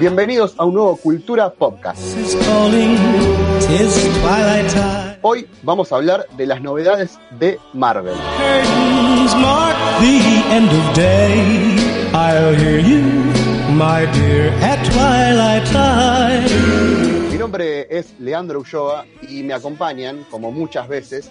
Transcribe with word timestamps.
Bienvenidos 0.00 0.54
a 0.58 0.64
un 0.64 0.74
nuevo 0.74 0.96
Cultura 0.96 1.50
Podcast. 1.52 2.00
Hoy 5.22 5.46
vamos 5.62 5.92
a 5.92 5.96
hablar 5.96 6.26
de 6.36 6.46
las 6.46 6.62
novedades 6.62 7.18
de 7.38 7.58
Marvel. 7.74 8.16
Mi 17.30 17.38
nombre 17.38 17.86
es 17.90 18.18
Leandro 18.18 18.60
Ulloa 18.60 19.06
y 19.28 19.42
me 19.42 19.52
acompañan, 19.54 20.24
como 20.30 20.50
muchas 20.50 20.88
veces, 20.88 21.30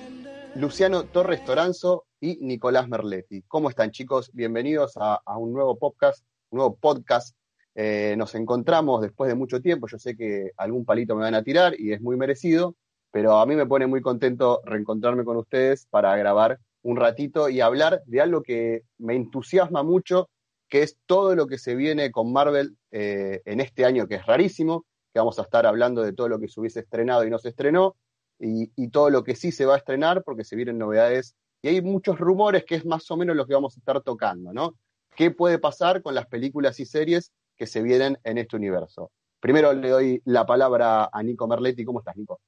Luciano 0.56 1.04
Torres 1.04 1.44
Toranzo 1.44 2.06
y 2.20 2.38
Nicolás 2.42 2.88
Merletti. 2.88 3.44
¿Cómo 3.48 3.70
están 3.70 3.92
chicos? 3.92 4.32
Bienvenidos 4.34 4.94
a, 4.98 5.22
un 5.38 5.54
nuevo 5.54 5.78
podcast, 5.78 6.24
un 6.50 6.58
nuevo 6.58 6.76
podcast. 6.76 7.36
Eh, 7.82 8.16
nos 8.18 8.36
encontramos 8.36 9.02
después 9.02 9.30
de 9.30 9.36
mucho 9.36 9.62
tiempo. 9.62 9.88
Yo 9.88 9.98
sé 9.98 10.18
que 10.18 10.52
algún 10.58 10.84
palito 10.84 11.16
me 11.16 11.22
van 11.22 11.34
a 11.34 11.44
tirar 11.44 11.80
y 11.80 11.94
es 11.94 12.02
muy 12.02 12.18
merecido, 12.18 12.76
pero 13.10 13.38
a 13.38 13.46
mí 13.46 13.56
me 13.56 13.66
pone 13.66 13.88
muy 13.88 14.02
contento 14.02 14.60
reencontrarme 14.66 15.24
con 15.24 15.38
ustedes 15.38 15.88
para 15.90 16.14
grabar 16.18 16.60
un 16.82 16.98
ratito 16.98 17.48
y 17.48 17.62
hablar 17.62 18.02
de 18.06 18.20
algo 18.20 18.44
que 18.44 18.84
me 18.98 19.16
entusiasma 19.16 19.82
mucho, 19.82 20.30
que 20.68 20.84
es 20.84 20.98
todo 21.06 21.36
lo 21.36 21.48
que 21.48 21.58
se 21.58 21.76
viene 21.76 22.12
con 22.12 22.34
Marvel 22.34 22.76
eh, 22.92 23.42
en 23.46 23.62
este 23.62 23.86
año, 23.86 24.10
que 24.10 24.16
es 24.16 24.26
rarísimo, 24.26 24.86
que 25.14 25.20
vamos 25.20 25.40
a 25.40 25.44
estar 25.44 25.66
hablando 25.66 26.02
de 26.02 26.12
todo 26.12 26.28
lo 26.28 26.38
que 26.38 26.50
se 26.50 26.60
hubiese 26.60 26.82
estrenado 26.82 27.24
y 27.24 27.30
no 27.30 27.40
se 27.40 27.48
estrenó, 27.48 27.96
y, 28.40 28.90
todo 28.90 29.10
lo 29.10 29.24
que 29.24 29.38
sí 29.38 29.54
se 29.54 29.66
va 29.66 29.76
a 29.76 29.78
estrenar, 29.78 30.24
porque 30.26 30.44
se 30.44 30.58
vienen 30.58 30.78
novedades. 30.78 31.34
Y 31.62 31.70
hay 31.70 31.82
muchos 31.82 32.20
rumores 32.20 32.66
que 32.66 32.76
es 32.76 32.86
más 32.86 33.10
o 33.10 33.16
menos 33.16 33.38
lo 33.38 33.48
que 33.48 33.54
vamos 33.54 33.78
a 33.78 33.80
estar 33.80 34.02
tocando, 34.02 34.52
¿no? 34.52 34.76
¿Qué 35.16 35.32
puede 35.32 35.60
pasar 35.60 36.02
con 36.02 36.14
las 36.14 36.28
películas 36.28 36.82
y 36.82 36.86
series 36.86 37.32
que 37.60 37.68
se 37.68 37.84
vienen 37.84 38.18
en 38.24 38.38
este 38.38 38.56
universo? 38.56 39.12
Primero 39.40 39.74
le 39.74 39.90
doy 39.90 40.22
la 40.26 40.46
palabra 40.46 41.10
a 41.12 41.22
Nico 41.22 41.46
Merletti. 41.46 41.84
¿Cómo 41.84 42.00
estás, 42.00 42.16
Nico? 42.16 42.40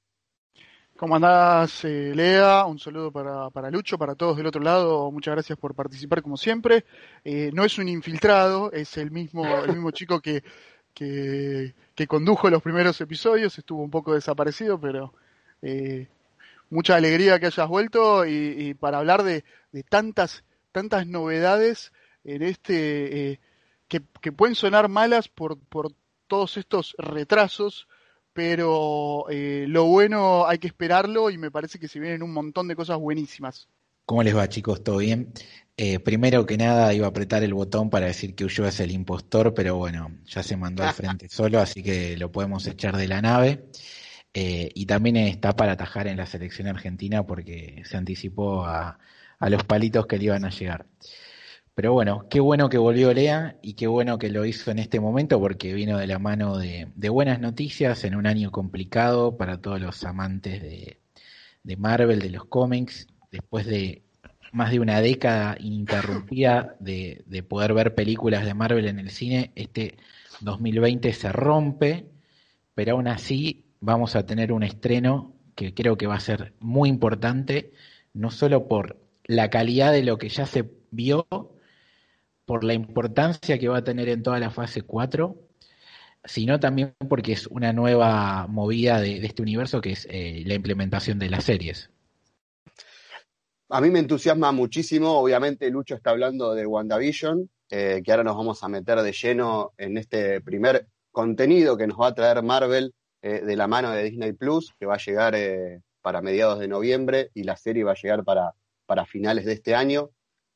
¿Cómo 0.96 1.16
andás, 1.16 1.84
eh, 1.84 2.12
Lea? 2.14 2.64
Un 2.64 2.78
saludo 2.78 3.12
para, 3.12 3.50
para, 3.50 3.70
Lucho, 3.70 3.98
para 3.98 4.14
todos 4.14 4.36
del 4.38 4.46
otro 4.46 4.62
lado. 4.62 5.10
Muchas 5.10 5.34
gracias 5.34 5.58
por 5.58 5.74
participar 5.74 6.22
como 6.22 6.36
siempre. 6.36 6.84
Eh, 7.24 7.50
no 7.52 7.64
es 7.64 7.78
un 7.78 7.88
infiltrado, 7.88 8.72
es 8.72 8.96
el 8.96 9.10
mismo, 9.10 9.44
el 9.46 9.72
mismo 9.72 9.90
chico 9.92 10.20
que, 10.20 10.42
que, 10.94 11.74
que, 11.94 12.06
condujo 12.06 12.48
los 12.48 12.62
primeros 12.62 13.00
episodios. 13.00 13.58
Estuvo 13.58 13.82
un 13.82 13.90
poco 13.90 14.14
desaparecido, 14.14 14.80
pero 14.80 15.12
eh, 15.60 16.08
mucha 16.70 16.96
alegría 16.96 17.38
que 17.38 17.46
hayas 17.46 17.68
vuelto 17.68 18.24
y, 18.24 18.74
para 18.74 18.98
hablar 18.98 19.24
de, 19.24 19.44
tantas, 19.90 20.44
tantas 20.72 21.06
novedades 21.06 21.92
en 22.24 22.42
este 22.42 23.40
eh, 23.92 24.00
que, 24.20 24.32
pueden 24.32 24.54
sonar 24.54 24.88
malas 24.88 25.28
por, 25.28 25.58
por 25.58 25.92
todos 26.26 26.56
estos 26.56 26.94
retrasos, 26.98 27.88
pero 28.32 29.26
eh, 29.30 29.66
lo 29.68 29.84
bueno 29.84 30.46
hay 30.46 30.58
que 30.58 30.68
esperarlo 30.68 31.30
y 31.30 31.38
me 31.38 31.50
parece 31.50 31.78
que 31.78 31.88
se 31.88 32.00
vienen 32.00 32.22
un 32.22 32.32
montón 32.32 32.68
de 32.68 32.76
cosas 32.76 32.98
buenísimas. 32.98 33.68
¿Cómo 34.04 34.22
les 34.22 34.36
va 34.36 34.48
chicos? 34.48 34.82
¿Todo 34.82 34.98
bien? 34.98 35.32
primero 36.04 36.46
que 36.46 36.56
nada 36.56 36.94
iba 36.94 37.06
a 37.06 37.08
apretar 37.08 37.42
el 37.42 37.54
botón 37.54 37.90
para 37.90 38.06
decir 38.06 38.36
que 38.36 38.44
Ulloa 38.44 38.68
es 38.68 38.78
el 38.78 38.92
impostor, 38.92 39.52
pero 39.52 39.74
bueno, 39.74 40.12
ya 40.26 40.44
se 40.44 40.56
mandó 40.56 40.84
al 40.84 40.94
frente 40.94 41.28
solo, 41.30 41.58
así 41.58 41.82
que 41.82 42.16
lo 42.16 42.30
podemos 42.30 42.64
echar 42.68 42.96
de 42.96 43.08
la 43.08 43.20
nave. 43.20 43.64
Eh, 44.34 44.70
y 44.74 44.86
también 44.86 45.16
está 45.16 45.54
para 45.54 45.72
atajar 45.72 46.06
en 46.06 46.16
la 46.16 46.26
selección 46.26 46.66
argentina 46.66 47.26
porque 47.26 47.82
se 47.84 47.98
anticipó 47.98 48.64
a, 48.64 48.98
los 49.40 49.64
palitos 49.64 50.06
que 50.06 50.18
le 50.18 50.24
iban 50.24 50.44
a 50.44 50.50
llegar. 50.50 50.86
Pero 51.74 51.94
bueno, 51.94 52.26
qué 52.28 52.38
bueno 52.40 52.68
que 52.68 52.76
volvió 52.76 53.14
Lea 53.14 53.56
y 53.62 53.74
qué 53.74 53.86
bueno 53.86 54.18
que 54.18 54.28
lo 54.28 54.44
hizo 54.44 54.70
en 54.70 54.78
este 54.78 55.00
momento 55.00 55.40
porque 55.40 55.72
vino 55.72 55.96
de 55.96 56.06
la 56.06 56.18
mano 56.18 56.58
de, 56.58 56.86
buenas 57.08 57.40
noticias 57.40 58.04
en 58.04 58.14
un 58.14 58.26
año 58.26 58.50
complicado 58.50 59.38
para 59.38 59.58
todos 59.60 59.80
los 59.80 60.04
amantes 60.04 60.60
de, 60.60 61.76
Marvel, 61.78 62.20
de 62.20 62.28
los 62.28 62.44
cómics, 62.44 63.06
después 63.30 63.64
de 63.66 64.02
más 64.52 64.70
de 64.70 64.80
una 64.80 65.00
década 65.00 65.56
ininterrumpida 65.58 66.76
de, 66.78 67.22
de 67.26 67.42
poder 67.42 67.72
ver 67.72 67.94
películas 67.94 68.44
de 68.44 68.52
Marvel 68.52 68.86
en 68.86 68.98
el 68.98 69.10
cine, 69.10 69.52
este 69.54 69.96
2020 70.42 71.10
se 71.14 71.32
rompe, 71.32 72.06
pero 72.74 72.92
aún 72.92 73.08
así 73.08 73.64
vamos 73.80 74.14
a 74.14 74.26
tener 74.26 74.52
un 74.52 74.62
estreno 74.62 75.32
que 75.54 75.72
creo 75.72 75.96
que 75.96 76.06
va 76.06 76.16
a 76.16 76.20
ser 76.20 76.52
muy 76.60 76.90
importante, 76.90 77.72
no 78.12 78.30
solo 78.30 78.68
por 78.68 78.98
la 79.24 79.48
calidad 79.48 79.92
de 79.92 80.02
lo 80.02 80.18
que 80.18 80.28
ya 80.28 80.44
se 80.44 80.70
vio, 80.90 81.26
por 82.44 82.64
la 82.64 82.74
importancia 82.74 83.58
que 83.58 83.68
va 83.68 83.78
a 83.78 83.84
tener 83.84 84.08
en 84.08 84.22
toda 84.22 84.38
la 84.38 84.50
fase 84.50 84.82
4, 84.82 85.36
sino 86.24 86.60
también 86.60 86.94
porque 87.08 87.32
es 87.32 87.46
una 87.46 87.72
nueva 87.72 88.46
movida 88.48 89.00
de, 89.00 89.24
este 89.24 89.42
universo 89.42 89.80
que 89.80 89.92
es 89.92 90.06
eh, 90.10 90.42
la 90.46 90.54
implementación 90.54 91.18
de 91.18 91.30
las 91.30 91.44
series. 91.44 91.90
A 93.68 93.80
mí 93.80 93.90
me 93.90 94.00
entusiasma 94.00 94.52
muchísimo, 94.52 95.18
obviamente 95.18 95.70
Lucho 95.70 95.94
está 95.94 96.10
hablando 96.10 96.54
de 96.54 96.66
WandaVision, 96.66 97.48
eh, 97.70 98.02
que 98.04 98.10
ahora 98.10 98.24
nos 98.24 98.36
vamos 98.36 98.62
a 98.62 98.68
meter 98.68 99.00
de 99.00 99.12
lleno 99.12 99.72
en 99.78 99.96
este 99.96 100.42
primer 100.42 100.86
contenido 101.10 101.76
que 101.76 101.86
nos 101.86 101.98
va 101.98 102.08
a 102.08 102.14
traer 102.14 102.42
Marvel 102.42 102.94
eh, 103.22 103.40
de 103.40 103.56
la 103.56 103.66
mano 103.66 103.90
de 103.90 104.04
Disney 104.04 104.32
Plus, 104.32 104.74
que 104.78 104.84
va 104.84 104.94
a 104.94 104.98
llegar 104.98 105.34
para 106.02 106.20
mediados 106.20 106.58
de 106.58 106.68
noviembre 106.68 107.30
y 107.32 107.44
la 107.44 107.56
serie 107.56 107.84
va 107.84 107.92
a 107.92 108.00
llegar 108.00 108.24
para, 108.24 108.52
para 108.84 109.06
finales 109.06 109.46
de 109.46 109.54
este 109.54 109.74
año. 109.74 110.10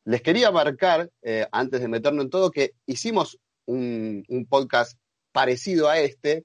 Les 0.07 0.23
quería 0.23 0.51
marcar, 0.51 1.11
eh, 1.21 1.47
antes 1.53 1.81
de 1.81 1.89
meternos 1.89 2.25
en 2.25 2.31
todo, 2.31 2.51
que 2.51 2.73
hicimos 2.87 3.39
un, 3.67 4.25
podcast 4.49 4.99
parecido 5.33 5.89
a 5.89 5.99
este. 5.99 6.45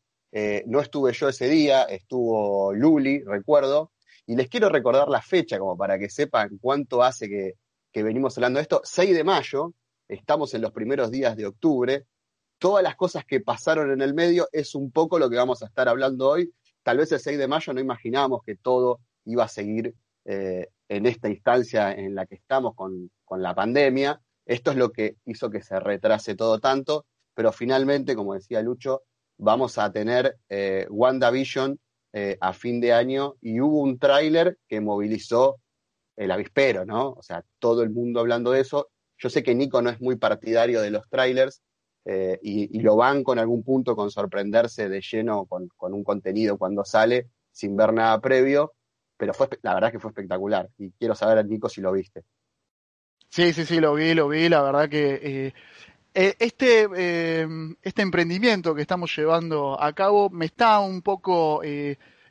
no 0.65 0.81
estuve 0.81 1.13
yo 1.13 1.29
ese 1.29 1.47
día, 1.47 1.83
estuvo 1.83 2.73
Luli, 2.73 3.23
recuerdo, 3.23 3.91
y 4.25 4.35
les 4.35 4.49
quiero 4.49 4.67
recordar 4.69 5.07
la 5.07 5.21
fecha 5.21 5.57
como 5.59 5.77
para 5.77 5.97
que 5.97 6.09
sepan 6.09 6.57
cuánto 6.59 7.03
hace 7.03 7.29
que, 7.29 7.53
que 7.91 8.03
venimos 8.03 8.37
hablando 8.37 8.57
de 8.57 8.63
esto. 8.63 8.81
6 8.83 9.15
de 9.15 9.23
mayo, 9.23 9.73
estamos 10.07 10.53
en 10.53 10.61
los 10.61 10.71
primeros 10.71 11.11
días 11.11 11.37
de 11.37 11.45
octubre, 11.45 12.05
todas 12.61 12.83
las 12.83 12.95
cosas 12.95 13.25
que 13.25 13.39
pasaron 13.39 13.91
en 13.91 14.01
el 14.01 14.13
medio 14.13 14.47
es 14.51 14.75
un 14.75 14.91
poco 14.91 15.17
lo 15.17 15.29
que 15.29 15.35
vamos 15.35 15.63
a 15.63 15.65
estar 15.65 15.89
hablando 15.89 16.29
hoy. 16.29 16.53
Tal 16.83 16.97
vez 16.97 17.11
el 17.11 17.19
6 17.19 17.39
de 17.39 17.47
mayo 17.47 17.73
no 17.73 17.79
imaginábamos 17.79 18.43
que 18.43 18.55
todo 18.55 18.99
iba 19.25 19.45
a 19.45 19.47
seguir 19.47 19.95
eh, 20.25 20.67
en 20.91 21.05
esta 21.05 21.29
instancia 21.29 21.93
en 21.93 22.15
la 22.15 22.25
que 22.25 22.35
estamos 22.35 22.75
con, 22.75 23.09
la 23.37 23.55
pandemia. 23.55 24.21
Esto 24.45 24.71
es 24.71 24.77
lo 24.77 24.91
que 24.91 25.15
hizo 25.23 25.49
que 25.49 25.61
se 25.61 25.79
retrase 25.79 26.35
todo 26.35 26.59
tanto, 26.59 27.05
pero 27.33 27.53
finalmente, 27.53 28.13
como 28.13 28.33
decía 28.33 28.61
Lucho, 28.61 29.03
vamos 29.37 29.77
a 29.77 29.89
tener 29.89 30.35
eh, 30.49 30.85
WandaVision 30.89 31.79
eh, 32.11 32.37
a 32.41 32.51
fin 32.51 32.81
de 32.81 32.91
año 32.91 33.35
y 33.39 33.61
hubo 33.61 33.79
un 33.79 33.99
tráiler 33.99 34.57
que 34.67 34.81
movilizó 34.81 35.61
el 36.17 36.29
avispero, 36.29 36.85
¿no? 36.85 37.11
O 37.11 37.23
sea, 37.23 37.45
todo 37.59 37.83
el 37.83 37.89
mundo 37.91 38.19
hablando 38.19 38.51
de 38.51 38.59
eso. 38.59 38.89
Yo 39.17 39.29
sé 39.29 39.43
que 39.43 39.55
Nico 39.55 39.81
no 39.81 39.91
es 39.91 40.01
muy 40.01 40.17
partidario 40.17 40.81
de 40.81 40.91
los 40.91 41.07
trailers, 41.07 41.61
eh, 42.03 42.37
y, 42.41 42.79
lo 42.79 42.95
van 42.95 43.23
con 43.23 43.37
algún 43.39 43.63
punto 43.63 43.95
con 43.95 44.09
sorprenderse 44.09 44.89
de 44.89 45.01
lleno 45.01 45.45
con, 45.45 45.69
un 45.79 46.03
contenido 46.03 46.57
cuando 46.57 46.83
sale 46.83 47.29
sin 47.51 47.77
ver 47.77 47.93
nada 47.93 48.19
previo, 48.19 48.73
pero 49.21 49.35
fue 49.35 49.47
la 49.61 49.75
verdad 49.75 49.91
que 49.91 49.99
fue 49.99 50.09
espectacular 50.09 50.67
y 50.79 50.89
quiero 50.93 51.13
saber, 51.13 51.45
Nico, 51.45 51.69
si 51.69 51.79
lo 51.79 51.91
viste. 51.91 52.23
Sí, 53.29 53.53
sí, 53.53 53.65
sí, 53.65 53.79
lo 53.79 53.93
vi, 53.93 54.15
lo 54.15 54.27
vi, 54.27 54.49
la 54.49 54.63
verdad 54.63 54.89
que 54.89 55.19
eh, 55.21 55.53
eh, 56.15 56.35
este, 56.39 57.45
este 57.83 58.01
emprendimiento 58.01 58.73
que 58.73 58.81
estamos 58.81 59.15
llevando 59.15 59.79
a 59.79 59.93
cabo 59.93 60.31
me 60.31 60.45
está 60.45 60.79
un 60.79 61.03
poco 61.03 61.61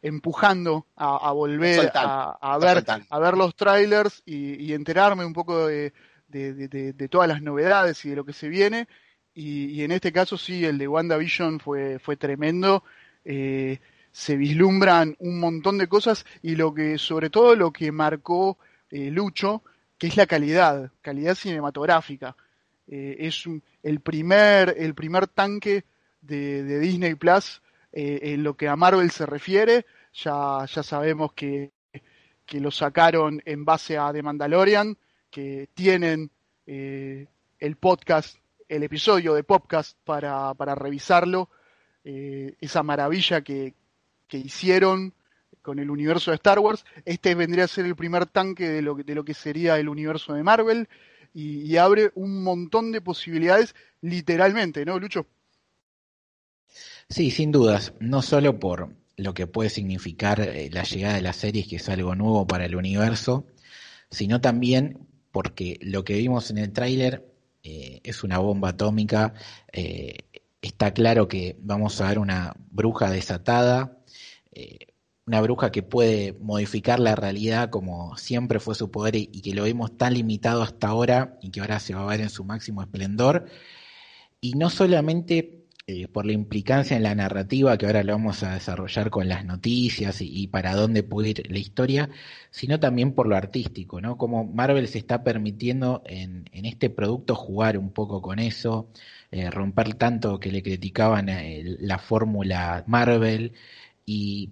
empujando 0.03 0.89
a, 0.97 1.31
volver 1.31 1.93
a, 1.95 2.59
ver, 2.61 2.85
a 3.09 3.19
ver 3.21 3.37
los 3.37 3.55
trailers 3.55 4.25
y, 4.27 4.73
enterarme 4.73 5.25
un 5.25 5.33
poco 5.33 5.69
de, 5.69 5.93
de, 6.27 7.09
todas 7.09 7.29
las 7.29 7.41
novedades 7.41 8.05
y 8.05 8.11
de 8.11 8.17
lo 8.17 8.25
que 8.25 8.33
se 8.33 8.49
viene. 8.49 8.89
Y, 9.33 9.85
en 9.85 9.93
este 9.93 10.11
caso 10.11 10.37
sí, 10.37 10.65
el 10.65 10.77
de 10.77 10.89
WandaVision 10.89 11.61
fue, 11.61 12.01
fue 12.01 12.17
tremendo. 12.17 12.83
Eh, 13.25 13.79
se 14.13 14.37
vislumbran 14.37 15.17
un 15.21 15.39
montón 15.39 15.79
de 15.79 15.89
cosas 15.89 16.25
y 16.43 16.57
lo 16.57 16.75
que, 16.75 16.99
sobre 16.99 17.31
todo 17.31 17.55
lo 17.55 17.73
que 17.73 17.93
marcó 17.93 18.59
eh, 18.91 19.11
Lucho, 19.11 19.63
que 19.99 20.09
es 20.09 20.17
la 20.17 20.27
calidad, 20.27 20.91
calidad 21.01 21.35
cinematográfica. 21.35 22.37
Eh, 22.87 23.17
es 23.21 23.45
el, 23.83 24.01
primer, 24.01 24.75
el 24.79 24.95
primer 24.95 25.29
tanque 25.29 25.85
de, 26.21 26.79
Disney 26.79 27.15
Plus 27.15 27.63
en 27.93 28.45
lo 28.45 28.55
que 28.57 28.69
a 28.69 28.77
Marvel 28.77 29.11
se 29.11 29.27
refiere. 29.27 29.85
Ya, 30.13 30.65
ya 30.67 30.83
sabemos 30.83 31.33
que, 31.33 31.71
que 32.47 32.61
lo 32.61 32.71
sacaron 32.71 33.43
en 33.45 33.65
base 33.65 33.99
a 33.99 34.13
The 34.13 34.23
Mandalorian, 34.23 34.97
que 35.31 35.69
tienen 35.75 36.31
el 36.67 37.77
podcast 37.79 38.41
el 38.71 38.85
episodio 38.85 39.35
de 39.35 39.43
podcast 39.43 39.99
para, 40.05 40.55
para 40.55 40.77
revisarlo, 40.77 41.51
eh, 42.05 42.55
esa 42.61 42.85
maravilla 42.85 43.41
que, 43.41 43.75
que, 44.31 44.39
hicieron 44.39 45.13
con 45.63 45.79
el 45.79 45.91
universo 45.91 46.31
de 46.31 46.37
Star 46.37 46.59
Wars. 46.59 46.85
Este 47.05 47.35
vendría 47.35 47.65
a 47.65 47.69
ser 47.69 47.87
el 47.87 47.97
primer 47.97 48.27
tanque 48.27 48.69
de 48.69 48.83
lo, 48.83 48.95
de 48.95 49.15
lo 49.15 49.25
que 49.25 49.35
sería 49.35 49.79
el 49.79 49.89
universo 49.89 50.33
de 50.35 50.43
Marvel 50.43 50.89
y, 51.35 51.77
abre 51.77 52.11
un 52.15 52.43
montón 52.43 52.93
de 52.93 53.01
posibilidades, 53.01 53.75
literalmente, 54.01 54.85
¿no, 54.85 54.99
Lucho? 54.99 55.27
Sí, 57.09 57.31
sin 57.31 57.53
dudas, 57.53 57.93
no 58.01 58.23
solo 58.23 58.59
por 58.59 58.95
lo 59.17 59.35
que 59.35 59.47
puede 59.47 59.71
significar 59.71 60.41
eh, 60.41 60.71
la 60.73 60.83
llegada 60.85 61.15
de 61.15 61.23
las 61.23 61.37
series, 61.37 61.69
que 61.69 61.77
es 61.77 61.89
algo 61.89 62.15
nuevo 62.15 62.47
para 62.47 62.65
el 62.65 62.75
universo, 62.75 63.47
sino 64.11 64.41
también 64.41 65.07
porque 65.31 65.79
lo 65.83 66.05
que 66.05 66.15
vimos 66.15 66.51
en 66.51 66.59
el 66.59 66.73
tráiler 66.73 67.31
eh, 67.63 68.01
es 68.03 68.25
una 68.25 68.39
bomba 68.39 68.71
atómica. 68.71 69.35
Eh, 69.73 70.19
está 70.63 70.93
claro 70.93 71.29
que 71.29 71.57
vamos 71.61 72.01
a 72.01 72.09
ver 72.09 72.19
una 72.19 72.55
bruja 72.71 73.11
desatada, 73.11 73.99
una 75.27 75.41
bruja 75.41 75.71
que 75.71 75.83
puede 75.83 76.33
modificar 76.41 76.99
la 76.99 77.15
realidad 77.15 77.71
como 77.71 78.17
siempre 78.17 78.59
fue 78.59 78.75
su 78.75 78.91
poder 78.91 79.15
y, 79.17 79.27
que 79.29 79.55
lo 79.55 79.65
vimos 79.65 79.97
tan 79.97 80.15
limitado 80.15 80.63
hasta 80.63 80.89
ahora 80.89 81.39
y 81.41 81.51
que 81.51 81.61
ahora 81.61 81.79
se 81.79 81.95
va 81.95 82.03
a 82.03 82.07
ver 82.07 82.21
en 82.21 82.31
su 82.31 82.45
máximo 82.45 82.83
esplendor. 82.83 83.47
Y 84.41 84.55
no 84.55 84.71
solamente 84.71 85.61
eh, 85.87 86.09
por 86.09 86.27
la 86.27 86.33
implicancia 86.33 86.97
en 86.97 87.03
la 87.03 87.15
narrativa, 87.15 87.77
que 87.79 87.87
ahora 87.87 88.03
lo 88.05 88.13
vamos 88.13 88.43
a 88.43 88.55
desarrollar 88.55 89.11
con 89.11 89.29
las 89.29 89.45
noticias 89.45 90.21
y, 90.21 90.47
para 90.49 90.75
dónde 90.75 91.03
puede 91.03 91.31
ir 91.31 91.51
la 91.51 91.59
historia, 91.59 92.11
sino 92.51 92.79
también 92.81 93.13
por 93.13 93.27
lo 93.27 93.37
artístico, 93.37 94.01
¿no? 94.01 94.17
Como 94.17 94.45
Marvel 94.45 94.89
se 94.89 94.99
está 94.99 95.25
permitiendo 95.25 96.03
en, 96.07 96.45
este 96.53 96.91
producto 96.91 97.35
jugar 97.35 97.79
un 97.79 97.93
poco 97.93 98.23
con 98.23 98.39
eso, 98.39 98.89
eh, 99.31 99.51
romper 99.51 99.95
tanto 99.95 100.39
que 100.41 100.53
le 100.53 100.63
criticaban 100.63 101.29
eh, 101.29 101.63
la 101.81 101.99
fórmula 101.99 102.85
Marvel 102.87 103.53
y 104.11 104.51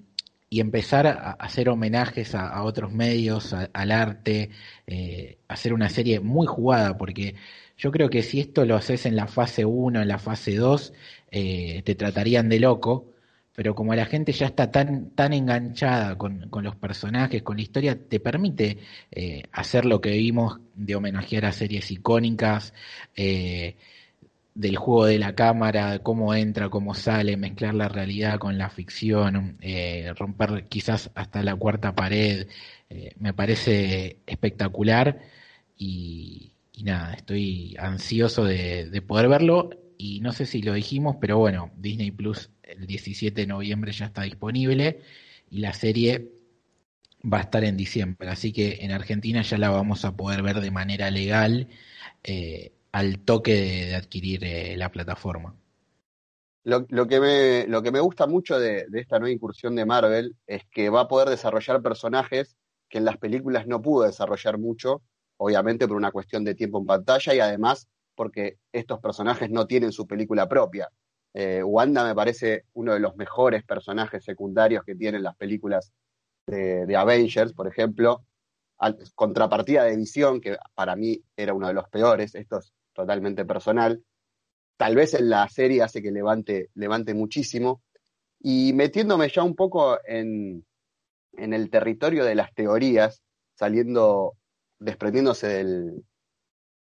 y 0.50 0.60
empezar 0.60 1.06
a 1.06 1.32
hacer 1.32 1.68
homenajes 1.68 2.34
a, 2.34 2.62
otros 2.62 2.92
medios, 2.92 3.52
al 3.52 3.92
arte, 3.92 4.50
eh, 4.86 5.38
hacer 5.48 5.74
una 5.74 5.90
serie 5.90 6.20
muy 6.20 6.46
jugada, 6.46 6.96
porque 6.96 7.34
yo 7.76 7.92
creo 7.92 8.08
que 8.08 8.22
si 8.22 8.40
esto 8.40 8.64
lo 8.64 8.76
haces 8.76 9.06
en 9.06 9.14
la 9.14 9.26
fase 9.26 9.64
1, 9.64 10.00
en 10.02 10.08
la 10.08 10.18
fase 10.18 10.56
2, 10.56 10.92
eh, 11.30 11.82
te 11.84 11.94
tratarían 11.94 12.48
de 12.48 12.60
loco, 12.60 13.12
pero 13.54 13.74
como 13.74 13.94
la 13.94 14.06
gente 14.06 14.32
ya 14.32 14.46
está 14.46 14.70
tan, 14.70 15.10
tan 15.10 15.32
enganchada 15.32 16.16
con, 16.16 16.48
los 16.50 16.76
personajes, 16.76 17.42
con 17.42 17.56
la 17.56 17.62
historia, 17.62 17.98
te 18.08 18.20
permite 18.20 18.78
eh, 19.10 19.42
hacer 19.52 19.84
lo 19.84 20.00
que 20.00 20.12
vimos 20.12 20.60
de 20.74 20.94
homenajear 20.94 21.44
a 21.44 21.52
series 21.52 21.90
icónicas, 21.90 22.72
eh, 23.16 23.76
del 24.58 24.76
juego 24.76 25.06
de 25.06 25.20
la 25.20 25.36
cámara, 25.36 26.00
cómo 26.00 26.34
entra, 26.34 26.68
cómo 26.68 26.92
sale, 26.92 27.36
mezclar 27.36 27.74
la 27.74 27.88
realidad 27.88 28.40
con 28.40 28.58
la 28.58 28.70
ficción, 28.70 29.56
eh, 29.60 30.12
romper 30.16 30.66
quizás 30.68 31.12
hasta 31.14 31.44
la 31.44 31.54
cuarta 31.54 31.94
pared, 31.94 32.48
eh, 32.90 33.12
me 33.20 33.32
parece 33.32 34.18
espectacular 34.26 35.20
y, 35.76 36.50
nada, 36.82 37.14
estoy 37.14 37.76
ansioso 37.78 38.44
de, 38.44 39.00
poder 39.06 39.28
verlo 39.28 39.70
y 39.96 40.20
no 40.20 40.32
sé 40.32 40.44
si 40.44 40.60
lo 40.60 40.74
dijimos, 40.74 41.16
pero 41.20 41.38
bueno, 41.38 41.70
Disney 41.76 42.10
Plus 42.10 42.50
el 42.64 42.86
17 42.88 43.40
de 43.42 43.46
noviembre 43.46 43.92
ya 43.92 44.06
está 44.06 44.22
disponible 44.22 45.02
y 45.50 45.60
la 45.60 45.72
serie 45.72 46.32
va 47.24 47.38
a 47.38 47.42
estar 47.42 47.62
en 47.62 47.76
diciembre, 47.76 48.28
así 48.28 48.52
que 48.52 48.78
en 48.80 48.90
Argentina 48.90 49.42
ya 49.42 49.56
la 49.56 49.70
vamos 49.70 50.04
a 50.04 50.16
poder 50.16 50.42
ver 50.42 50.60
de 50.60 50.72
manera 50.72 51.10
legal. 51.12 51.68
Eh, 52.24 52.72
al 52.92 53.18
toque 53.20 53.54
de, 53.54 53.94
adquirir 53.94 54.44
eh, 54.44 54.76
la 54.76 54.90
plataforma. 54.90 55.54
Lo, 56.64 56.86
que 57.06 57.18
me, 57.18 57.66
lo 57.66 57.82
que 57.82 57.90
me 57.90 58.00
gusta 58.00 58.26
mucho 58.26 58.58
de, 58.58 58.86
esta 58.92 59.18
nueva 59.18 59.32
incursión 59.32 59.74
de 59.74 59.86
Marvel 59.86 60.36
es 60.46 60.66
que 60.70 60.90
va 60.90 61.02
a 61.02 61.08
poder 61.08 61.30
desarrollar 61.30 61.80
personajes 61.80 62.56
que 62.90 62.98
en 62.98 63.06
las 63.06 63.16
películas 63.16 63.66
no 63.66 63.80
pudo 63.80 64.04
desarrollar 64.04 64.58
mucho, 64.58 65.02
obviamente 65.38 65.88
por 65.88 65.96
una 65.96 66.12
cuestión 66.12 66.44
de 66.44 66.54
tiempo 66.54 66.78
en 66.78 66.86
pantalla 66.86 67.34
y 67.34 67.40
además 67.40 67.88
porque 68.14 68.58
estos 68.72 69.00
personajes 69.00 69.48
no 69.48 69.66
tienen 69.66 69.92
su 69.92 70.06
película 70.06 70.48
propia. 70.48 70.90
Eh, 71.32 71.62
Wanda 71.62 72.04
me 72.04 72.14
parece 72.14 72.64
uno 72.74 72.92
de 72.92 73.00
los 73.00 73.16
mejores 73.16 73.62
personajes 73.64 74.24
secundarios 74.24 74.84
que 74.84 74.94
tienen 74.94 75.22
las 75.22 75.36
películas 75.36 75.92
de, 76.46 76.96
Avengers, 76.96 77.52
por 77.52 77.68
ejemplo, 77.68 78.24
contrapartida 79.14 79.84
de 79.84 79.96
Visión, 79.96 80.40
que 80.40 80.56
para 80.74 80.96
mí 80.96 81.22
era 81.36 81.54
uno 81.54 81.68
de 81.68 81.74
los 81.74 81.88
peores, 81.88 82.34
esto 82.34 82.58
es 82.58 82.72
totalmente 82.98 83.44
personal. 83.44 84.02
Tal 84.76 84.96
vez 84.96 85.14
en 85.14 85.30
la 85.30 85.48
serie 85.48 85.82
hace 85.82 86.02
que 86.02 86.10
levante, 86.10 86.70
levante 86.74 87.14
muchísimo. 87.14 87.82
Y 88.40 88.72
metiéndome 88.72 89.28
ya 89.28 89.44
un 89.44 89.54
poco 89.54 89.98
en, 90.04 90.64
en 91.32 91.52
el 91.52 91.70
territorio 91.70 92.24
de 92.24 92.34
las 92.34 92.52
teorías, 92.54 93.22
saliendo, 93.54 94.34
desprendiéndose 94.80 95.46
del, 95.46 96.04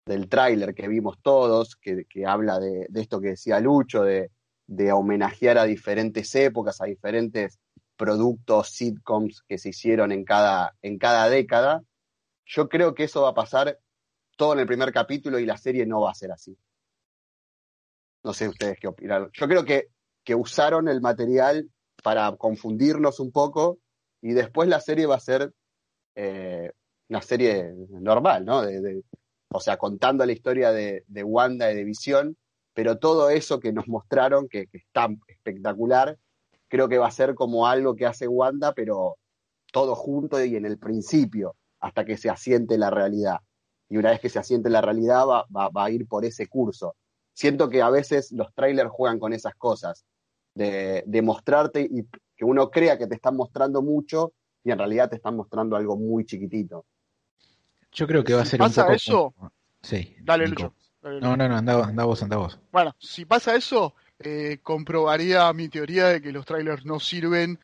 del 0.06 0.30
tráiler 0.30 0.75
que 0.75 0.88
vimos 0.88 1.18
todos, 1.21 1.75
que, 1.75 2.06
habla 2.25 2.59
de, 2.59 2.88
esto 2.94 3.19
que 3.19 3.30
decía 3.30 3.59
Lucho, 3.59 4.04
de, 4.04 4.30
de, 4.68 4.92
homenajear 4.92 5.57
a 5.57 5.66
diferentes 5.66 6.33
épocas, 6.36 6.80
a 6.80 6.86
diferentes 6.86 7.59
productos, 7.98 8.69
sitcoms 8.69 9.44
que 9.48 9.57
se 9.57 9.69
hicieron 9.69 10.12
en 10.12 10.25
cada, 10.25 10.75
en 10.83 11.00
cada 11.00 11.27
década. 11.30 11.81
Yo 12.45 12.69
creo 12.69 12.94
que 12.94 13.06
eso 13.06 13.24
va 13.24 13.30
a 13.30 13.36
pasar 13.36 13.80
todo 14.35 14.53
en 14.53 14.59
el 14.59 14.68
primer 14.68 14.91
capítulo 14.91 15.39
y 15.39 15.45
la 15.45 15.57
serie 15.57 15.85
no 15.85 16.01
va 16.01 16.12
a 16.12 16.15
ser 16.15 16.31
así. 16.31 16.57
No 18.24 18.33
sé 18.33 18.47
ustedes 18.47 18.77
qué 18.80 18.88
opinan. 18.88 19.30
Yo 19.33 19.47
creo 19.47 19.65
que, 19.65 19.89
que 20.24 20.35
usaron 20.35 20.88
el 20.88 21.01
material 21.01 21.69
para 22.01 22.35
confundirnos 22.38 23.19
un 23.19 23.31
poco 23.31 23.80
y 24.21 24.33
después 24.33 24.69
la 24.69 24.80
serie 24.80 25.06
va 25.06 25.15
a 25.15 25.19
ser 25.19 25.53
eh, 26.15 26.71
una 27.09 27.21
serie 27.21 27.74
normal, 27.89 28.45
¿no? 28.45 28.62
O 29.50 29.59
sea, 29.59 29.77
contando 29.77 30.25
la 30.25 30.31
historia 30.31 30.71
de, 30.71 31.03
Wanda 31.24 31.71
y 31.71 31.75
de 31.75 31.83
Visión, 31.83 32.38
pero 32.74 32.97
todo 32.97 33.30
eso 33.30 33.59
que 33.59 33.71
nos 33.74 33.88
mostraron, 33.88 34.47
que 34.47 34.68
es 34.71 34.83
tan 34.91 35.19
espectacular, 35.27 36.18
creo 36.68 36.89
que 36.89 36.97
va 36.97 37.07
a 37.07 37.12
ser 37.12 37.35
como 37.35 37.68
algo 37.68 37.95
que 37.95 38.06
hace 38.06 38.27
Wanda, 38.27 38.74
pero 38.74 39.18
todo 39.71 39.95
junto 39.95 40.44
y 40.44 40.56
en 40.56 40.65
el 40.65 40.80
principio, 40.80 41.56
hasta 41.80 42.06
que 42.06 42.18
se 42.18 42.30
asiente 42.30 42.77
la 42.77 42.89
realidad 42.89 43.39
y 43.94 43.98
una 43.98 44.10
vez 44.10 44.19
que 44.19 44.30
se 44.30 44.40
asiente 44.40 44.72
la 44.72 44.81
realidad 44.81 45.24
va, 45.28 45.45
va, 45.69 45.86
a 45.86 45.92
ir 45.92 46.07
por 46.07 46.25
ese 46.25 46.48
curso. 46.48 46.95
Siento 47.31 47.69
que 47.69 47.84
a 47.84 47.92
veces 47.92 48.31
los 48.31 48.51
trailers 48.56 48.90
juegan 48.90 49.19
con 49.19 49.34
esas 49.34 49.54
cosas, 49.54 50.04
de, 50.56 51.04
de, 51.06 51.22
mostrarte 51.22 51.81
y 51.81 52.04
que 52.36 52.44
uno 52.44 52.72
crea 52.72 52.98
que 52.98 53.06
te 53.06 53.13
están 53.13 53.36
mostrando 53.36 53.84
mucho 53.84 54.34
y 54.63 54.72
en 54.72 54.80
realidad 54.80 55.12
te 55.12 55.18
están 55.18 55.36
mostrando 55.36 55.75
algo 55.75 55.95
muy 55.95 56.25
chiquitito. 56.25 56.88
Yo 57.92 58.07
creo 58.07 58.23
que 58.23 58.33
va 58.33 58.42
a 58.42 58.45
ser 58.45 58.64
un 58.64 58.73
poco... 58.73 58.92
eso? 58.94 59.35
Sí. 59.83 60.16
Dale, 60.23 60.47
Lucho. 60.47 60.73
No, 61.04 61.38
no, 61.38 61.47
no, 61.47 61.57
anda, 61.57 62.06
vos, 62.06 62.23
anda 62.23 62.38
vos. 62.38 62.59
Bueno, 62.71 62.95
si 62.97 63.26
pasa 63.26 63.56
eso, 63.56 63.94
eh, 64.18 64.57
comprobaría 64.64 65.54
mi 65.54 65.69
teoría 65.69 66.07
de 66.07 66.19
que 66.19 66.31
los 66.31 66.47
trailers 66.47 66.83
no 66.83 67.00
sirven 67.00 67.59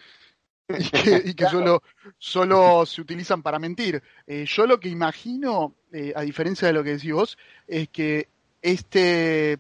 y 1.26 1.34
que, 1.34 1.46
solo, 1.48 1.82
solo 2.20 2.86
se 2.86 3.02
utilizan 3.02 3.42
para 3.42 3.58
mentir. 3.58 4.04
Eh, 4.28 4.46
yo 4.48 4.68
lo 4.68 4.80
que 4.80 4.90
imagino, 4.90 5.76
eh, 5.92 6.14
a 6.16 6.22
diferencia 6.22 6.68
de 6.68 6.74
lo 6.74 6.84
que 6.84 6.92
decís 6.92 7.12
vos, 7.12 7.38
es 7.68 7.90
que 7.90 8.30
este, 8.62 9.58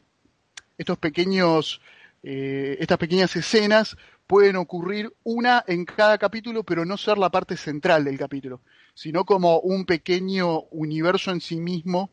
estos 0.77 0.97
pequeños, 0.99 1.81
eh, 2.21 2.77
estas 2.79 2.99
pequeñas 2.99 3.35
escenas 3.35 3.97
pueden 4.27 4.55
ocurrir 4.55 5.11
una 5.23 5.63
en 5.65 5.85
cada 5.85 6.19
capítulo, 6.19 6.63
pero 6.63 6.85
no 6.85 6.95
ser 6.95 7.17
la 7.17 7.31
parte 7.31 7.57
central 7.57 8.03
del 8.03 8.19
capítulo, 8.19 8.61
sino 8.93 9.25
como 9.25 9.59
un 9.59 9.85
pequeño 9.85 10.61
universo 10.69 11.31
en 11.31 11.41
sí 11.41 11.59
mismo 11.59 12.11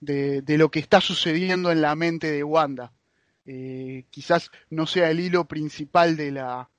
de, 0.00 0.40
de 0.40 0.56
lo 0.56 0.70
que 0.70 0.78
está 0.78 1.02
sucediendo 1.02 1.70
en 1.70 1.82
la 1.82 1.94
mente 1.94 2.32
de 2.32 2.42
Wanda. 2.42 2.90
quizás 3.44 4.50
no 4.70 4.86
sea 4.86 5.10
el 5.10 5.20
hilo 5.20 5.44
principal 5.44 6.16
de 6.16 6.30
la, 6.30 6.70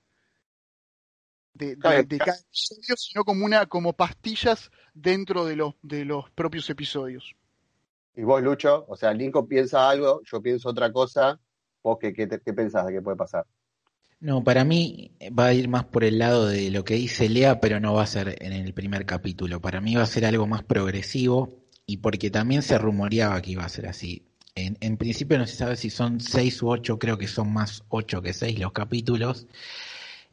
de, 1.54 1.78
cada 1.78 2.00
episodio, 2.00 2.96
sino 2.98 3.24
como 3.24 3.46
una, 3.46 3.66
como 3.66 3.94
pastillas 3.94 4.72
dentro 4.94 5.46
de 5.46 5.56
los, 5.56 5.76
de 5.82 6.06
los 6.06 6.30
propios 6.32 6.70
episodios. 6.70 7.36
Y 8.16 8.24
vos, 8.24 8.42
Lucho, 8.42 8.86
o 8.88 8.96
sea, 8.96 9.14
Lincoln 9.14 9.48
piensa 9.48 9.90
algo, 9.90 10.22
yo 10.24 10.42
pienso 10.42 10.70
otra 10.70 10.92
cosa, 10.92 11.40
vos 11.82 11.98
qué, 12.00 12.14
qué, 12.14 12.28
qué 12.28 12.54
pensás 12.54 12.86
de 12.86 12.94
qué 12.94 13.02
puede 13.02 13.18
pasar. 13.18 13.46
No, 14.20 14.44
para 14.44 14.64
mí 14.64 15.12
va 15.38 15.48
a 15.48 15.54
ir 15.54 15.68
más 15.68 15.86
por 15.86 16.04
el 16.04 16.20
lado 16.20 16.46
de 16.46 16.70
lo 16.70 16.84
que 16.84 16.94
dice 16.94 17.28
Lea, 17.28 17.60
pero 17.60 17.80
no 17.80 17.94
va 17.94 18.04
a 18.04 18.08
ser 18.08 18.38
en 18.44 18.54
el 18.54 18.74
primer 18.74 19.06
capítulo. 19.06 19.62
Para 19.62 19.82
mí 19.82 19.96
va 19.96 20.04
a 20.04 20.08
ser 20.08 20.26
algo 20.26 20.46
más 20.46 20.64
progresivo 20.64 21.66
y 21.88 21.98
porque 21.98 22.30
también 22.30 22.62
se 22.62 22.78
rumoreaba 22.78 23.42
que 23.42 23.52
iba 23.52 23.66
a 23.66 23.70
ser 23.70 23.88
así. 23.88 24.28
En, 24.54 24.78
en 24.82 24.98
principio 24.98 25.40
no 25.40 25.48
se 25.48 25.56
sabe 25.56 25.76
si 25.76 25.90
son 25.90 26.20
seis 26.20 26.62
u 26.62 26.70
ocho, 26.70 27.00
creo 27.00 27.18
que 27.18 27.28
son 27.28 27.52
más 27.52 27.84
ocho 27.90 28.22
que 28.22 28.34
seis 28.34 28.60
los 28.60 28.74
capítulos 28.74 29.48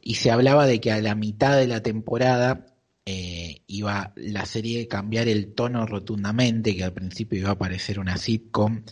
y 0.01 0.15
se 0.15 0.31
hablaba 0.31 0.65
de 0.65 0.79
que 0.79 0.91
a 0.91 1.01
la 1.01 1.15
mitad 1.15 1.57
de 1.57 1.67
la 1.67 1.81
temporada 1.81 2.67
eh, 3.05 3.61
iba 3.67 4.13
la 4.15 4.45
serie 4.45 4.83
a 4.83 4.87
cambiar 4.87 5.27
el 5.27 5.53
tono 5.53 5.85
rotundamente, 5.85 6.75
que 6.75 6.83
al 6.83 6.93
principio 6.93 7.39
iba 7.39 7.51
a 7.51 7.57
parecer 7.57 7.99
una 7.99 8.17
sitcom, 8.17 8.83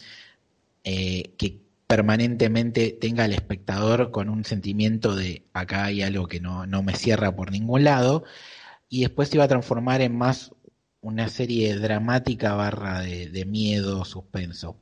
eh, 0.84 1.34
que 1.38 1.60
permanentemente 1.88 2.92
tenga 3.00 3.26
al 3.26 3.34
espectador 3.34 4.12
con 4.12 4.30
un 4.30 4.44
sentimiento 4.44 5.16
de 5.16 5.44
acá 5.54 5.86
hay 5.86 6.02
algo 6.02 6.28
que 6.28 6.40
no, 6.40 6.66
no 6.66 6.84
me 6.84 6.96
cierra 6.96 7.36
por 7.36 7.52
ningún 7.52 7.84
lado, 7.84 8.24
y 8.90 9.02
después 9.02 9.30
se 9.30 9.38
iba 9.38 9.46
a 9.46 9.50
transformar 9.50 10.02
en 10.02 10.18
más 10.18 10.52
una 11.02 11.30
serie 11.30 11.76
dramática 11.76 12.56
barra 12.56 13.02
de, 13.02 13.46
miedo, 13.46 14.04
suspenso. 14.04 14.78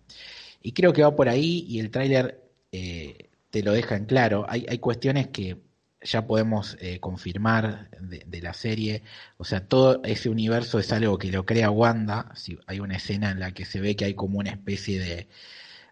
Y 0.62 0.72
creo 0.72 0.94
que 0.94 1.04
va 1.04 1.16
por 1.16 1.30
ahí 1.30 1.66
y 1.68 1.80
el 1.80 1.92
tráiler 1.92 2.42
eh, 2.72 3.30
te 3.52 3.64
lo 3.64 3.74
deja 3.74 3.96
en 3.96 4.06
claro. 4.06 4.46
Hay, 4.48 4.66
hay 4.70 4.80
cuestiones 4.80 5.28
que 5.28 5.65
ya 6.06 6.26
podemos 6.28 6.78
eh, 6.80 7.00
confirmar 7.00 7.90
de, 8.00 8.42
la 8.42 8.54
serie. 8.54 9.04
O 9.38 9.44
sea, 9.44 9.68
todo 9.68 10.02
ese 10.04 10.30
universo 10.30 10.80
es 10.80 10.92
algo 10.92 11.18
que 11.18 11.32
lo 11.32 11.46
crea 11.46 11.70
Wanda. 11.72 12.32
Si 12.36 12.58
hay 12.68 12.80
una 12.80 12.98
escena 12.98 13.32
en 13.32 13.40
la 13.40 13.52
que 13.52 13.66
se 13.66 13.82
ve 13.82 13.96
que 13.96 14.06
hay 14.06 14.14
como 14.14 14.40
una 14.40 14.52
especie 14.52 15.00
de, 15.00 15.28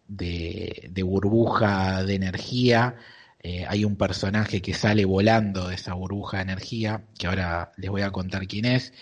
de, 0.07 1.03
burbuja 1.03 2.03
de 2.03 2.15
energía. 2.15 2.95
Eh, 3.39 3.65
hay 3.67 3.83
un 3.85 3.97
personaje 3.97 4.61
que 4.61 4.73
sale 4.73 5.05
volando 5.05 5.67
de 5.67 5.75
esa 5.75 5.93
burbuja 5.93 6.37
de 6.37 6.43
energía, 6.43 7.03
que 7.17 7.27
ahora 7.27 7.73
les 7.77 7.89
voy 7.89 8.01
a 8.03 8.11
contar 8.11 8.47
quién 8.47 8.65
es, 8.65 8.93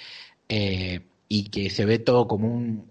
eh, 0.50 1.08
y 1.28 1.50
que 1.50 1.70
se 1.70 1.86
ve 1.86 2.00
todo 2.00 2.28
como 2.28 2.48
un 2.48 2.90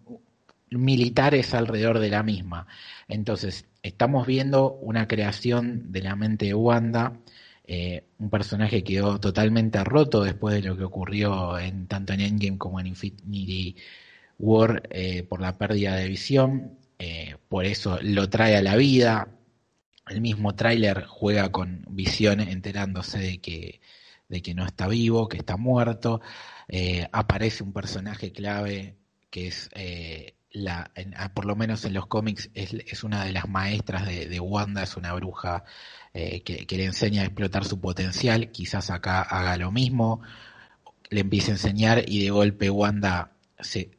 militares 0.70 1.52
alrededor 1.54 1.98
de 1.98 2.10
la 2.10 2.22
misma. 2.22 2.66
Entonces, 3.08 3.66
estamos 3.82 4.26
viendo 4.26 4.74
una 4.74 5.08
creación 5.08 5.90
de 5.92 6.02
la 6.02 6.16
mente 6.16 6.46
de 6.46 6.54
Wanda 6.54 7.14
eh, 7.72 8.02
un 8.18 8.30
personaje 8.30 8.82
quedó 8.82 9.20
totalmente 9.20 9.84
roto 9.84 10.24
después 10.24 10.56
de 10.56 10.68
lo 10.68 10.76
que 10.76 10.82
ocurrió 10.82 11.56
en 11.56 11.86
tanto 11.86 12.12
en 12.12 12.20
Endgame 12.20 12.58
como 12.58 12.80
en 12.80 12.88
Infinity 12.88 13.76
War 14.40 14.82
eh, 14.90 15.22
por 15.22 15.40
la 15.40 15.56
pérdida 15.56 15.94
de 15.94 16.08
visión. 16.08 16.78
Eh, 16.98 17.36
por 17.48 17.64
eso 17.66 18.00
lo 18.02 18.28
trae 18.28 18.56
a 18.56 18.62
la 18.62 18.74
vida. 18.74 19.28
El 20.08 20.20
mismo 20.20 20.56
tráiler 20.56 21.04
juega 21.04 21.52
con 21.52 21.84
visión 21.90 22.40
enterándose 22.40 23.20
de 23.20 23.38
que, 23.38 23.80
de 24.28 24.42
que 24.42 24.52
no 24.52 24.66
está 24.66 24.88
vivo, 24.88 25.28
que 25.28 25.36
está 25.36 25.56
muerto. 25.56 26.20
aparece 27.12 27.62
un 27.62 27.72
personaje 27.72 28.32
clave 28.32 28.96
que 29.30 29.46
es 29.46 29.70
la, 30.52 30.90
por 31.34 31.44
lo 31.44 31.54
menos 31.54 31.84
en 31.84 31.94
los 31.94 32.06
cómics, 32.08 32.50
es, 32.54 33.04
una 33.04 33.24
de 33.24 33.32
las 33.32 33.48
maestras 33.48 34.06
de 34.06 34.40
Wanda, 34.40 34.82
es 34.82 34.96
una 34.96 35.12
bruja 35.14 35.64
eh, 36.12 36.42
que, 36.42 36.76
le 36.76 36.84
enseña 36.84 37.22
a 37.22 37.24
explotar 37.24 37.64
su 37.64 37.80
potencial, 37.80 38.50
quizás 38.50 38.90
acá 38.90 39.22
haga 39.22 39.56
lo 39.56 39.70
mismo, 39.70 40.20
le 41.08 41.20
empiece 41.20 41.52
a 41.52 41.54
enseñar 41.54 42.04
y 42.08 42.24
de 42.24 42.30
golpe 42.30 42.68
Wanda 42.68 43.32
se, 43.60 43.90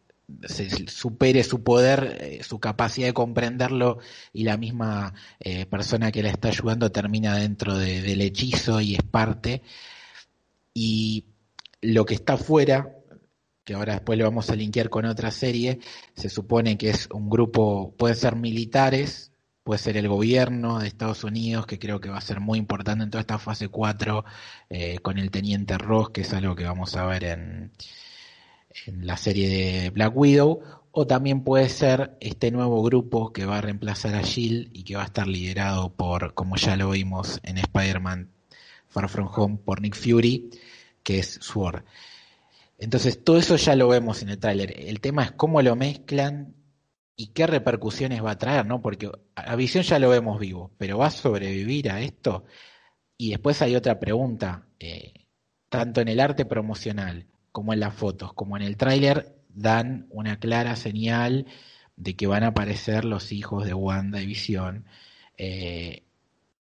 supere 0.88 1.44
su 1.44 1.64
poder, 1.64 2.18
eh, 2.20 2.44
su 2.44 2.60
capacidad 2.60 3.08
de 3.08 3.14
comprenderlo 3.14 4.00
y 4.34 4.44
la 4.44 4.58
misma 4.58 5.14
eh, 5.40 5.66
persona 5.66 6.12
que 6.12 6.24
la 6.24 6.30
está 6.30 6.50
ayudando 6.50 6.92
termina 6.92 7.36
dentro 7.36 7.78
del 7.78 8.22
hechizo 8.22 8.82
y 8.82 8.96
es 8.96 9.04
parte. 9.04 9.62
Y 10.74 11.26
lo 11.82 12.06
que 12.06 12.16
está 12.16 12.38
fuera, 12.38 12.94
que 13.64 13.74
ahora 13.74 13.94
después 13.94 14.18
lo 14.20 14.26
vamos 14.26 14.50
a 14.50 14.56
linkear 14.56 14.90
con 14.90 15.06
otra 15.06 15.32
serie, 15.32 15.80
se 16.16 16.30
supone 16.30 16.78
que 16.78 16.90
es 16.90 17.08
un 17.12 17.30
grupo, 17.30 17.94
pueden 17.98 18.18
ser 18.18 18.36
militares, 18.36 19.31
puede 19.64 19.80
ser 19.80 19.98
el 19.98 20.08
gobierno 20.08 20.80
de 20.80 20.88
Estados 20.88 21.24
Unidos, 21.24 21.66
que 21.66 21.80
creo 21.80 22.00
que 22.00 22.10
va 22.10 22.18
a 22.18 22.22
ser 22.22 22.40
muy 22.40 22.58
importante 22.58 23.04
en 23.04 23.10
toda 23.10 23.22
esta 23.22 23.40
fase 23.40 23.68
4, 23.68 24.26
eh, 24.70 25.00
con 25.00 25.18
el 25.18 25.32
Teniente 25.32 25.78
Ross, 25.78 26.10
que 26.10 26.22
es 26.22 26.34
algo 26.34 26.56
que 26.56 26.64
vamos 26.66 26.96
a 26.96 27.06
ver 27.06 27.24
en, 27.24 27.72
en 28.86 29.08
la 29.08 29.18
serie 29.18 29.50
de 29.50 29.90
Black 29.92 30.16
Widow, 30.16 30.62
o 30.92 31.08
también 31.08 31.44
puede 31.44 31.70
ser 31.70 32.18
este 32.20 32.52
nuevo 32.52 32.82
grupo 32.84 33.32
que 33.32 33.46
va 33.46 33.60
a 33.60 33.62
reemplazar 33.62 34.16
a 34.16 34.22
Shield 34.22 34.70
y 34.74 34.84
que 34.84 34.96
va 34.96 35.04
a 35.04 35.06
estar 35.06 35.28
liderado 35.28 35.94
por, 35.94 36.34
como 36.34 36.58
ya 36.58 36.76
lo 36.76 36.90
vimos 36.90 37.40
en 37.44 37.58
Spider-Man 37.58 38.30
Far 38.90 39.10
From 39.10 39.30
Home, 39.34 39.58
por 39.64 39.82
Nick 39.82 39.96
Fury, 39.96 40.50
que 41.04 41.20
es 41.20 41.40
SWORD. 41.42 41.84
Entonces, 42.78 43.24
todo 43.24 43.38
eso 43.38 43.56
ya 43.56 43.76
lo 43.76 43.88
vemos 43.88 44.22
en 44.22 44.30
el 44.30 44.40
tráiler. 44.40 44.74
El 44.78 45.00
tema 45.00 45.24
es 45.24 45.32
cómo 45.32 45.62
lo 45.62 45.76
mezclan 45.76 46.56
y 47.16 47.28
qué 47.28 47.48
repercusiones 47.48 48.24
va 48.24 48.32
a 48.32 48.38
traer, 48.38 48.66
¿no? 48.66 48.82
Porque 48.82 49.12
a 49.36 49.56
Visión 49.56 49.84
ya 49.84 50.00
lo 50.00 50.10
vemos 50.10 50.40
vivo, 50.40 50.72
pero 50.78 50.98
¿va 50.98 51.08
a 51.08 51.12
sobrevivir 51.12 51.92
a 51.92 52.02
esto? 52.02 52.46
Y 53.18 53.32
después 53.32 53.62
hay 53.62 53.76
otra 53.76 54.00
pregunta, 54.00 54.68
eh, 54.80 55.14
tanto 55.70 56.02
en 56.02 56.08
el 56.08 56.20
arte 56.20 56.46
promocional 56.46 57.28
como 57.52 57.74
en 57.74 57.80
las 57.82 57.94
fotos, 57.94 58.34
como 58.34 58.58
en 58.58 58.64
el 58.64 58.78
tráiler, 58.78 59.36
dan 59.50 60.08
una 60.10 60.40
clara 60.40 60.76
señal 60.76 61.46
de 61.96 62.16
que 62.16 62.28
van 62.28 62.44
a 62.44 62.48
aparecer 62.48 63.06
los 63.06 63.32
hijos 63.32 63.66
de 63.66 63.74
Wanda 63.74 64.22
y 64.22 64.26
Visión, 64.26 64.86
eh, 65.38 66.04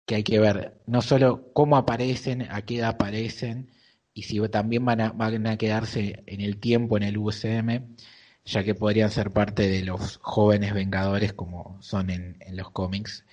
que 0.06 0.14
hay 0.16 0.22
que 0.22 0.38
ver 0.38 0.80
no 0.86 1.02
solo 1.02 1.52
cómo 1.52 1.76
aparecen, 1.76 2.42
a 2.50 2.62
qué 2.62 2.78
edad 2.78 2.90
aparecen, 2.90 3.70
y 4.14 4.22
si 4.22 4.40
también 4.48 4.84
van 4.84 5.00
a, 5.02 5.12
van 5.12 5.46
a 5.46 5.58
quedarse 5.58 6.22
en 6.26 6.40
el 6.40 6.58
tiempo 6.58 6.96
en 6.96 7.02
el 7.02 7.18
UCM, 7.18 7.96
ya 8.46 8.62
que 8.62 8.74
podrían 8.74 9.10
ser 9.10 9.32
parte 9.32 9.68
de 9.68 9.82
los 9.82 10.18
jóvenes 10.22 10.72
vengadores 10.72 11.32
como 11.32 11.76
son 11.82 12.10
en, 12.10 12.38
los 12.52 12.70
cómics. 12.70 13.24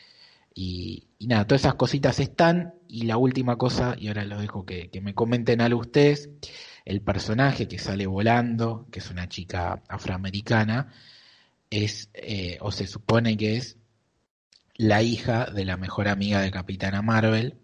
Y, 0.55 1.07
nada, 1.19 1.45
todas 1.45 1.61
esas 1.61 1.75
cositas 1.75 2.19
están. 2.19 2.73
Y 2.87 3.03
la 3.03 3.17
última 3.17 3.57
cosa, 3.57 3.95
y 3.97 4.07
ahora 4.07 4.25
los 4.25 4.41
dejo 4.41 4.65
que, 4.65 4.89
me 5.01 5.13
comenten 5.13 5.61
algo 5.61 5.81
ustedes, 5.81 6.29
el 6.85 7.01
personaje 7.01 7.67
que 7.67 7.79
sale 7.79 8.07
volando, 8.07 8.87
que 8.91 8.99
es 8.99 9.11
una 9.11 9.29
chica 9.29 9.83
afroamericana, 9.87 10.91
es, 11.69 12.09
eh, 12.13 12.57
o 12.61 12.71
se 12.71 12.87
supone 12.87 13.37
que 13.37 13.57
es 13.57 13.77
la 14.75 15.03
hija 15.03 15.45
de 15.45 15.65
la 15.65 15.77
mejor 15.77 16.07
amiga 16.07 16.41
de 16.41 16.51
Capitana 16.51 17.03
Marvel, 17.03 17.59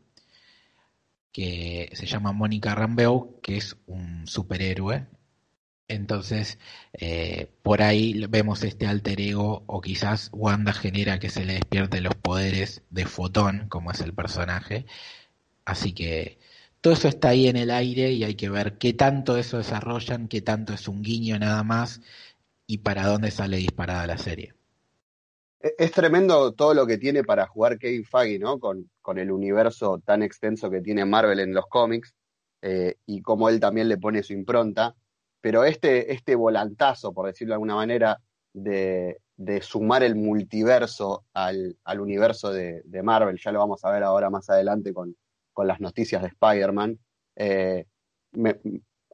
que 1.32 1.90
se 1.94 2.06
llama 2.06 2.32
Mónica 2.32 2.76
Rambeau, 2.76 3.40
que 3.42 3.58
es 3.58 3.76
un 3.88 4.28
superhéroe 4.28 5.08
entonces, 5.90 6.60
eh, 6.94 7.52
por 7.64 7.82
ahí 7.82 8.26
vemos 8.30 8.64
este 8.64 8.86
alter 8.86 9.20
ego, 9.20 9.64
o 9.66 9.82
quizás 9.82 10.30
Wanda 10.32 10.72
genera 10.72 11.20
que 11.20 11.32
se 11.32 11.46
le 11.46 11.54
despierte 11.54 12.00
los 12.00 12.14
poderes 12.16 12.84
de 12.92 13.06
Fotón, 13.06 13.68
como 13.70 13.92
es 13.92 14.00
el 14.02 14.14
personaje. 14.14 14.86
Así 15.66 15.94
que 15.94 16.38
todo 16.80 16.94
eso 16.94 17.08
está 17.08 17.30
ahí 17.30 17.48
en 17.48 17.58
el 17.58 17.72
aire 17.72 18.12
y 18.12 18.24
hay 18.24 18.36
que 18.36 18.50
ver 18.50 18.78
qué 18.78 18.94
tanto 18.94 19.36
eso 19.36 19.58
desarrollan, 19.58 20.28
qué 20.28 20.42
tanto 20.42 20.74
es 20.74 20.88
un 20.88 21.02
guiño 21.02 21.40
nada 21.40 21.64
más 21.64 22.02
y 22.68 22.78
para 22.78 23.08
dónde 23.08 23.32
sale 23.32 23.58
disparada 23.58 24.06
la 24.06 24.20
serie. 24.20 24.54
E-, 25.60 25.74
es 25.76 25.92
tremendo 25.92 26.54
todo 26.54 26.76
lo 26.76 26.86
que 26.86 27.00
tiene 27.00 27.24
para 27.24 27.48
jugar 27.48 27.80
Kevin 27.80 28.06
Feige, 28.06 28.38
¿no? 28.38 28.60
Con, 28.60 28.92
con 29.02 29.18
el 29.18 29.32
universo 29.32 30.00
tan 30.06 30.22
extenso 30.22 30.70
que 30.70 30.82
tiene 30.82 31.04
Marvel 31.04 31.40
en 31.40 31.54
los 31.54 31.66
cómics 31.66 32.14
eh, 32.62 32.98
y 33.08 33.24
cómo 33.24 33.50
él 33.50 33.60
también 33.60 33.90
le 33.90 33.98
pone 33.98 34.22
su 34.22 34.34
impronta 34.34 34.96
pero 35.42 35.64
este, 35.64 36.14
este 36.14 36.36
volantazo, 36.36 37.14
por 37.14 37.28
decirlo 37.28 37.52
de 37.52 37.56
alguna 37.56 37.76
manera, 37.76 38.22
de, 38.54 39.20
sumar 39.62 40.04
el 40.04 40.16
multiverso 40.16 41.26
al, 41.34 41.78
universo 42.00 42.52
de, 42.52 42.84
Marvel, 43.04 43.40
ya 43.44 43.52
lo 43.52 43.60
vamos 43.60 43.84
a 43.86 43.92
ver 43.92 44.04
ahora 44.04 44.30
más 44.30 44.50
adelante 44.50 44.94
con, 44.94 45.16
las 45.58 45.82
noticias 45.82 46.22
de 46.22 46.30
Spider-Man, 46.30 46.98
eh, 47.36 47.86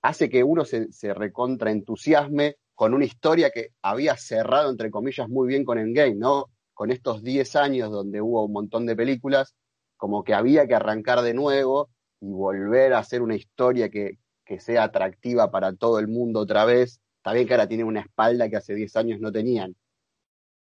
hace 0.03 0.29
que 0.29 0.44
uno 0.44 0.63
se, 0.63 0.91
se 0.91 1.12
recontraentusiasme 1.12 2.58
con 2.75 2.94
una 2.94 3.05
historia 3.05 3.50
que 3.50 3.70
había 3.82 4.15
cerrado, 4.15 4.70
entre 4.70 4.91
comillas, 4.91 5.27
muy 5.27 5.48
bien 5.48 5.65
con 5.65 5.79
Endgame, 5.79 6.13
¿no? 6.13 6.51
Con 6.75 6.91
estos 6.91 7.24
10 7.24 7.55
años 7.55 7.89
donde 7.89 8.22
hubo 8.22 8.46
un 8.46 8.51
montón 8.51 8.86
de 8.86 8.96
películas, 8.96 9.55
como 9.98 10.24
que 10.24 10.36
había 10.36 10.67
que 10.67 10.75
arrancar 10.75 11.22
de 11.24 11.34
nuevo 11.34 11.89
y 12.22 12.27
volver 12.27 12.94
a 12.94 13.00
hacer 13.00 13.24
una 13.24 13.36
historia 13.36 13.89
que, 13.89 14.20
que 14.45 14.59
sea 14.59 14.83
atractiva 14.83 15.51
para 15.51 15.73
todo 15.73 15.99
el 15.99 16.07
mundo 16.07 16.41
otra 16.41 16.63
vez. 16.65 17.01
Está 17.17 17.33
bien 17.33 17.47
que 17.47 17.53
ahora 17.55 17.67
tiene 17.67 17.83
una 17.83 18.01
espalda 18.01 18.49
que 18.49 18.57
hace 18.57 18.75
10 18.75 18.95
años 18.95 19.19
no 19.19 19.31
tenían. 19.31 19.75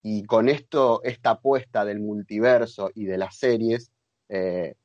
Y 0.01 0.23
con 0.23 0.49
esto, 0.49 1.01
esta 1.03 1.31
apuesta 1.31 1.85
del 1.85 1.99
multiverso 1.99 2.91
y 2.93 3.05
de 3.05 3.17
las 3.17 3.37
series, 3.37 3.91
eh, 4.29 4.75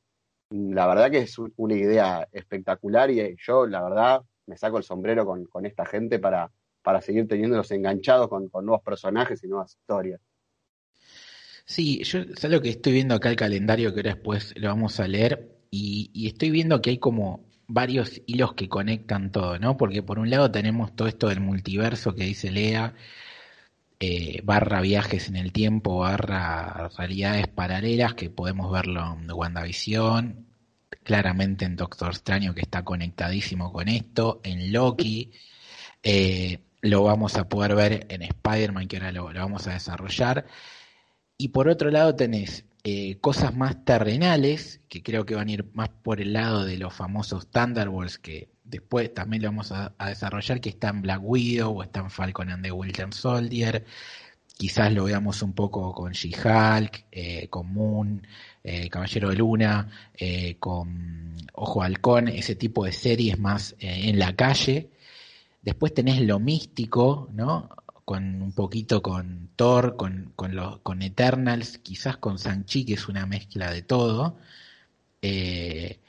la 0.50 0.86
verdad 0.86 1.10
que 1.10 1.18
es 1.18 1.36
una 1.56 1.74
idea 1.74 2.28
espectacular 2.32 3.10
y 3.10 3.20
eh, 3.20 3.36
yo, 3.38 3.66
la 3.66 3.82
verdad, 3.82 4.22
me 4.46 4.56
saco 4.56 4.78
el 4.78 4.84
sombrero 4.84 5.26
con, 5.26 5.66
esta 5.66 5.84
gente 5.84 6.18
para, 6.18 6.50
para 6.82 7.00
seguir 7.00 7.26
teniéndolos 7.26 7.70
enganchados 7.70 8.28
con, 8.28 8.48
nuevos 8.64 8.82
personajes 8.82 9.42
y 9.42 9.48
nuevas 9.48 9.76
historias. 9.76 10.20
Sí, 11.64 12.02
yo 12.02 12.20
sé 12.34 12.48
lo 12.48 12.62
que 12.62 12.70
estoy 12.70 12.94
viendo 12.94 13.14
acá 13.14 13.28
el 13.28 13.36
calendario 13.36 13.92
que 13.92 14.00
ahora 14.00 14.14
después 14.14 14.54
lo 14.56 14.68
vamos 14.68 15.00
a 15.00 15.06
leer 15.06 15.54
y 15.70 16.26
estoy 16.26 16.50
viendo 16.50 16.80
que 16.80 16.90
hay 16.90 16.98
como 16.98 17.47
varios 17.68 18.22
hilos 18.26 18.54
que 18.54 18.68
conectan 18.68 19.30
todo, 19.30 19.58
¿no? 19.58 19.76
Porque 19.76 20.02
por 20.02 20.18
un 20.18 20.30
lado 20.30 20.50
tenemos 20.50 20.96
todo 20.96 21.06
esto 21.06 21.28
del 21.28 21.40
multiverso 21.40 22.14
que 22.14 22.24
dice 22.24 22.50
Lea, 22.50 22.94
eh, 24.00 24.40
barra 24.44 24.80
viajes 24.80 25.28
en 25.28 25.36
el 25.36 25.52
tiempo, 25.52 25.98
barra 25.98 26.88
realidades 26.96 27.46
paralelas, 27.48 28.14
que 28.14 28.30
podemos 28.30 28.72
verlo 28.72 29.16
en 29.20 29.30
WandaVision, 29.30 30.46
claramente 31.04 31.64
en 31.66 31.76
Doctor 31.76 32.10
Extraño 32.10 32.54
que 32.54 32.62
está 32.62 32.84
conectadísimo 32.84 33.72
con 33.72 33.88
esto, 33.88 34.40
en 34.44 34.72
Loki, 34.72 35.32
eh, 36.02 36.60
lo 36.80 37.02
vamos 37.04 37.36
a 37.36 37.48
poder 37.48 37.74
ver 37.74 38.06
en 38.08 38.22
Spider-Man, 38.22 38.88
que 38.88 38.96
ahora 38.96 39.12
lo, 39.12 39.32
lo 39.32 39.40
vamos 39.40 39.66
a 39.66 39.72
desarrollar. 39.72 40.46
Y 41.36 41.48
por 41.48 41.68
otro 41.68 41.90
lado 41.90 42.14
tenés 42.16 42.67
eh, 42.84 43.16
cosas 43.20 43.54
más 43.54 43.84
terrenales, 43.84 44.80
que 44.88 45.02
creo 45.02 45.26
que 45.26 45.34
van 45.34 45.48
a 45.48 45.52
ir 45.52 45.66
más 45.74 45.88
por 45.88 46.20
el 46.20 46.32
lado 46.32 46.64
de 46.64 46.78
los 46.78 46.94
famosos 46.94 47.48
Thunderbolts, 47.50 48.18
que 48.18 48.48
después 48.68 49.12
también 49.12 49.42
lo 49.42 49.48
vamos 49.48 49.72
a, 49.72 49.94
desarrollar, 50.06 50.60
que 50.60 50.68
está 50.68 50.90
en 50.90 51.02
Black 51.02 51.20
Widow 51.22 51.78
o 51.78 51.82
está 51.82 52.00
en 52.00 52.10
Falcon 52.10 52.50
and 52.50 52.62
the 52.62 52.72
Winter 52.72 53.12
Soldier. 53.12 53.84
quizás 54.56 54.92
lo 54.92 55.04
veamos 55.04 55.42
un 55.42 55.52
poco 55.52 55.92
con 55.94 56.12
She-Hulk, 56.12 57.06
eh, 57.12 57.48
con 57.48 57.72
Moon, 57.72 58.26
eh, 58.64 58.88
Caballero 58.90 59.30
de 59.30 59.36
Luna, 59.36 59.88
eh, 60.14 60.56
con 60.58 61.36
Ojo 61.54 61.82
Halcón, 61.82 62.28
ese 62.28 62.56
tipo 62.56 62.84
de 62.84 62.92
series 62.92 63.38
más 63.38 63.76
en 63.78 64.18
la 64.18 64.34
calle. 64.34 64.90
Después 65.62 65.94
tenés 65.94 66.20
lo 66.22 66.38
místico, 66.40 67.28
¿no? 67.32 67.68
Con 68.08 68.40
un 68.40 68.52
poquito 68.52 69.02
con 69.02 69.50
Thor, 69.54 69.96
con, 69.96 70.32
con, 70.34 70.56
con 70.82 71.02
Eternals, 71.02 71.76
quizás 71.78 72.16
con 72.16 72.38
Sanchi, 72.38 72.86
que 72.86 72.94
es 72.94 73.06
una 73.06 73.26
mezcla 73.26 73.70
de 73.70 73.82
todo. 73.82 74.38
Eh, 75.20 76.00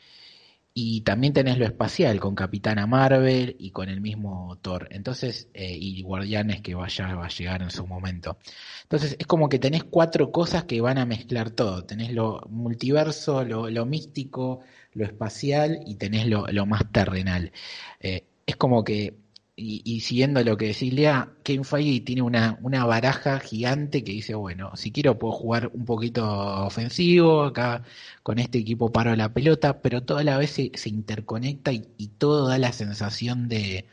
y 0.74 1.02
también 1.02 1.34
tenés 1.34 1.58
lo 1.58 1.66
espacial 1.66 2.22
con 2.22 2.36
Capitana 2.36 2.88
Marvel 2.88 3.58
y 3.60 3.72
con 3.72 3.90
el 3.90 4.00
mismo 4.00 4.58
Thor. 4.62 4.88
Entonces, 4.92 5.50
eh, 5.54 5.76
y 5.78 6.02
Guardianes 6.02 6.62
que 6.62 6.74
vaya, 6.74 7.14
va 7.16 7.26
a 7.26 7.30
llegar 7.30 7.62
en 7.62 7.70
su 7.70 7.86
momento. 7.86 8.38
Entonces, 8.84 9.18
es 9.20 9.28
como 9.28 9.50
que 9.50 9.60
tenés 9.60 9.84
cuatro 9.84 10.32
cosas 10.32 10.64
que 10.64 10.80
van 10.80 11.00
a 11.00 11.06
mezclar 11.06 11.52
todo. 11.52 11.84
Tenés 11.84 12.14
lo 12.14 12.42
multiverso, 12.50 13.44
lo, 13.44 13.70
lo 13.70 13.86
místico, 13.86 14.62
lo 14.94 15.04
espacial 15.04 15.82
y 15.86 15.96
tenés 15.96 16.28
lo, 16.28 16.48
lo 16.48 16.66
más 16.66 16.90
terrenal. 16.94 17.52
Eh, 18.00 18.24
es 18.46 18.56
como 18.56 18.86
que 18.86 19.18
y, 19.60 20.00
siguiendo 20.00 20.44
lo 20.44 20.58
que 20.58 20.68
decía 20.68 20.94
Lea, 20.94 21.30
Kevin 21.44 21.66
Feige 21.66 22.02
tiene 22.02 22.22
una, 22.22 22.58
una 22.62 22.86
baraja 22.86 23.40
gigante 23.40 24.04
que 24.04 24.14
dice, 24.14 24.36
bueno, 24.36 24.76
si 24.76 24.92
quiero 24.92 25.20
puedo 25.20 25.34
jugar 25.34 25.72
un 25.74 25.86
poquito 25.86 26.26
ofensivo, 26.66 27.44
acá 27.44 27.84
con 28.24 28.40
este 28.40 28.60
equipo 28.60 28.92
paro 28.92 29.16
la 29.16 29.34
pelota, 29.34 29.82
pero 29.82 30.04
toda 30.04 30.24
la 30.24 30.38
vez 30.38 30.52
se, 30.52 30.90
interconecta 30.90 31.72
y, 31.74 31.82
todo 32.18 32.48
da 32.48 32.58
la 32.58 32.72
sensación 32.72 33.50
de 33.50 33.86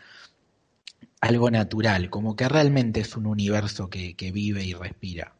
algo 1.20 1.50
natural, 1.50 2.10
como 2.10 2.36
que 2.36 2.48
realmente 2.48 3.00
es 3.00 3.16
un 3.16 3.26
universo 3.26 3.90
que, 3.90 4.14
vive 4.32 4.64
y 4.64 4.74
respira. 4.74 5.32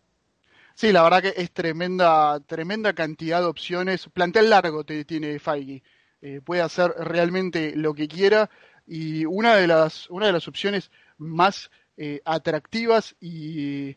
Sí, 0.75 0.93
la 0.93 1.03
verdad 1.03 1.23
que 1.23 1.35
es 1.37 1.53
tremenda, 1.53 2.41
tremenda 2.41 2.93
cantidad 2.93 3.41
de 3.41 3.47
opciones. 3.47 4.09
Plantel 4.13 4.51
largo 4.51 4.85
te, 4.85 5.05
tiene 5.05 5.39
Feige. 5.39 5.83
Eh, 6.21 6.41
puede 6.45 6.63
hacer 6.63 6.93
realmente 6.99 7.75
lo 7.77 7.95
que 7.95 8.09
quiera 8.09 8.51
y 8.87 9.25
una 9.25 9.57
de 9.57 9.67
las, 9.67 10.09
una 10.11 10.27
de 10.27 10.33
las 10.33 10.49
opciones 10.49 10.91
más 11.19 11.71
eh, 11.97 12.21
atractivas 12.25 13.17
y, 13.21 13.97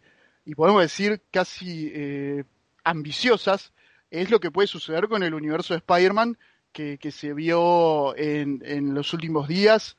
podemos 0.55 0.81
decir 0.81 1.21
casi 1.29 1.91
eh, 1.93 2.43
ambiciosas 2.83 3.71
es 4.09 4.31
lo 4.31 4.39
que 4.39 4.49
puede 4.49 4.67
suceder 4.67 5.07
con 5.07 5.21
el 5.21 5.35
universo 5.35 5.75
de 5.75 5.77
Spider-Man 5.77 6.39
que, 6.71 6.97
se 7.11 7.33
vio 7.33 8.17
en, 8.17 8.63
en, 8.65 8.95
los 8.95 9.13
últimos 9.13 9.47
días. 9.47 9.95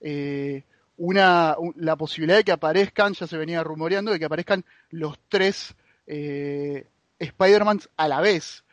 Eh, 0.00 0.64
una, 0.98 1.56
la 1.76 1.96
posibilidad 1.96 2.36
de 2.36 2.44
que 2.44 2.52
aparezcan, 2.52 3.14
ya 3.14 3.26
se 3.26 3.38
venía 3.38 3.64
rumoreando, 3.64 4.12
de 4.12 4.18
que 4.18 4.24
aparezcan 4.26 4.64
los 4.90 5.18
tres 5.28 5.74
Spider-Mans 6.06 7.88
a 7.96 8.08
la 8.08 8.20
vez. 8.20 8.64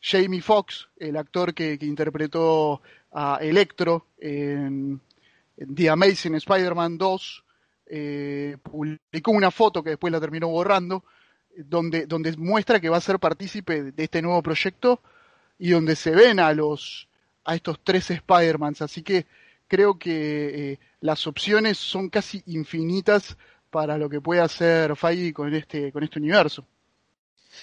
Jamie 0.00 0.40
Foxx, 0.40 0.88
el 0.98 1.16
actor 1.16 1.52
que, 1.52 1.78
que 1.78 1.86
interpretó 1.86 2.80
a 3.12 3.38
Electro 3.40 4.06
en, 4.18 5.00
The 5.56 5.90
Amazing 5.90 6.36
Spider-Man 6.36 6.96
2, 6.96 7.44
eh, 7.86 8.56
publicó 8.62 9.30
una 9.32 9.50
foto 9.50 9.82
que 9.82 9.90
después 9.90 10.12
la 10.12 10.20
terminó 10.20 10.48
borrando, 10.48 11.04
donde, 11.54 12.06
donde 12.06 12.34
muestra 12.36 12.80
que 12.80 12.88
va 12.88 12.96
a 12.96 13.02
ser 13.02 13.18
partícipe 13.18 13.92
de 13.92 14.04
este 14.04 14.22
nuevo 14.22 14.42
proyecto 14.42 15.02
y 15.58 15.70
donde 15.70 15.96
se 15.96 16.12
ven 16.12 16.40
a 16.40 16.52
los 16.54 17.08
a 17.44 17.54
estos 17.54 17.80
tres 17.82 18.10
Spider-Mans. 18.10 18.82
Así 18.82 19.02
que 19.02 19.26
creo 19.66 19.98
que 19.98 20.72
eh, 20.72 20.78
las 21.00 21.26
opciones 21.26 21.78
son 21.78 22.08
casi 22.08 22.42
infinitas 22.46 23.36
para 23.70 23.98
lo 23.98 24.08
que 24.08 24.20
puede 24.20 24.40
hacer 24.40 24.96
Feige 24.96 25.32
con 25.32 25.54
este, 25.54 25.92
con 25.92 26.02
este 26.02 26.18
universo. 26.18 26.66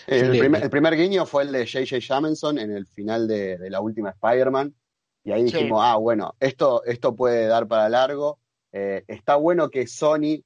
El, 0.05 0.69
primer, 0.69 0.95
guiño 0.95 1.25
fue 1.25 1.43
el 1.43 1.51
de 1.51 1.65
J.J. 1.65 1.99
Jameson 1.99 2.60
en 2.60 2.71
el 2.71 2.86
final 2.86 3.27
de, 3.27 3.57
de 3.57 3.69
la 3.69 3.79
última 3.79 4.10
Spider-Man, 4.10 4.73
y 5.27 5.33
ahí 5.33 5.43
dijimos, 5.43 5.81
ah, 5.83 5.97
bueno, 5.97 6.35
esto, 6.39 6.85
esto 6.85 7.13
puede 7.13 7.47
dar 7.47 7.67
para 7.67 7.89
largo. 7.89 8.39
Eh, 8.71 9.03
está 9.09 9.35
bueno 9.35 9.69
que 9.69 9.85
Sony 9.85 10.41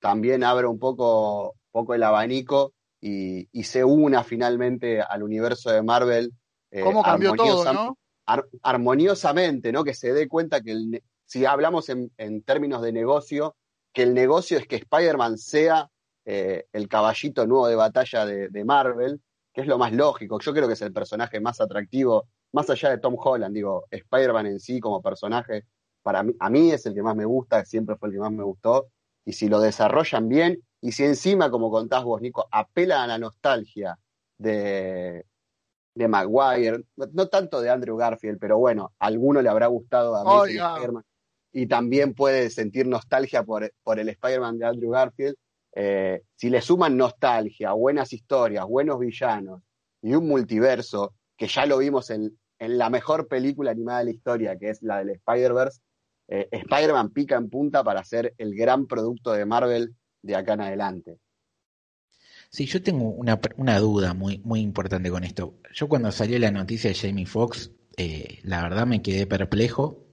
también 0.00 0.42
abra 0.42 0.70
un 0.70 0.78
poco, 0.78 1.56
poco 1.70 1.92
el 1.92 2.02
abanico 2.02 2.72
y, 2.98 3.46
se 3.62 3.84
una 3.84 4.24
finalmente 4.24 5.02
al 5.02 5.22
universo 5.22 5.70
de 5.70 5.82
Marvel. 5.82 6.32
Eh, 6.70 6.80
¿Cómo 6.80 7.02
cambió 7.02 7.34
todo, 7.34 7.70
no? 7.74 7.98
armoniosamente, 8.62 9.70
¿no? 9.70 9.84
Que 9.84 9.92
se 9.92 10.14
dé 10.14 10.26
cuenta 10.28 10.62
que 10.62 11.02
si 11.26 11.44
hablamos 11.44 11.90
en, 11.90 12.42
términos 12.42 12.80
de 12.80 12.92
negocio, 12.92 13.54
que 13.92 14.04
el 14.04 14.14
negocio 14.14 14.56
es 14.56 14.66
que 14.66 14.76
Spider-Man 14.76 15.36
sea 15.36 15.90
eh, 16.24 16.64
el 16.72 16.88
caballito 16.88 17.46
nuevo 17.46 17.68
de 17.68 17.74
batalla 17.74 18.24
de, 18.24 18.48
de, 18.48 18.64
Marvel, 18.64 19.20
que 19.52 19.60
es 19.60 19.66
lo 19.66 19.76
más 19.76 19.92
lógico. 19.92 20.40
Yo 20.40 20.54
creo 20.54 20.68
que 20.68 20.72
es 20.72 20.80
el 20.80 20.94
personaje 20.94 21.38
más 21.38 21.60
atractivo 21.60 22.28
más 22.52 22.68
allá 22.70 22.90
de 22.90 22.98
Tom 22.98 23.16
Holland, 23.18 23.54
digo, 23.54 23.86
Spider-Man 23.90 24.46
en 24.46 24.60
sí 24.60 24.80
como 24.80 25.02
personaje, 25.02 25.64
para 26.02 26.22
mí, 26.22 26.34
a 26.38 26.50
mí 26.50 26.70
es 26.70 26.84
el 26.86 26.94
que 26.94 27.02
más 27.02 27.16
me 27.16 27.24
gusta, 27.24 27.64
siempre 27.64 27.96
fue 27.96 28.08
el 28.08 28.14
que 28.14 28.20
más 28.20 28.32
me 28.32 28.42
gustó, 28.42 28.88
y 29.24 29.32
si 29.32 29.48
lo 29.48 29.60
desarrollan 29.60 30.28
bien, 30.28 30.62
y 30.80 30.92
si 30.92 31.04
encima, 31.04 31.50
como 31.50 31.70
contás 31.70 32.04
vos, 32.04 32.20
Nico, 32.20 32.46
apelan 32.50 33.02
a 33.02 33.06
la 33.06 33.18
nostalgia 33.18 33.98
de, 34.36 35.24
de 35.94 36.08
Maguire, 36.08 36.84
no, 36.96 37.28
tanto 37.28 37.60
de 37.60 37.70
Andrew 37.70 37.96
Garfield, 37.96 38.38
pero 38.38 38.58
bueno, 38.58 38.92
a 38.98 39.06
alguno 39.06 39.40
le 39.40 39.48
habrá 39.48 39.68
gustado 39.68 40.16
a 40.16 40.24
mí 40.24 40.52
Spider-Man, 40.52 41.04
y 41.52 41.66
también 41.66 42.14
puede 42.14 42.50
sentir 42.50 42.86
nostalgia 42.86 43.44
por, 43.44 43.72
por 43.82 43.98
el 43.98 44.08
Spider-Man 44.08 44.58
de 44.58 44.66
Andrew 44.66 44.90
Garfield, 44.90 45.36
eh, 45.74 46.22
si 46.34 46.50
le 46.50 46.60
suman 46.60 46.96
nostalgia, 46.96 47.72
buenas 47.72 48.12
historias, 48.12 48.66
buenos 48.66 48.98
villanos 48.98 49.62
y 50.02 50.14
un 50.14 50.28
multiverso, 50.28 51.14
que 51.36 51.46
ya 51.46 51.64
lo 51.64 51.78
vimos 51.78 52.10
en, 52.10 52.38
en 52.62 52.78
la 52.78 52.90
mejor 52.90 53.26
película 53.26 53.72
animada 53.72 53.98
de 53.98 54.04
la 54.04 54.10
historia, 54.12 54.56
que 54.56 54.70
es 54.70 54.82
la 54.82 54.98
del 54.98 55.10
Spider-Verse, 55.10 55.80
eh, 56.28 56.48
Spider-Man 56.52 57.10
pica 57.10 57.36
en 57.36 57.50
punta 57.50 57.82
para 57.82 58.04
ser 58.04 58.34
el 58.38 58.54
gran 58.54 58.86
producto 58.86 59.32
de 59.32 59.44
Marvel 59.44 59.96
de 60.22 60.36
acá 60.36 60.52
en 60.54 60.60
adelante. 60.60 61.18
Sí, 62.50 62.66
yo 62.66 62.80
tengo 62.80 63.08
una, 63.08 63.40
una 63.56 63.80
duda 63.80 64.14
muy, 64.14 64.38
muy 64.44 64.60
importante 64.60 65.10
con 65.10 65.24
esto. 65.24 65.58
Yo 65.74 65.88
cuando 65.88 66.12
salió 66.12 66.38
la 66.38 66.52
noticia 66.52 66.90
de 66.90 66.94
Jamie 66.94 67.26
Foxx, 67.26 67.72
eh, 67.96 68.38
la 68.44 68.62
verdad 68.62 68.86
me 68.86 69.02
quedé 69.02 69.26
perplejo. 69.26 70.06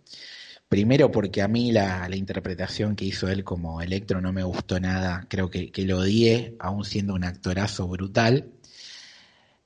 Primero 0.68 1.12
porque 1.12 1.44
a 1.44 1.48
mí 1.48 1.72
la, 1.72 2.10
la, 2.10 2.16
interpretación 2.16 2.96
que 2.96 3.06
hizo 3.06 3.28
él 3.28 3.44
como 3.44 3.82
Electro 3.82 4.22
no 4.22 4.34
me 4.34 4.44
gustó 4.44 4.80
nada. 4.80 5.28
Creo 5.30 5.52
que, 5.52 5.72
que 5.72 5.86
lo 5.86 6.00
odié, 6.00 6.56
aún 6.60 6.84
siendo 6.84 7.14
un 7.14 7.26
actorazo 7.26 7.88
brutal. 7.88 8.54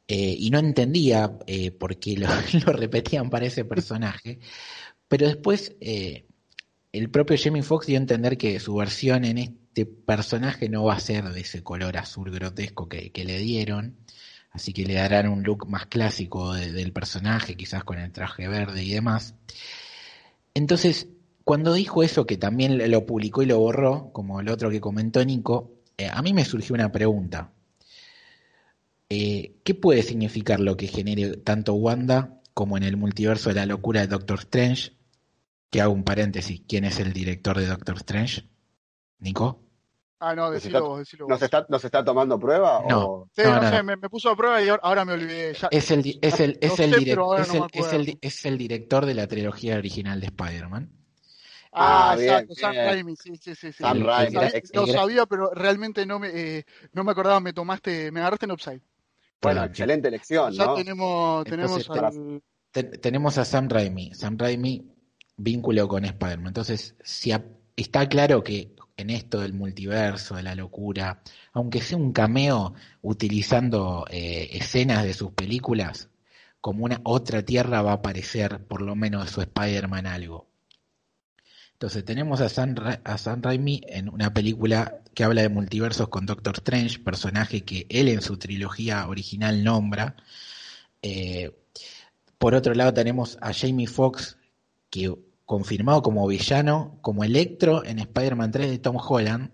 Eh, 0.07 0.35
y 0.37 0.49
no 0.49 0.59
entendía 0.59 1.37
eh, 1.47 1.71
por 1.71 1.97
qué 1.97 2.17
lo, 2.65 2.73
repetían 2.73 3.29
para 3.29 3.45
ese 3.45 3.63
personaje, 3.65 4.39
pero 5.07 5.27
después 5.27 5.75
eh, 5.79 6.25
el 6.91 7.09
propio 7.09 7.37
Jamie 7.41 7.63
Foxx 7.63 7.87
dio 7.87 7.97
a 7.97 8.01
entender 8.01 8.37
que 8.37 8.59
su 8.59 8.75
versión 8.75 9.23
en 9.23 9.37
este 9.37 9.85
personaje 9.85 10.67
no 10.69 10.83
va 10.83 10.95
a 10.95 10.99
ser 10.99 11.29
de 11.29 11.41
ese 11.41 11.63
color 11.63 11.97
azul 11.97 12.31
grotesco 12.31 12.89
que, 12.89 13.11
le 13.15 13.37
dieron, 13.39 13.97
así 14.51 14.73
que 14.73 14.85
le 14.85 14.95
darán 14.95 15.29
un 15.29 15.43
look 15.43 15.67
más 15.69 15.85
clásico 15.85 16.53
del 16.53 16.91
personaje, 16.91 17.55
quizás 17.55 17.83
con 17.83 17.97
el 17.97 18.11
traje 18.11 18.47
verde 18.47 18.83
y 18.83 18.91
demás. 18.91 19.35
Entonces, 20.53 21.07
cuando 21.45 21.73
dijo 21.73 22.03
eso, 22.03 22.25
que 22.25 22.37
también 22.37 22.91
lo 22.91 23.05
publicó 23.05 23.41
y 23.41 23.47
lo 23.47 23.59
borró, 23.59 24.11
como 24.13 24.41
el 24.41 24.49
otro 24.49 24.69
que 24.69 24.81
comentó 24.81 25.23
Nico, 25.25 25.71
a 26.11 26.21
mí 26.21 26.33
me 26.33 26.45
surgió 26.45 26.75
una 26.75 26.91
pregunta. 26.91 27.53
Eh, 29.15 29.62
¿Qué 29.63 29.76
puede 29.76 30.02
significar 30.02 30.60
lo 30.60 30.76
que 30.76 30.88
genere 30.88 31.38
tanto 31.38 31.76
Wanda 31.76 32.41
como 32.56 32.78
en 32.78 32.84
el 32.84 32.97
multiverso 32.97 33.49
de 33.49 33.56
la 33.56 33.67
locura 33.67 34.02
de 34.02 34.08
Doctor 34.08 34.39
Strange? 34.39 34.97
Que 35.69 35.82
hago 35.82 35.93
un 35.93 36.04
paréntesis, 36.04 36.63
¿quién 36.67 36.84
es 36.84 36.99
el 36.99 37.13
director 37.13 37.60
de 37.60 37.67
Doctor 37.67 37.97
Strange? 37.97 38.49
¿Nico? 39.19 39.60
Ah, 40.19 40.34
no, 40.34 40.49
decilo 40.49 40.88
vos, 40.88 40.99
decilo 40.99 41.28
¿Nos 41.28 41.41
está, 41.43 41.63
¿Nos 41.69 41.86
está 41.86 42.04
tomando 42.04 42.39
prueba? 42.39 42.82
No, 42.89 43.30
sí, 43.36 43.43
no, 43.43 43.69
sé, 43.69 43.84
me, 43.84 43.97
puso 43.97 44.32
a 44.32 44.36
prueba 44.36 44.60
y 44.63 44.69
ahora, 44.69 45.06
me 45.06 45.13
olvidé. 45.13 45.52
Es 45.52 45.91
el, 45.91 46.17
es 46.21 46.39
el, 46.39 46.58
es 46.60 46.80
el, 46.80 48.17
es 48.19 48.45
el 48.45 48.58
director 48.58 49.06
de 49.06 49.13
la 49.13 49.28
trilogía 49.28 49.78
original 49.78 50.21
de 50.21 50.28
Spider-Man. 50.28 50.89
Ah, 51.71 52.12
ah 52.12 52.15
exacto, 52.19 52.56
Sam 52.56 52.73
Raimi, 52.73 53.15
sí, 53.15 53.36
sí, 53.36 53.54
sí. 53.54 53.73
Sam 53.73 54.04
Raimi. 54.04 54.38
Lo 54.73 54.88
sabía, 54.88 55.26
pero 55.26 55.52
realmente 55.52 56.06
no 56.06 56.19
me, 56.19 56.30
eh, 56.30 56.65
no 56.93 57.04
me 57.04 57.12
acordaba, 57.12 57.39
me 57.39 57.54
tomaste, 57.54 58.12
me 58.12 58.19
agarraste 58.19 58.45
en 58.45 58.52
upside. 58.52 58.82
Bueno, 59.43 59.63
excelente 59.63 60.08
elección, 60.08 60.53
ya 60.53 60.73
tenemos, 60.73 61.43
tenemos, 61.45 61.88
tenemos 63.01 63.38
a 63.38 63.45
Sam 63.45 63.69
Raimi. 63.69 64.13
Sam 64.13 64.38
Raimi, 64.38 64.89
vínculo 65.38 65.88
con 65.88 66.06
Spider-Man. 66.06 66.47
Entonces, 66.47 66.95
si 67.03 67.32
está 67.75 68.08
claro 68.08 68.43
que 68.43 68.75
en 68.97 69.10
esto 69.10 69.41
del 69.41 69.53
multiverso, 69.53 70.36
de 70.36 70.43
la 70.43 70.56
locura, 70.56 71.21
aunque 71.51 71.82
sea 71.82 71.97
un 71.97 72.13
cameo 72.13 72.73
utilizando 73.01 74.06
eh, 74.10 74.49
escenas 74.53 75.03
de 75.03 75.13
sus 75.13 75.32
películas, 75.32 76.10
como 76.62 76.86
una 76.86 77.01
otra 77.03 77.43
tierra 77.43 77.82
va 77.82 77.91
a 77.91 77.95
aparecer, 77.95 78.65
por 78.65 78.82
lo 78.82 78.95
menos 78.95 79.25
de 79.25 79.32
su 79.32 79.41
Spider-Man 79.41 80.08
algo. 80.08 80.47
Entonces 81.83 82.05
tenemos 82.05 82.39
a 82.39 82.47
Sam, 82.47 82.75
a 83.03 83.17
Sam 83.17 83.41
Raimi 83.41 83.81
en 83.85 84.07
una 84.07 84.33
película 84.33 85.01
que 85.13 85.25
habla 85.25 85.41
de 85.41 85.49
multiversos 85.49 86.07
con 86.07 86.25
Doctor 86.25 86.53
Strange, 86.55 86.99
personaje 86.99 87.65
que 87.65 87.85
él 87.89 88.07
en 88.07 88.21
su 88.21 88.37
trilogía 88.37 89.05
original 89.09 89.65
nombra. 89.65 90.15
Eh, 91.01 91.51
por 92.37 92.55
otro 92.55 92.73
lado 92.73 92.93
tenemos 92.93 93.37
a 93.41 93.51
Jamie 93.51 93.87
Foxx, 93.87 94.37
que 94.89 95.13
confirmado 95.43 96.01
como 96.03 96.25
villano, 96.25 96.99
como 97.01 97.25
Electro 97.25 97.83
en 97.83 97.99
Spider-Man 97.99 98.51
3 98.51 98.71
de 98.71 98.79
Tom 98.79 98.95
Holland. 99.05 99.51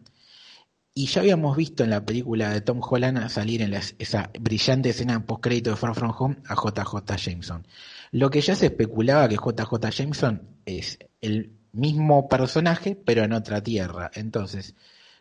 Y 0.94 1.08
ya 1.08 1.22
habíamos 1.22 1.58
visto 1.58 1.84
en 1.84 1.90
la 1.90 2.06
película 2.06 2.52
de 2.52 2.62
Tom 2.62 2.80
Holland 2.88 3.28
salir 3.30 3.64
en 3.64 3.74
esa 3.74 4.30
brillante 4.40 4.90
escena 4.90 5.26
post-crédito 5.26 5.72
de 5.72 5.78
Far 5.78 5.96
From 5.96 6.14
Home 6.16 6.38
a 6.46 6.54
JJ 6.54 7.16
Jameson. 7.18 7.66
Lo 8.12 8.30
que 8.30 8.42
ya 8.42 8.56
se 8.56 8.68
especulaba 8.68 9.28
que 9.28 9.38
JJ 9.38 9.90
Jameson 9.90 10.60
es 10.66 11.00
el 11.22 11.59
mismo 11.72 12.28
personaje, 12.28 12.96
pero 12.96 13.24
en 13.24 13.34
otra 13.34 13.62
tierra. 13.62 14.12
Entonces, 14.14 14.76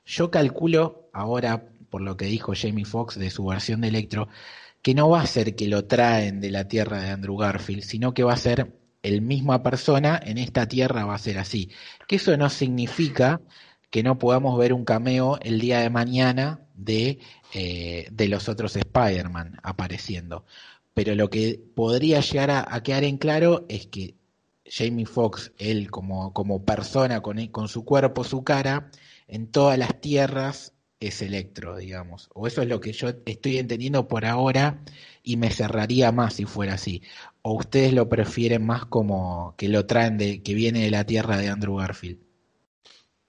yo 0.04 0.30
calculo 0.30 1.10
ahora, 1.12 1.64
por 1.90 2.00
lo 2.02 2.16
que 2.16 2.26
dijo 2.26 2.52
Jamie 2.56 2.84
Foxx 2.84 3.18
de 3.18 3.30
su 3.30 3.44
versión 3.44 3.80
de 3.80 3.88
Electro, 3.88 4.28
que 4.82 4.94
no 4.94 5.08
va 5.10 5.22
a 5.22 5.26
ser 5.26 5.54
que 5.54 5.68
lo 5.68 5.84
traen 5.86 6.40
de 6.40 6.50
la 6.50 6.68
tierra 6.68 7.00
de 7.00 7.10
Andrew 7.10 7.36
Garfield, 7.36 7.82
sino 7.82 8.14
que 8.14 8.24
va 8.24 8.34
a 8.34 8.36
ser 8.36 8.72
el 9.02 9.22
misma 9.22 9.62
persona 9.62 10.20
en 10.22 10.38
esta 10.38 10.66
tierra 10.66 11.04
va 11.04 11.14
a 11.14 11.18
ser 11.18 11.38
así. 11.38 11.70
Que 12.06 12.16
eso 12.16 12.36
no 12.36 12.50
significa 12.50 13.40
que 13.90 14.02
no 14.02 14.18
podamos 14.18 14.58
ver 14.58 14.72
un 14.72 14.84
cameo 14.84 15.38
el 15.42 15.60
día 15.60 15.80
de 15.80 15.90
mañana 15.90 16.60
de, 16.74 17.18
eh, 17.54 18.08
de 18.10 18.28
los 18.28 18.48
otros 18.48 18.76
Spider-Man 18.76 19.58
apareciendo. 19.62 20.44
Pero 20.94 21.14
lo 21.14 21.30
que 21.30 21.60
podría 21.74 22.20
llegar 22.20 22.50
a, 22.50 22.82
quedar 22.82 23.04
en 23.04 23.18
claro 23.18 23.66
es 23.68 23.86
que 23.86 24.14
Jamie 24.70 25.06
Foxx, 25.06 25.52
él 25.58 25.90
como, 25.90 26.32
como 26.32 26.64
persona, 26.64 27.20
con, 27.20 27.44
con 27.48 27.68
su 27.68 27.84
cuerpo, 27.84 28.24
su 28.24 28.44
cara, 28.44 28.90
en 29.26 29.50
todas 29.50 29.78
las 29.78 30.00
tierras 30.00 30.74
es 31.00 31.22
Electro, 31.22 31.76
digamos. 31.76 32.28
O 32.34 32.46
eso 32.46 32.62
es 32.62 32.68
lo 32.68 32.80
que 32.80 32.92
yo 32.92 33.08
estoy 33.24 33.58
entendiendo 33.58 34.08
por 34.08 34.24
ahora 34.24 34.80
y 35.22 35.36
me 35.36 35.50
cerraría 35.50 36.12
más 36.12 36.34
si 36.34 36.44
fuera 36.44 36.74
así. 36.74 37.02
¿O 37.42 37.54
ustedes 37.54 37.92
lo 37.92 38.08
prefieren 38.08 38.66
más 38.66 38.86
como 38.86 39.54
que 39.56 39.68
lo 39.68 39.86
traen 39.86 40.18
de 40.18 40.42
que 40.42 40.54
viene 40.54 40.80
de 40.80 40.90
la 40.90 41.04
tierra 41.04 41.36
de 41.36 41.48
Andrew 41.48 41.76
Garfield? 41.76 42.20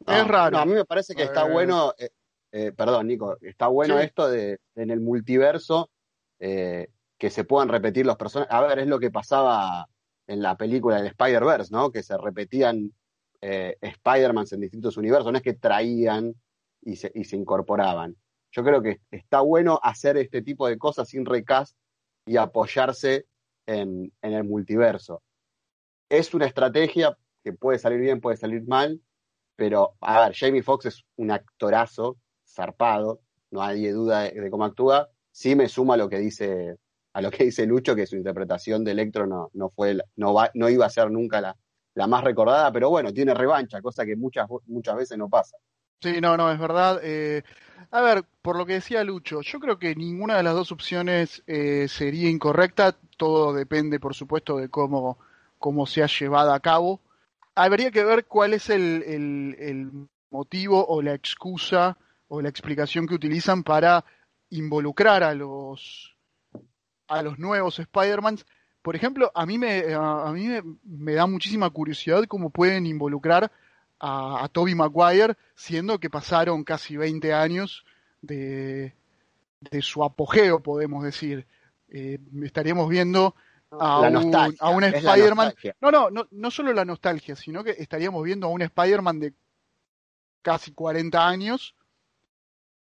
es 0.08 0.28
raro. 0.28 0.58
a 0.58 0.66
mí 0.66 0.74
me 0.74 0.86
parece 0.86 1.14
que 1.14 1.24
está 1.24 1.44
bueno, 1.44 1.94
eh, 1.98 2.10
eh, 2.52 2.72
perdón, 2.72 3.08
Nico, 3.08 3.38
está 3.42 3.68
bueno 3.68 4.00
esto 4.00 4.28
de 4.28 4.60
en 4.76 4.90
el 4.90 5.02
multiverso 5.02 5.92
eh, 6.40 6.88
que 7.18 7.30
se 7.30 7.44
puedan 7.44 7.70
repetir 7.70 8.06
los 8.06 8.16
personajes. 8.16 8.52
A 8.54 8.62
ver, 8.62 8.80
es 8.80 8.88
lo 8.88 9.00
que 9.00 9.12
pasaba 9.12 9.88
en 10.30 10.44
la 10.44 10.56
película 10.56 11.02
de 11.02 11.08
Spider-Verse, 11.08 11.74
¿no? 11.74 11.92
Que 11.92 12.04
se 12.04 12.16
repetían 12.18 12.94
Spider-Man 13.42 14.46
en 14.52 14.60
distintos 14.60 14.96
universos, 14.98 15.32
no 15.32 15.38
es 15.38 15.44
que 15.44 15.54
traían 15.54 16.36
y 16.82 16.96
se, 16.96 17.12
incorporaban. 17.36 18.16
Yo 18.52 18.64
creo 18.64 18.82
que 18.82 19.02
está 19.10 19.42
bueno 19.42 19.80
hacer 19.82 20.18
este 20.18 20.42
tipo 20.42 20.68
de 20.68 20.78
cosas 20.78 21.10
sin 21.10 21.26
recast 21.26 21.76
y 22.26 22.38
apoyarse 22.38 23.26
en, 23.66 24.12
el 24.22 24.44
multiverso. 24.44 25.24
Es 26.10 26.34
una 26.34 26.46
estrategia 26.46 27.18
que 27.44 27.54
puede 27.54 27.80
salir 27.80 28.00
bien, 28.00 28.22
puede 28.22 28.38
salir 28.38 28.68
mal, 28.68 29.02
pero 29.56 29.96
a 30.00 30.26
ver, 30.26 30.36
Jamie 30.36 30.64
Foxx 30.64 30.86
es 30.86 31.06
un 31.16 31.32
actorazo, 31.32 32.18
zarpado, 32.48 33.22
no 33.50 33.64
hay 33.64 33.88
duda 33.88 34.22
de, 34.24 34.52
cómo 34.52 34.66
actúa. 34.66 35.10
Sí 35.32 35.56
me 35.56 35.70
suma 35.70 35.98
lo 35.98 36.08
que 36.08 36.20
dice, 36.20 36.78
a 37.20 37.22
lo 37.22 37.32
que 37.32 37.46
dice 37.46 37.66
Lucho, 37.66 37.96
que 37.96 38.08
su 38.08 38.16
interpretación 38.16 38.84
de 38.84 38.92
Electro 38.92 39.28
no, 39.28 39.50
no 39.54 39.70
fue, 39.70 39.98
no, 40.16 40.34
va, 40.34 40.50
no 40.54 40.70
iba 40.70 40.86
a 40.86 40.90
ser 40.90 41.12
nunca 41.12 41.42
la, 41.42 41.56
la 41.94 42.08
más 42.08 42.24
recordada, 42.24 42.72
pero 42.72 42.90
bueno, 42.90 43.14
tiene 43.14 43.34
revancha, 43.34 43.82
cosa 43.82 44.06
que 44.06 44.16
muchas, 44.16 44.48
muchas 44.68 44.96
veces 44.96 45.18
no 45.18 45.30
pasa. 45.30 45.58
Sí, 46.02 46.22
no, 46.22 46.38
no, 46.38 46.50
es 46.50 46.58
verdad. 46.58 47.02
Eh, 47.04 47.44
a 47.92 48.02
ver, 48.02 48.24
por 48.42 48.58
lo 48.58 48.66
que 48.66 48.74
decía 48.74 49.04
Lucho, 49.04 49.42
yo 49.42 49.60
creo 49.60 49.78
que 49.78 49.96
ninguna 49.96 50.38
de 50.38 50.44
las 50.44 50.54
dos 50.54 50.72
opciones 50.72 51.44
eh, 51.46 51.88
sería 51.90 52.30
incorrecta. 52.30 52.96
Todo 53.18 53.54
depende, 53.54 54.00
por 54.00 54.16
supuesto, 54.16 54.58
de 54.58 54.70
cómo, 54.70 55.18
cómo 55.58 55.86
se 55.86 56.02
ha 56.02 56.08
llevado 56.08 56.54
a 56.54 56.62
cabo. 56.62 57.02
Habría 57.54 57.92
que 57.92 58.06
ver 58.06 58.26
cuál 58.26 58.54
es 58.54 58.70
el, 58.70 59.04
el, 59.04 59.92
motivo 60.32 60.86
o 60.88 61.02
la 61.02 61.16
excusa 61.16 61.98
o 62.28 62.40
la 62.40 62.50
explicación 62.50 63.08
que 63.08 63.16
utilizan 63.16 63.64
para 63.64 64.06
involucrar 64.52 65.24
a 65.24 65.34
los 65.34 66.16
a 67.10 67.22
los 67.22 67.40
nuevos 67.40 67.80
Spider-Man. 67.80 68.38
Por 68.82 68.96
ejemplo, 68.96 69.32
a 69.36 69.46
mí 69.46 69.58
me 69.58 69.94
a, 69.94 70.32
mí 70.32 70.48
me, 70.48 70.62
me, 70.84 71.14
da 71.14 71.28
muchísima 71.28 71.70
curiosidad 71.70 72.24
cómo 72.26 72.50
pueden 72.50 72.86
involucrar 72.86 73.52
a, 74.00 74.48
Toby 74.52 74.76
Maguire, 74.76 75.36
siendo 75.56 76.00
que 76.00 76.10
pasaron 76.10 76.64
casi 76.64 76.96
20 76.96 77.34
años 77.34 77.86
de, 78.22 78.94
de 79.60 79.82
su 79.82 80.04
apogeo, 80.04 80.62
podemos 80.62 81.04
decir. 81.04 81.46
Eh, 81.92 82.20
estaríamos 82.44 82.88
viendo 82.88 83.36
a 83.72 84.00
un, 84.02 84.36
a 84.60 84.70
un 84.70 84.84
Spider-Man. 84.84 85.54
No, 85.82 85.92
no, 85.92 86.10
no, 86.10 86.28
no 86.32 86.52
solo 86.52 86.72
la 86.72 86.86
nostalgia, 86.86 87.36
sino 87.36 87.64
que 87.64 87.72
estaríamos 87.72 88.24
viendo 88.24 88.48
a 88.48 88.52
un 88.52 88.62
Spider-Man 88.62 89.20
de 89.20 89.34
casi 90.42 90.72
40 90.72 91.28
años. 91.28 91.76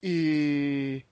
Y, 0.01 1.03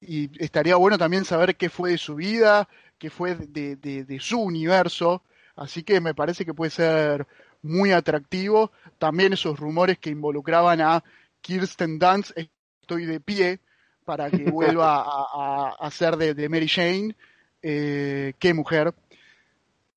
y 0.00 0.30
estaría 0.42 0.76
bueno 0.76 0.98
también 0.98 1.24
saber 1.24 1.56
qué 1.56 1.68
fue 1.70 1.92
de 1.92 1.98
su 1.98 2.14
vida, 2.16 2.68
qué 2.98 3.10
fue 3.10 3.34
de, 3.34 3.76
de, 3.76 4.04
de 4.04 4.20
su 4.20 4.40
universo. 4.40 5.22
Así 5.56 5.82
que 5.82 6.00
me 6.00 6.14
parece 6.14 6.44
que 6.44 6.54
puede 6.54 6.70
ser 6.70 7.26
muy 7.62 7.92
atractivo. 7.92 8.72
También 8.98 9.32
esos 9.32 9.58
rumores 9.58 9.98
que 9.98 10.10
involucraban 10.10 10.80
a 10.80 11.02
Kirsten 11.40 11.98
Dunst, 11.98 12.32
estoy 12.36 13.06
de 13.06 13.20
pie 13.20 13.60
para 14.04 14.30
que 14.30 14.44
vuelva 14.50 15.04
a, 15.04 15.76
a, 15.78 15.90
ser 15.90 16.16
de, 16.16 16.48
Mary 16.48 16.68
Jane. 16.68 17.14
Eh, 17.62 18.34
qué 18.38 18.54
mujer. 18.54 18.94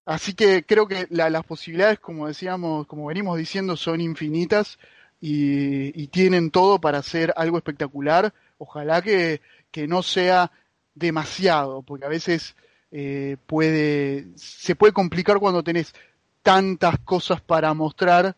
Así 0.05 0.33
que 0.33 0.65
creo 0.65 0.87
que 0.87 1.07
las 1.09 1.45
posibilidades, 1.45 1.99
como 1.99 2.27
decíamos, 2.27 2.87
como 2.87 3.05
venimos 3.05 3.37
diciendo, 3.37 3.77
son 3.77 4.01
infinitas 4.01 4.79
y, 5.21 6.07
tienen 6.07 6.49
todo 6.51 6.81
para 6.81 6.97
hacer 6.97 7.33
algo 7.37 7.57
espectacular. 7.57 8.33
Ojalá 8.57 9.01
que, 9.01 9.41
que 9.71 9.87
no 9.87 10.03
sea 10.03 10.51
demasiado, 10.93 11.81
porque 11.81 12.05
a 12.05 12.09
veces 12.09 12.55
eh, 12.91 13.37
puede, 13.45 14.27
se 14.35 14.75
puede 14.75 14.93
complicar 14.93 15.39
cuando 15.39 15.63
tenés 15.63 15.93
tantas 16.41 16.99
cosas 16.99 17.41
para 17.41 17.73
mostrar 17.73 18.35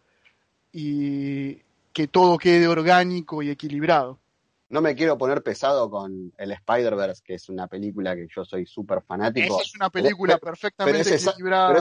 y 0.72 1.62
que 1.92 2.08
todo 2.08 2.38
quede 2.38 2.68
orgánico 2.68 3.42
y 3.42 3.50
equilibrado. 3.50 4.20
No 4.70 4.82
me 4.82 4.96
quiero 4.96 5.20
poner 5.20 5.44
pesado 5.44 5.90
con 5.90 6.34
el 6.36 6.52
Spider-Verse, 6.52 7.22
que 7.24 7.36
es 7.36 7.48
una 7.48 7.68
película 7.68 8.16
que 8.16 8.28
yo 8.36 8.44
soy 8.44 8.66
súper 8.66 9.04
fanático. 9.04 9.62
es 9.62 9.76
una 9.76 9.92
película 9.92 10.40
perfectamente 10.40 11.16
equilibrada. 11.16 11.68
Pero 11.68 11.80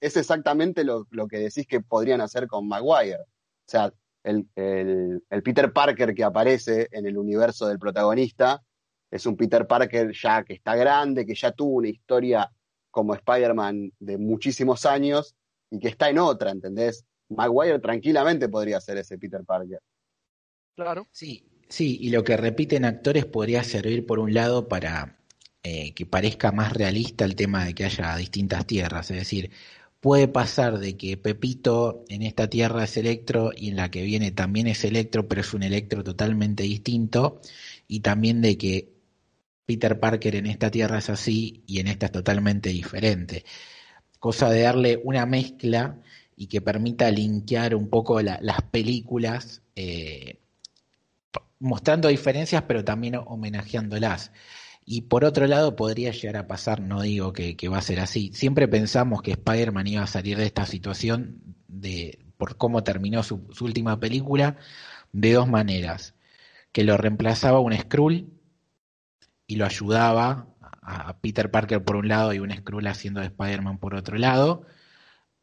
es, 0.00 0.16
exactamente 0.16 0.84
lo, 0.84 1.06
que 1.28 1.38
decís 1.38 1.66
que 1.66 1.80
podrían 1.80 2.20
hacer 2.20 2.46
con 2.46 2.68
Maguire. 2.68 3.22
O 3.22 3.66
sea, 3.66 3.92
el, 4.22 4.46
el, 4.54 5.42
Peter 5.42 5.72
Parker 5.72 6.14
que 6.14 6.22
aparece 6.22 6.88
en 6.92 7.06
el 7.06 7.18
universo 7.18 7.66
del 7.66 7.80
protagonista 7.80 8.62
es 9.10 9.26
un 9.26 9.36
Peter 9.36 9.66
Parker 9.66 10.12
ya 10.12 10.44
que 10.44 10.54
está 10.54 10.76
grande, 10.76 11.26
que 11.26 11.34
ya 11.34 11.52
tuvo 11.52 11.76
una 11.76 11.88
historia 11.88 12.50
como 12.90 13.14
Spider-Man 13.14 13.92
de 13.98 14.18
muchísimos 14.18 14.86
años 14.86 15.34
y 15.70 15.78
que 15.78 15.88
está 15.88 16.10
en 16.10 16.18
otra, 16.18 16.50
¿entendés? 16.50 17.04
Maguire 17.28 17.78
tranquilamente 17.78 18.48
podría 18.48 18.80
ser 18.80 18.98
ese 18.98 19.18
Peter 19.18 19.44
Parker. 19.44 19.80
Claro. 20.76 21.06
Sí, 21.12 21.44
sí, 21.68 21.98
y 22.00 22.10
lo 22.10 22.24
que 22.24 22.36
repiten 22.36 22.84
actores 22.84 23.26
podría 23.26 23.62
servir 23.62 24.06
por 24.06 24.18
un 24.18 24.34
lado 24.34 24.68
para 24.68 25.18
eh, 25.62 25.92
que 25.94 26.06
parezca 26.06 26.52
más 26.52 26.72
realista 26.72 27.24
el 27.24 27.36
tema 27.36 27.64
de 27.64 27.74
que 27.74 27.84
haya 27.84 28.16
distintas 28.16 28.66
tierras, 28.66 29.10
es 29.10 29.18
decir, 29.18 29.50
puede 30.00 30.26
pasar 30.26 30.78
de 30.78 30.96
que 30.96 31.16
Pepito 31.16 32.04
en 32.08 32.22
esta 32.22 32.48
tierra 32.48 32.84
es 32.84 32.96
electro 32.96 33.52
y 33.54 33.68
en 33.68 33.76
la 33.76 33.90
que 33.90 34.02
viene 34.02 34.32
también 34.32 34.66
es 34.66 34.84
electro, 34.84 35.28
pero 35.28 35.42
es 35.42 35.52
un 35.52 35.62
electro 35.62 36.02
totalmente 36.02 36.62
distinto, 36.62 37.40
y 37.86 38.00
también 38.00 38.40
de 38.40 38.56
que 38.56 38.99
Peter 39.70 40.00
Parker 40.00 40.34
en 40.34 40.46
esta 40.46 40.68
tierra 40.68 40.98
es 40.98 41.10
así 41.10 41.62
y 41.66 41.78
en 41.78 41.86
esta 41.86 42.06
es 42.06 42.12
totalmente 42.12 42.70
diferente 42.70 43.44
cosa 44.20 44.50
de 44.50 44.60
darle 44.60 45.00
una 45.02 45.26
mezcla 45.26 45.98
y 46.36 46.46
que 46.46 46.60
permita 46.60 47.10
linkear 47.10 47.74
un 47.74 47.88
poco 47.88 48.20
las 48.22 48.62
películas, 48.70 49.62
eh, 49.74 50.38
mostrando 51.58 52.08
diferencias, 52.08 52.62
pero 52.68 52.84
también 52.84 53.16
homenajeándolas. 53.16 54.32
Y 54.84 55.02
por 55.02 55.24
otro 55.24 55.46
lado, 55.46 55.76
podría 55.76 56.12
llegar 56.12 56.36
a 56.36 56.46
pasar, 56.46 56.80
no 56.80 57.02
digo 57.02 57.32
que, 57.32 57.56
va 57.68 57.78
a 57.78 57.82
ser 57.82 58.00
así. 58.00 58.30
Siempre 58.34 58.68
pensamos 58.68 59.22
que 59.22 59.32
Spider-Man 59.32 59.86
iba 59.86 60.02
a 60.02 60.06
salir 60.06 60.38
de 60.38 60.46
esta 60.46 60.66
situación 60.66 61.56
de 61.68 62.18
por 62.36 62.56
cómo 62.56 62.82
terminó 62.82 63.22
su, 63.22 63.46
su 63.52 63.64
última 63.64 64.00
película 64.00 64.56
de 65.12 65.32
dos 65.32 65.48
maneras. 65.48 66.14
Que 66.72 66.84
lo 66.84 66.96
reemplazaba 66.96 67.60
un 67.60 67.76
Skrull 67.76 68.39
y 69.50 69.56
lo 69.56 69.64
ayudaba 69.66 70.46
a 70.80 71.16
Peter 71.18 71.50
Parker 71.50 71.82
por 71.82 71.96
un 71.96 72.06
lado 72.06 72.32
y 72.32 72.38
un 72.38 72.52
Skrull 72.52 72.86
haciendo 72.86 73.18
de 73.20 73.26
Spider-Man 73.26 73.78
por 73.78 73.96
otro 73.96 74.16
lado, 74.16 74.62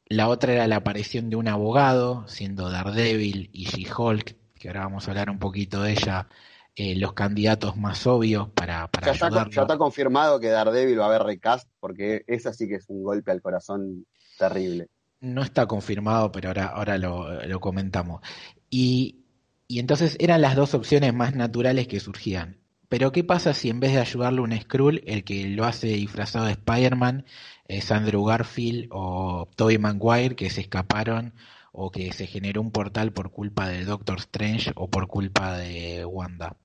La 0.10 0.30
otra 0.30 0.54
era 0.54 0.68
la 0.68 0.78
aparición 0.78 1.30
de 1.30 1.36
un 1.36 1.50
abogado, 1.50 2.26
siendo 2.30 2.70
Daredevil 2.70 3.50
y 3.52 3.66
She-Hulk, 3.66 4.38
que 4.56 4.70
ahora 4.70 4.86
vamos 4.86 5.08
a 5.08 5.12
hablar 5.12 5.30
un 5.30 5.40
poquito 5.40 5.84
de 5.84 5.92
ella, 5.92 6.30
eh, 6.74 6.96
los 6.96 7.12
candidatos 7.12 7.76
más 7.76 8.08
obvios 8.08 8.48
para, 8.50 8.88
para 8.88 9.08
ya, 9.08 9.28
está, 9.28 9.50
ya 9.50 9.62
está 9.64 9.78
confirmado 9.78 10.40
que 10.40 10.48
Daredevil 10.48 11.00
va 11.00 11.06
a 11.06 11.08
haber 11.10 11.24
recast, 11.24 11.68
porque 11.82 12.24
esa 12.28 12.54
sí 12.54 12.70
que 12.70 12.76
es 12.76 12.86
un 12.88 13.04
golpe 13.04 13.32
al 13.32 13.42
corazón 13.42 14.06
terrible. 14.38 14.88
No 15.20 15.42
está 15.42 15.66
confirmado, 15.66 16.32
pero 16.32 16.48
ahora, 16.50 16.68
ahora 16.68 16.98
lo, 16.98 17.44
lo 17.46 17.60
comentamos. 17.60 18.22
Y, 18.70 19.26
y 19.68 19.80
entonces 19.80 20.16
eran 20.20 20.42
las 20.42 20.56
dos 20.56 20.74
opciones 20.74 21.14
más 21.14 21.36
naturales 21.36 21.88
que 21.90 22.00
surgían. 22.00 22.62
Pero 22.90 23.12
¿qué 23.12 23.24
pasa 23.24 23.54
si 23.54 23.70
en 23.70 23.80
vez 23.80 23.94
de 23.94 24.00
ayudarle 24.00 24.42
un 24.42 24.58
Skrull, 24.58 25.04
el 25.06 25.24
que 25.24 25.48
lo 25.50 25.66
hace 25.66 25.88
disfrazado 25.88 26.46
de 26.46 26.54
Spider-Man 26.54 27.26
es 27.68 27.92
Andrew 27.92 28.24
Garfield 28.24 28.88
o 28.92 29.50
Tobey 29.56 29.78
Maguire 29.78 30.36
que 30.36 30.50
se 30.50 30.62
escaparon 30.62 31.34
o 31.74 31.92
que 31.92 32.14
se 32.14 32.28
generó 32.28 32.62
un 32.62 32.72
portal 32.72 33.12
por 33.12 33.32
culpa 33.32 33.68
de 33.68 33.84
Doctor 33.84 34.20
Strange 34.20 34.72
o 34.76 34.90
por 34.90 35.08
culpa 35.08 35.58
de 35.58 36.06
Wanda? 36.06 36.56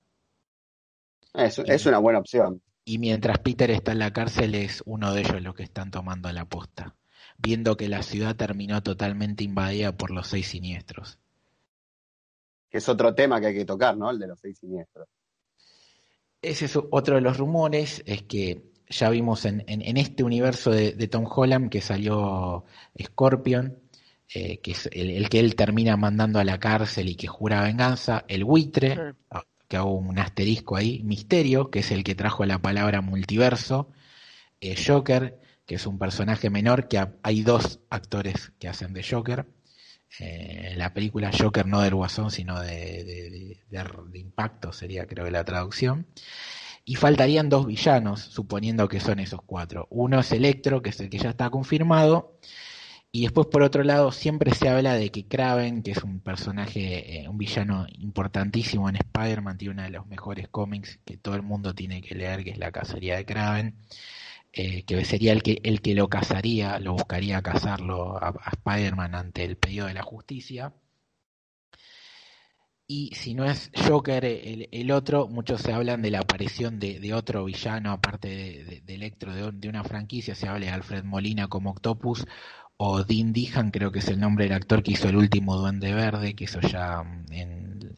Es, 1.33 1.59
es 1.59 1.85
una 1.85 1.97
buena 1.97 2.19
opción. 2.19 2.61
Y 2.85 2.99
mientras 2.99 3.39
Peter 3.39 3.69
está 3.71 3.91
en 3.91 3.99
la 3.99 4.13
cárcel 4.13 4.55
es 4.55 4.81
uno 4.85 5.13
de 5.13 5.21
ellos 5.21 5.41
los 5.41 5.55
que 5.55 5.63
están 5.63 5.91
tomando 5.91 6.31
la 6.31 6.45
posta, 6.45 6.95
viendo 7.37 7.75
que 7.75 7.89
la 7.89 8.01
ciudad 8.01 8.35
terminó 8.35 8.81
totalmente 8.81 9.43
invadida 9.43 9.91
por 9.91 10.11
los 10.11 10.27
seis 10.27 10.47
siniestros. 10.47 11.19
Que 12.69 12.77
es 12.77 12.89
otro 12.89 13.13
tema 13.13 13.39
que 13.39 13.47
hay 13.47 13.53
que 13.53 13.65
tocar, 13.65 13.97
¿no? 13.97 14.09
El 14.09 14.19
de 14.19 14.27
los 14.27 14.39
seis 14.39 14.57
siniestros. 14.57 15.07
Ese 16.43 16.65
es 16.65 16.77
otro 16.91 17.15
de 17.15 17.21
los 17.21 17.37
rumores, 17.37 18.03
es 18.05 18.23
que 18.23 18.73
ya 18.89 19.09
vimos 19.09 19.45
en, 19.45 19.63
en, 19.67 19.97
este 19.97 20.23
universo 20.23 20.69
de, 20.69 20.91
de, 20.91 21.07
Tom 21.07 21.25
Holland 21.27 21.69
que 21.69 21.81
salió 21.81 22.65
Scorpion, 23.01 23.79
eh, 24.33 24.59
que 24.59 24.71
es 24.71 24.89
el, 24.91 25.09
el, 25.09 25.29
que 25.29 25.39
él 25.39 25.55
termina 25.55 25.95
mandando 25.97 26.39
a 26.39 26.43
la 26.43 26.59
cárcel 26.59 27.09
y 27.09 27.15
que 27.15 27.27
jura 27.27 27.63
venganza, 27.63 28.25
el 28.27 28.43
buitre, 28.43 28.95
sí. 28.95 29.37
que 29.67 29.77
hago 29.77 29.93
un 29.93 30.19
asterisco 30.19 30.75
ahí, 30.75 31.01
Misterio, 31.03 31.71
que 31.71 31.79
es 31.79 31.91
el 31.91 32.03
que 32.03 32.13
trajo 32.13 32.45
la 32.45 32.61
palabra 32.61 33.01
multiverso, 33.01 33.89
eh, 34.61 34.75
Joker, 34.75 35.39
que 35.65 35.75
es 35.75 35.87
un 35.87 35.97
personaje 35.97 36.49
menor, 36.49 36.87
que 36.87 37.03
hay 37.23 37.41
dos 37.41 37.79
actores 37.89 38.51
que 38.59 38.67
hacen 38.67 38.93
de 38.93 39.03
Joker, 39.03 39.47
eh, 40.19 40.73
la 40.77 40.93
película 40.93 41.31
Joker 41.37 41.65
no 41.65 41.81
del 41.81 41.95
Guasón, 41.95 42.31
sino 42.31 42.59
de, 42.59 43.03
de, 43.03 43.29
de, 43.29 43.61
de, 43.69 44.19
Impacto, 44.19 44.71
sería 44.71 45.07
creo 45.07 45.25
que 45.25 45.31
la 45.31 45.45
traducción. 45.45 46.07
Y 46.85 46.95
faltarían 46.95 47.49
dos 47.49 47.65
villanos, 47.65 48.19
suponiendo 48.19 48.87
que 48.89 48.99
son 48.99 49.19
esos 49.19 49.41
cuatro. 49.45 49.87
Uno 49.89 50.19
es 50.19 50.31
Electro, 50.31 50.81
que 50.81 50.89
es 50.89 50.99
el 50.99 51.09
que 51.09 51.17
ya 51.17 51.29
está 51.29 51.49
confirmado. 51.49 52.37
Y 53.11 53.23
después, 53.23 53.47
por 53.47 53.63
otro 53.63 53.83
lado, 53.83 54.11
siempre 54.11 54.53
se 54.53 54.69
habla 54.69 54.95
de 54.95 55.11
que 55.11 55.27
Kraven, 55.27 55.83
que 55.83 55.91
es 55.91 56.03
un 56.03 56.19
personaje, 56.19 57.21
eh, 57.21 57.29
un 57.29 57.37
villano 57.37 57.85
importantísimo 57.99 58.89
en 58.89 58.97
Spider-Man, 58.97 59.57
tiene 59.57 59.73
uno 59.75 59.83
de 59.83 59.91
los 59.91 60.07
mejores 60.07 60.47
cómics 60.49 60.99
que 61.05 61.17
todo 61.17 61.35
el 61.35 61.43
mundo 61.43 61.75
tiene 61.75 62.01
que 62.01 62.15
leer, 62.15 62.43
que 62.43 62.51
es 62.51 62.57
La 62.57 62.71
Cacería 62.71 63.15
de 63.17 63.25
Kraven 63.25 63.75
eh, 64.53 64.83
que 64.85 65.03
sería 65.03 65.33
el 65.33 65.41
que, 65.43 65.59
el 65.63 65.81
que 65.81 65.95
lo 65.95 66.07
cazaría, 66.09 66.79
lo 66.79 66.93
buscaría 66.93 67.41
cazarlo 67.41 68.17
a, 68.23 68.29
a 68.29 68.49
Spider-Man 68.51 69.15
ante 69.15 69.43
el 69.43 69.57
pedido 69.57 69.87
de 69.87 69.95
la 69.95 70.03
justicia. 70.03 70.73
Y 72.85 73.11
si 73.15 73.33
no 73.33 73.45
es 73.45 73.71
Joker 73.87 74.23
el, 74.25 74.69
el, 74.71 74.91
otro, 74.91 75.27
muchos 75.27 75.61
se 75.61 75.73
hablan 75.73 76.01
de 76.03 76.11
la 76.11 76.19
aparición 76.19 76.79
de, 76.79 76.99
de 76.99 77.13
otro 77.13 77.45
villano, 77.45 77.91
aparte 77.91 78.27
de, 78.27 78.63
de, 78.65 78.81
de 78.81 78.93
Electro, 78.93 79.33
de, 79.33 79.69
una 79.69 79.83
franquicia, 79.83 80.35
se 80.35 80.47
habla 80.47 80.67
de 80.67 80.71
Alfred 80.71 81.03
Molina 81.03 81.47
como 81.47 81.71
Octopus, 81.71 82.25
o 82.77 83.03
Dean 83.03 83.33
Dihan, 83.33 83.71
creo 83.71 83.91
que 83.91 83.99
es 83.99 84.07
el 84.09 84.19
nombre 84.19 84.45
del 84.45 84.53
actor 84.53 84.83
que 84.83 84.91
hizo 84.91 85.09
el 85.09 85.15
último 85.15 85.55
Duende 85.57 85.93
Verde, 85.93 86.35
que 86.35 86.43
hizo 86.43 86.59
ya 86.61 87.01
mm, 87.01 87.25
en, 87.31 87.97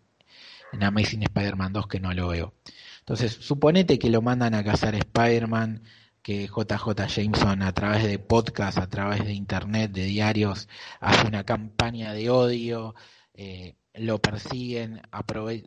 en 0.71 0.83
Amazing 0.83 1.23
Spider-Man 1.23 1.73
2, 1.73 1.87
que 1.87 1.99
no 1.99 2.13
lo 2.13 2.29
veo. 2.29 2.53
Entonces, 2.99 3.33
suponete 3.33 3.99
que 3.99 4.09
lo 4.09 4.21
mandan 4.21 4.53
a 4.55 4.63
cazar 4.63 4.95
Spider-Man, 4.95 5.81
que 6.25 6.47
JJ 6.47 7.05
Jameson 7.07 7.61
a 7.61 7.71
través 7.73 8.03
de 8.03 8.17
podcast, 8.17 8.79
a 8.79 8.89
través 8.89 9.23
de 9.23 9.33
internet, 9.33 9.91
de 9.91 10.05
diarios, 10.05 10.67
hace 10.99 11.27
una 11.27 11.43
campaña 11.43 12.13
de 12.13 12.31
odio, 12.31 12.95
eh, 13.35 13.75
lo 13.93 14.19
persiguen, 14.19 15.03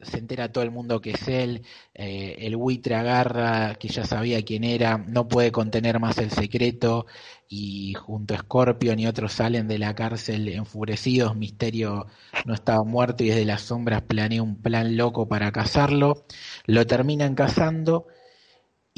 se 0.03 0.19
entera 0.19 0.51
todo 0.51 0.65
el 0.65 0.73
mundo 0.73 1.01
que 1.01 1.13
es 1.13 1.29
él, 1.29 1.65
eh, 1.95 2.39
el 2.41 2.57
buitre 2.57 2.97
agarra, 2.97 3.77
que 3.77 3.87
ya 3.87 4.05
sabía 4.05 4.45
quién 4.45 4.65
era, 4.65 4.99
no 4.99 5.29
puede 5.29 5.53
contener 5.53 6.01
más 6.01 6.19
el 6.19 6.33
secreto 6.33 7.07
y 7.49 7.95
junto 7.95 8.35
a 8.35 8.39
Scorpion 8.39 8.99
y 8.99 9.07
otros 9.07 9.35
salen 9.35 9.69
de 9.69 9.79
la 9.79 9.95
cárcel 9.95 10.49
enfurecidos, 10.49 11.37
Misterio 11.37 12.09
no 12.47 12.55
estaba 12.55 12.83
muerto 12.83 13.23
y 13.23 13.29
desde 13.29 13.45
las 13.45 13.63
sombras 13.63 14.03
planea 14.03 14.43
un 14.43 14.61
plan 14.61 14.97
loco 14.97 15.29
para 15.29 15.53
cazarlo, 15.53 16.27
lo 16.67 16.85
terminan 16.85 17.37
cazando 17.37 18.09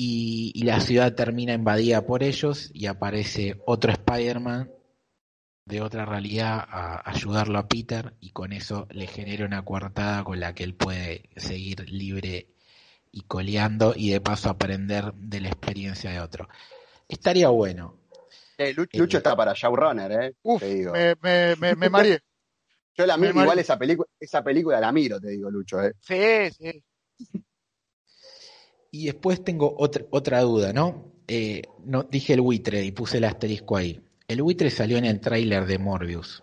y, 0.03 0.51
y, 0.55 0.63
la 0.63 0.81
ciudad 0.81 1.15
termina 1.15 1.53
invadida 1.53 2.07
por 2.07 2.23
ellos 2.23 2.71
y 2.73 2.87
aparece 2.87 3.61
otro 3.67 3.93
Spider-Man 3.93 4.71
de 5.67 5.83
otra 5.83 6.07
realidad 6.07 6.65
a 6.67 7.11
ayudarlo 7.11 7.59
a 7.59 7.69
Peter 7.69 8.15
y 8.19 8.31
con 8.31 8.55
eso 8.55 8.89
le 8.93 9.07
genera 9.07 9.45
una 9.45 9.63
coartada 9.63 10.25
con 10.25 10.41
la 10.41 10.55
que 10.55 10.65
él 10.65 10.75
puede 10.75 11.29
seguir 11.37 11.91
libre 11.91 12.49
y 13.13 13.25
coleando 13.25 13.93
y 13.95 14.09
de 14.09 14.23
paso 14.23 14.49
aprender 14.49 15.13
de 15.13 15.43
la 15.43 15.49
experiencia 15.49 16.11
de 16.11 16.21
otro. 16.21 16.49
Estaría 17.07 17.51
bueno. 17.51 17.99
Eh, 18.57 18.73
Lucho 18.73 19.03
eh, 19.03 19.19
está 19.19 19.37
para 19.37 19.53
Showrunner, 19.53 20.13
¿eh? 20.13 20.35
Uf, 20.45 20.61
te 20.61 20.75
digo. 20.77 20.93
Me, 20.93 21.15
me, 21.21 21.57
me, 21.57 21.75
me 21.75 21.91
mareé. 21.91 22.21
Yo 22.97 23.05
la 23.05 23.19
miro, 23.19 23.39
igual 23.39 23.59
esa 23.59 23.79
película, 23.79 24.09
esa 24.19 24.43
película 24.43 24.81
la 24.81 24.93
miro, 24.93 25.21
te 25.21 25.29
digo, 25.29 25.51
Lucho, 25.51 25.83
¿eh? 25.83 25.93
Sí, 26.01 26.51
sí. 26.59 26.83
Y 28.91 29.07
después 29.07 29.45
tengo 29.45 29.75
otra, 29.79 30.05
otra 30.11 30.41
duda, 30.41 30.73
¿no? 30.73 31.13
Eh, 31.29 31.63
no 31.85 32.03
Dije 32.03 32.35
el 32.35 32.41
buitre 32.41 32.85
y 32.85 32.91
puse 32.91 33.19
el 33.19 33.25
asterisco 33.25 33.77
ahí. 33.77 34.01
El 34.27 34.43
buitre 34.43 34.71
salió 34.71 34.99
en 34.99 35.05
el 35.05 35.21
tráiler 35.21 35.67
de 35.67 35.79
Morbius. 35.79 36.43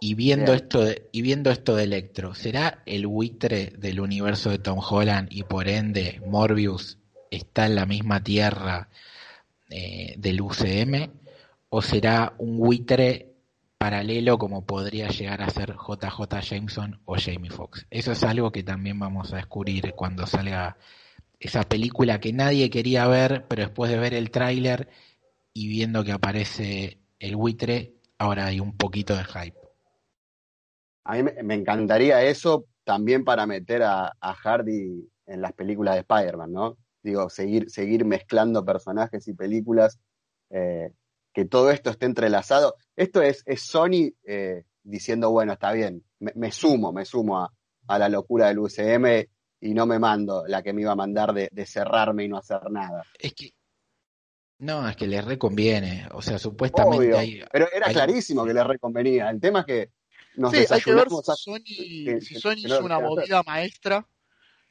Y 0.00 0.14
viendo, 0.14 0.52
esto 0.52 0.82
de, 0.84 1.08
y 1.12 1.22
viendo 1.22 1.50
esto 1.50 1.76
de 1.76 1.84
Electro, 1.84 2.34
¿será 2.34 2.82
el 2.86 3.06
buitre 3.06 3.72
del 3.78 4.00
universo 4.00 4.50
de 4.50 4.58
Tom 4.58 4.80
Holland 4.80 5.28
y 5.30 5.44
por 5.44 5.68
ende 5.68 6.20
Morbius 6.26 6.98
está 7.30 7.66
en 7.66 7.76
la 7.76 7.86
misma 7.86 8.22
tierra 8.22 8.88
eh, 9.70 10.14
del 10.18 10.40
UCM? 10.40 11.08
¿O 11.68 11.82
será 11.82 12.34
un 12.38 12.58
buitre 12.58 13.32
paralelo 13.78 14.38
como 14.38 14.66
podría 14.66 15.06
llegar 15.08 15.40
a 15.40 15.50
ser 15.50 15.74
JJ 15.76 16.40
Jameson 16.40 17.00
o 17.04 17.14
Jamie 17.16 17.50
Foxx? 17.50 17.86
Eso 17.88 18.10
es 18.10 18.24
algo 18.24 18.50
que 18.50 18.64
también 18.64 18.98
vamos 18.98 19.32
a 19.32 19.36
descubrir 19.36 19.92
cuando 19.94 20.26
salga 20.26 20.76
esa 21.42 21.64
película 21.64 22.20
que 22.20 22.32
nadie 22.32 22.70
quería 22.70 23.06
ver, 23.08 23.46
pero 23.48 23.62
después 23.62 23.90
de 23.90 23.98
ver 23.98 24.14
el 24.14 24.30
tráiler 24.30 24.88
y 25.52 25.66
viendo 25.68 26.04
que 26.04 26.12
aparece 26.12 27.00
el 27.18 27.34
buitre, 27.34 27.94
ahora 28.16 28.46
hay 28.46 28.60
un 28.60 28.76
poquito 28.76 29.16
de 29.16 29.24
hype. 29.24 29.58
A 31.04 31.16
mí 31.16 31.30
me 31.42 31.54
encantaría 31.54 32.22
eso 32.22 32.66
también 32.84 33.24
para 33.24 33.46
meter 33.46 33.82
a, 33.82 34.12
a 34.20 34.34
Hardy 34.34 35.08
en 35.26 35.42
las 35.42 35.52
películas 35.52 35.94
de 35.94 36.00
Spider-Man, 36.02 36.52
¿no? 36.52 36.78
Digo, 37.02 37.28
seguir, 37.28 37.68
seguir 37.70 38.04
mezclando 38.04 38.64
personajes 38.64 39.26
y 39.26 39.34
películas, 39.34 39.98
eh, 40.50 40.92
que 41.34 41.44
todo 41.44 41.72
esto 41.72 41.90
esté 41.90 42.06
entrelazado. 42.06 42.76
Esto 42.94 43.20
es, 43.20 43.42
es 43.46 43.62
Sony 43.62 44.12
eh, 44.24 44.62
diciendo, 44.84 45.32
bueno, 45.32 45.54
está 45.54 45.72
bien, 45.72 46.04
me, 46.20 46.30
me 46.36 46.52
sumo, 46.52 46.92
me 46.92 47.04
sumo 47.04 47.40
a, 47.40 47.52
a, 47.88 47.98
la 47.98 48.08
locura 48.08 48.46
del 48.46 48.60
UCM 48.60 49.26
y 49.62 49.74
no 49.74 49.86
me 49.86 49.98
mando 49.98 50.44
la 50.46 50.62
que 50.62 50.72
me 50.72 50.82
iba 50.82 50.92
a 50.92 50.96
mandar 50.96 51.32
de, 51.32 51.48
de 51.50 51.66
cerrarme 51.66 52.24
y 52.24 52.28
no 52.28 52.36
hacer 52.36 52.70
nada. 52.70 53.04
Es 53.18 53.32
que 53.32 53.54
no, 54.58 54.88
es 54.88 54.96
que 54.96 55.06
les 55.06 55.24
reconviene. 55.24 56.06
O 56.12 56.20
sea, 56.20 56.38
supuestamente 56.38 57.16
hay, 57.16 57.42
Pero 57.50 57.66
era 57.72 57.86
hay... 57.86 57.94
clarísimo 57.94 58.44
que 58.44 58.54
les 58.54 58.66
reconvenía. 58.66 59.30
El 59.30 59.40
tema 59.40 59.60
es 59.60 59.66
que 59.66 59.90
nos 60.36 60.52
sí, 60.52 60.64
hay 60.68 60.80
que 60.80 60.94
ver 60.94 61.08
si 61.08 61.32
Sony, 61.36 62.04
que, 62.04 62.20
si 62.20 62.34
Sony 62.36 62.54
que, 62.54 62.60
hizo 62.60 62.84
una 62.84 63.00
movida 63.00 63.42
maestra. 63.44 64.06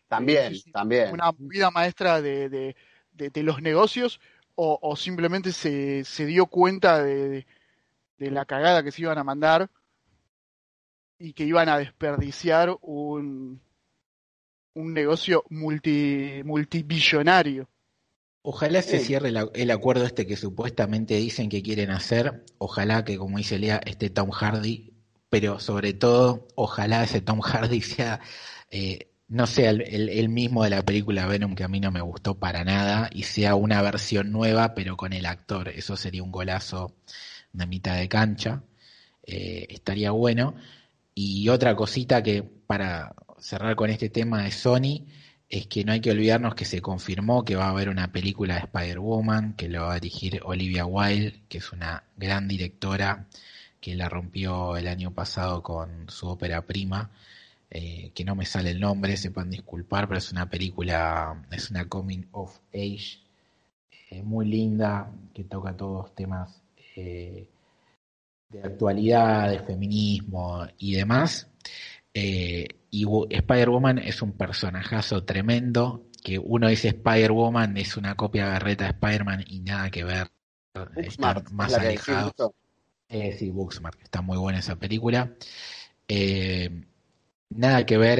También, 0.07 0.53
también. 0.73 1.11
Una 1.13 1.31
movida 1.31 1.71
maestra 1.71 2.21
de, 2.21 2.49
de, 2.49 2.75
de, 3.13 3.29
de 3.29 3.43
los 3.43 3.61
negocios 3.61 4.19
o, 4.55 4.77
o 4.81 4.95
simplemente 4.95 5.53
se, 5.53 6.03
se, 6.03 6.25
dio 6.25 6.47
cuenta 6.47 7.01
de, 7.01 7.45
la 8.17 8.45
cagada 8.45 8.83
que 8.83 8.91
se 8.91 9.01
iban 9.03 9.17
a 9.17 9.23
mandar 9.23 9.69
y 11.17 11.33
que 11.33 11.43
iban 11.45 11.69
a 11.69 11.77
desperdiciar 11.77 12.77
un, 12.81 13.61
un 14.73 14.93
negocio 14.93 15.43
multi, 15.49 16.41
multibillonario. 16.43 17.69
Ojalá 18.43 18.81
se 18.81 18.99
cierre 18.99 19.29
el, 19.29 19.49
el, 19.53 19.71
acuerdo 19.71 20.05
este 20.05 20.25
que 20.25 20.35
supuestamente 20.35 21.15
dicen 21.15 21.49
que 21.49 21.61
quieren 21.61 21.91
hacer. 21.91 22.43
Ojalá 22.57 23.05
que, 23.05 23.17
como 23.17 23.37
dice 23.37 23.59
Lea, 23.59 23.81
esté 23.85 24.09
Tom 24.09 24.31
Hardy. 24.31 24.93
Pero 25.29 25.59
sobre 25.59 25.93
todo, 25.93 26.47
ojalá 26.55 27.03
ese 27.03 27.21
Tom 27.21 27.39
Hardy 27.39 27.81
sea, 27.81 28.19
eh, 28.69 29.11
no 29.27 29.47
sea 29.47 29.69
el, 29.69 29.81
el, 29.81 30.09
el, 30.09 30.29
mismo 30.29 30.63
de 30.63 30.71
la 30.71 30.83
película 30.83 31.27
Venom, 31.27 31.55
que 31.55 31.63
a 31.63 31.67
mí 31.67 31.79
no 31.79 31.91
me 31.91 32.01
gustó 32.01 32.39
para 32.39 32.63
nada, 32.63 33.09
y 33.13 33.23
sea 33.23 33.55
una 33.55 33.81
versión 33.81 34.31
nueva, 34.31 34.73
pero 34.73 34.97
con 34.97 35.13
el 35.13 35.25
actor. 35.25 35.69
Eso 35.69 35.95
sería 35.95 36.23
un 36.23 36.31
golazo 36.31 36.95
una 37.53 37.65
mitad 37.65 37.97
de 37.97 38.09
cancha. 38.09 38.63
Eh, 39.23 39.67
estaría 39.69 40.11
bueno. 40.11 40.55
Y 41.13 41.49
otra 41.49 41.75
cosita 41.75 42.23
que 42.23 42.43
para 42.43 43.13
cerrar 43.41 43.75
con 43.75 43.89
este 43.89 44.09
tema 44.09 44.43
de 44.43 44.51
Sony 44.51 45.05
es 45.49 45.67
que 45.67 45.83
no 45.83 45.91
hay 45.91 45.99
que 45.99 46.11
olvidarnos 46.11 46.55
que 46.55 46.63
se 46.63 46.81
confirmó 46.81 47.43
que 47.43 47.55
va 47.55 47.65
a 47.65 47.69
haber 47.71 47.89
una 47.89 48.11
película 48.11 48.53
de 48.55 48.61
Spider-Woman 48.61 49.55
que 49.55 49.67
lo 49.67 49.81
va 49.81 49.95
a 49.95 49.99
dirigir 49.99 50.39
Olivia 50.45 50.85
Wilde, 50.85 51.41
que 51.49 51.57
es 51.57 51.73
una 51.73 52.03
gran 52.15 52.47
directora 52.47 53.27
que 53.81 53.95
la 53.95 54.07
rompió 54.07 54.77
el 54.77 54.87
año 54.87 55.11
pasado 55.11 55.61
con 55.63 56.07
su 56.07 56.27
ópera 56.27 56.61
prima, 56.61 57.09
eh, 57.69 58.11
que 58.13 58.23
no 58.23 58.35
me 58.35 58.45
sale 58.45 58.69
el 58.69 58.79
nombre, 58.79 59.17
sepan 59.17 59.49
disculpar, 59.49 60.07
pero 60.07 60.19
es 60.19 60.31
una 60.31 60.49
película, 60.49 61.43
es 61.51 61.71
una 61.71 61.89
coming 61.89 62.27
of 62.31 62.59
age 62.73 63.19
eh, 64.09 64.21
muy 64.21 64.45
linda, 64.45 65.11
que 65.33 65.43
toca 65.45 65.75
todos 65.75 66.13
temas 66.13 66.61
eh, 66.95 67.47
de 68.49 68.63
actualidad, 68.63 69.49
de 69.49 69.59
feminismo 69.59 70.67
y 70.77 70.93
demás. 70.93 71.49
Y 72.91 73.05
Spider-Woman 73.29 73.99
es 73.99 74.21
un 74.21 74.33
personajazo 74.33 75.23
tremendo, 75.23 76.05
que 76.23 76.37
uno 76.37 76.67
dice 76.67 76.89
Spider-Woman 76.89 77.77
es 77.77 77.97
una 77.97 78.15
copia 78.15 78.45
garreta 78.45 78.83
de 78.83 78.91
Spider-Man 78.91 79.45
y 79.47 79.61
nada 79.61 79.89
que 79.89 80.03
ver. 80.03 80.29
Está 80.97 81.41
más 81.51 81.73
alejado. 81.73 82.53
Eh, 83.09 83.35
sí, 83.37 83.49
Booksmart, 83.49 83.99
está 84.01 84.21
muy 84.21 84.37
buena 84.37 84.59
esa 84.59 84.75
película. 84.77 85.33
Eh, 86.07 86.85
nada 87.49 87.85
que 87.85 87.97
ver 87.97 88.19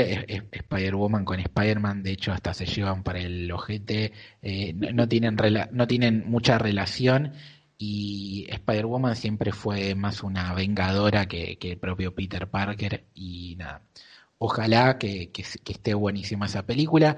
Spider-Woman 0.51 1.25
con 1.25 1.39
Spider-Man, 1.39 2.03
de 2.03 2.12
hecho 2.12 2.31
hasta 2.31 2.53
se 2.53 2.65
llevan 2.65 3.03
para 3.03 3.19
el 3.19 3.51
ojete, 3.51 4.13
eh, 4.41 4.73
no, 4.73 5.07
tienen 5.07 5.38
no 5.71 5.88
tienen 5.88 6.29
mucha 6.29 6.57
relación 6.57 7.34
y 7.77 8.45
Spider-Woman 8.49 9.15
siempre 9.15 9.51
fue 9.51 9.95
más 9.95 10.23
una 10.23 10.53
vengadora 10.53 11.25
que, 11.27 11.57
el 11.60 11.77
propio 11.77 12.13
Peter 12.13 12.47
Parker 12.47 13.05
y 13.13 13.55
nada, 13.57 13.81
ojalá 14.43 14.97
que 14.97 15.32
esté 15.36 15.93
buenísima 15.93 16.47
esa 16.47 16.65
película. 16.65 17.17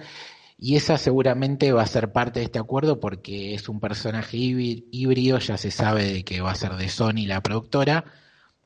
Y 0.58 0.76
esa 0.76 0.98
seguramente 0.98 1.72
va 1.72 1.82
a 1.82 1.88
ser 1.88 2.12
parte 2.12 2.40
de 2.40 2.46
este 2.46 2.60
acuerdo 2.60 3.00
porque 3.00 3.54
es 3.54 3.70
un 3.70 3.80
personaje 3.80 4.38
híbrido, 4.38 5.40
ya 5.40 5.58
se 5.58 5.72
sabe 5.72 6.04
de 6.06 6.24
que 6.24 6.42
va 6.42 6.52
a 6.52 6.56
ser 6.56 6.74
de 6.74 6.90
Sony 6.90 7.26
la 7.26 7.42
productora, 7.42 8.04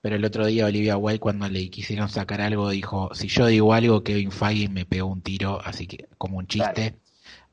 pero 0.01 0.15
el 0.15 0.25
otro 0.25 0.45
día 0.45 0.65
Olivia 0.65 0.97
Wilde 0.97 1.19
cuando 1.19 1.47
le 1.47 1.69
quisieron 1.69 2.09
sacar 2.09 2.41
algo 2.41 2.69
dijo, 2.69 3.13
si 3.13 3.27
yo 3.27 3.45
digo 3.45 3.73
algo, 3.73 4.03
Kevin 4.03 4.31
Feige 4.31 4.69
me 4.69 4.85
pegó 4.85 5.07
un 5.07 5.21
tiro, 5.21 5.59
así 5.63 5.87
que 5.87 6.07
como 6.17 6.37
un 6.37 6.47
chiste, 6.47 6.99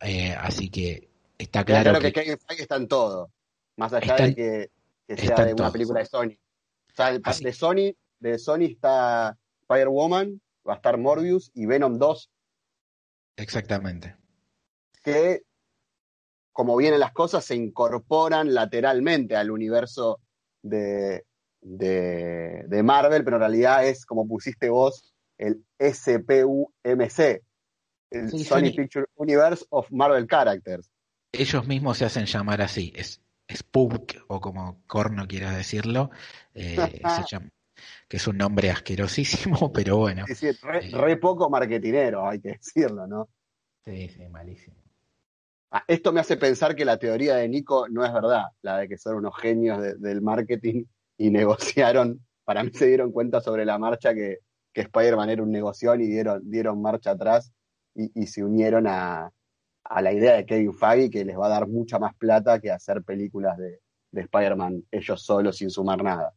eh, 0.01 0.35
así 0.39 0.69
que 0.69 1.09
está 1.39 1.65
claro, 1.65 1.91
claro 1.91 2.01
que, 2.01 2.13
Kevin 2.13 2.39
Feige 2.47 2.63
está 2.63 2.77
en 2.77 2.89
todo, 2.89 3.31
más 3.77 3.93
allá 3.93 4.17
de 4.17 4.35
que, 4.35 5.17
sea 5.17 5.45
de 5.45 5.55
una 5.55 5.71
película 5.71 6.01
de 6.01 6.07
Sony. 6.07 6.37
O 6.91 6.95
sea, 6.95 7.13
de 7.13 7.53
Sony, 7.53 7.95
de 8.21 8.39
Sony 8.39 8.65
está 8.65 9.39
Spider-Woman, 9.63 10.41
va 10.69 10.75
a 10.75 10.77
estar 10.77 10.99
Morbius 10.99 11.51
y 11.55 11.67
Venom 11.67 11.99
2. 11.99 12.31
Exactamente 13.37 14.17
que, 15.05 15.43
como 16.53 16.77
vienen 16.77 16.99
las 16.99 17.13
cosas, 17.13 17.45
se 17.45 17.55
incorporan 17.55 18.55
lateralmente 18.55 19.37
al 19.37 19.51
universo 19.51 20.21
de, 20.63 21.25
de, 21.61 22.83
Marvel, 22.83 23.23
pero 23.23 23.37
en 23.37 23.41
realidad 23.41 23.87
es, 23.87 24.07
como 24.07 24.27
pusiste 24.27 24.71
vos, 24.71 25.15
el 25.39 25.65
SPUMC, 25.79 27.43
el 28.11 28.45
Sony, 28.45 28.73
Picture 28.75 29.07
Universe 29.17 29.67
of 29.71 29.91
Marvel 29.91 30.27
Characters. 30.27 30.91
Ellos 31.33 31.67
mismos 31.67 31.99
se 31.99 32.07
hacen 32.07 32.27
llamar 32.27 32.63
así, 32.63 32.93
es 32.97 33.21
Spunk, 33.53 34.15
o 34.29 34.41
como 34.41 34.83
Corno 34.87 35.27
quiera 35.27 35.51
decirlo, 35.53 36.11
eh, 36.55 36.77
que 38.09 38.17
es 38.19 38.27
un 38.27 38.39
nombre 38.39 38.71
asquerosísimo, 38.71 39.73
pero 39.73 39.99
bueno. 39.99 40.23
Es 40.29 40.41
decir, 40.41 40.57
re, 40.63 40.89
eh, 40.89 40.91
re, 40.93 41.17
poco 41.17 41.49
marketinero, 41.51 42.27
hay 42.27 42.41
que 42.41 42.53
decirlo, 42.53 43.07
¿no? 43.07 43.29
Sí, 43.85 44.09
sí, 44.09 44.29
malísimo. 44.29 44.77
Ah, 45.71 45.85
esto 45.89 46.13
me 46.13 46.21
hace 46.21 46.37
pensar 46.37 46.77
que 46.77 46.85
la 46.85 46.99
teoría 46.99 47.37
de 47.37 47.49
Nico 47.49 47.89
no 47.89 48.05
es 48.05 48.13
verdad, 48.13 48.45
la 48.63 48.79
de 48.79 48.89
que 48.89 48.97
son 48.97 49.17
unos 49.17 49.37
genios 49.37 49.81
del 50.01 50.23
marketing 50.23 50.85
y 51.19 51.31
negociaron, 51.31 52.25
para 52.45 52.63
mí 52.63 52.71
se 52.73 52.87
dieron 52.87 53.11
cuenta 53.11 53.41
sobre 53.41 53.65
la 53.65 53.79
marcha 53.79 54.15
que, 54.15 54.39
que 54.73 54.83
Spider-Man 54.83 55.31
era 55.31 55.43
un 55.43 55.51
negocio 55.51 55.95
y 55.95 56.07
dieron, 56.07 56.49
dieron 56.51 56.81
marcha 56.83 57.13
atrás 57.13 57.53
y, 57.95 58.27
se 58.27 58.43
unieron 58.43 58.87
a, 58.89 59.31
la 60.01 60.13
idea 60.13 60.35
de 60.35 60.47
Kevin 60.47 60.75
Feige 60.75 61.11
que 61.11 61.25
les 61.25 61.39
va 61.39 61.47
a 61.47 61.51
dar 61.51 61.69
mucha 61.69 61.99
más 61.99 62.15
plata 62.17 62.61
que 62.61 62.71
hacer 62.71 63.03
películas 63.03 63.57
de, 63.57 63.81
de 64.11 64.21
Spider-Man 64.23 64.85
ellos 64.91 65.23
solos 65.23 65.57
sin 65.57 65.71
sumar 65.71 66.03
nada. 66.03 66.35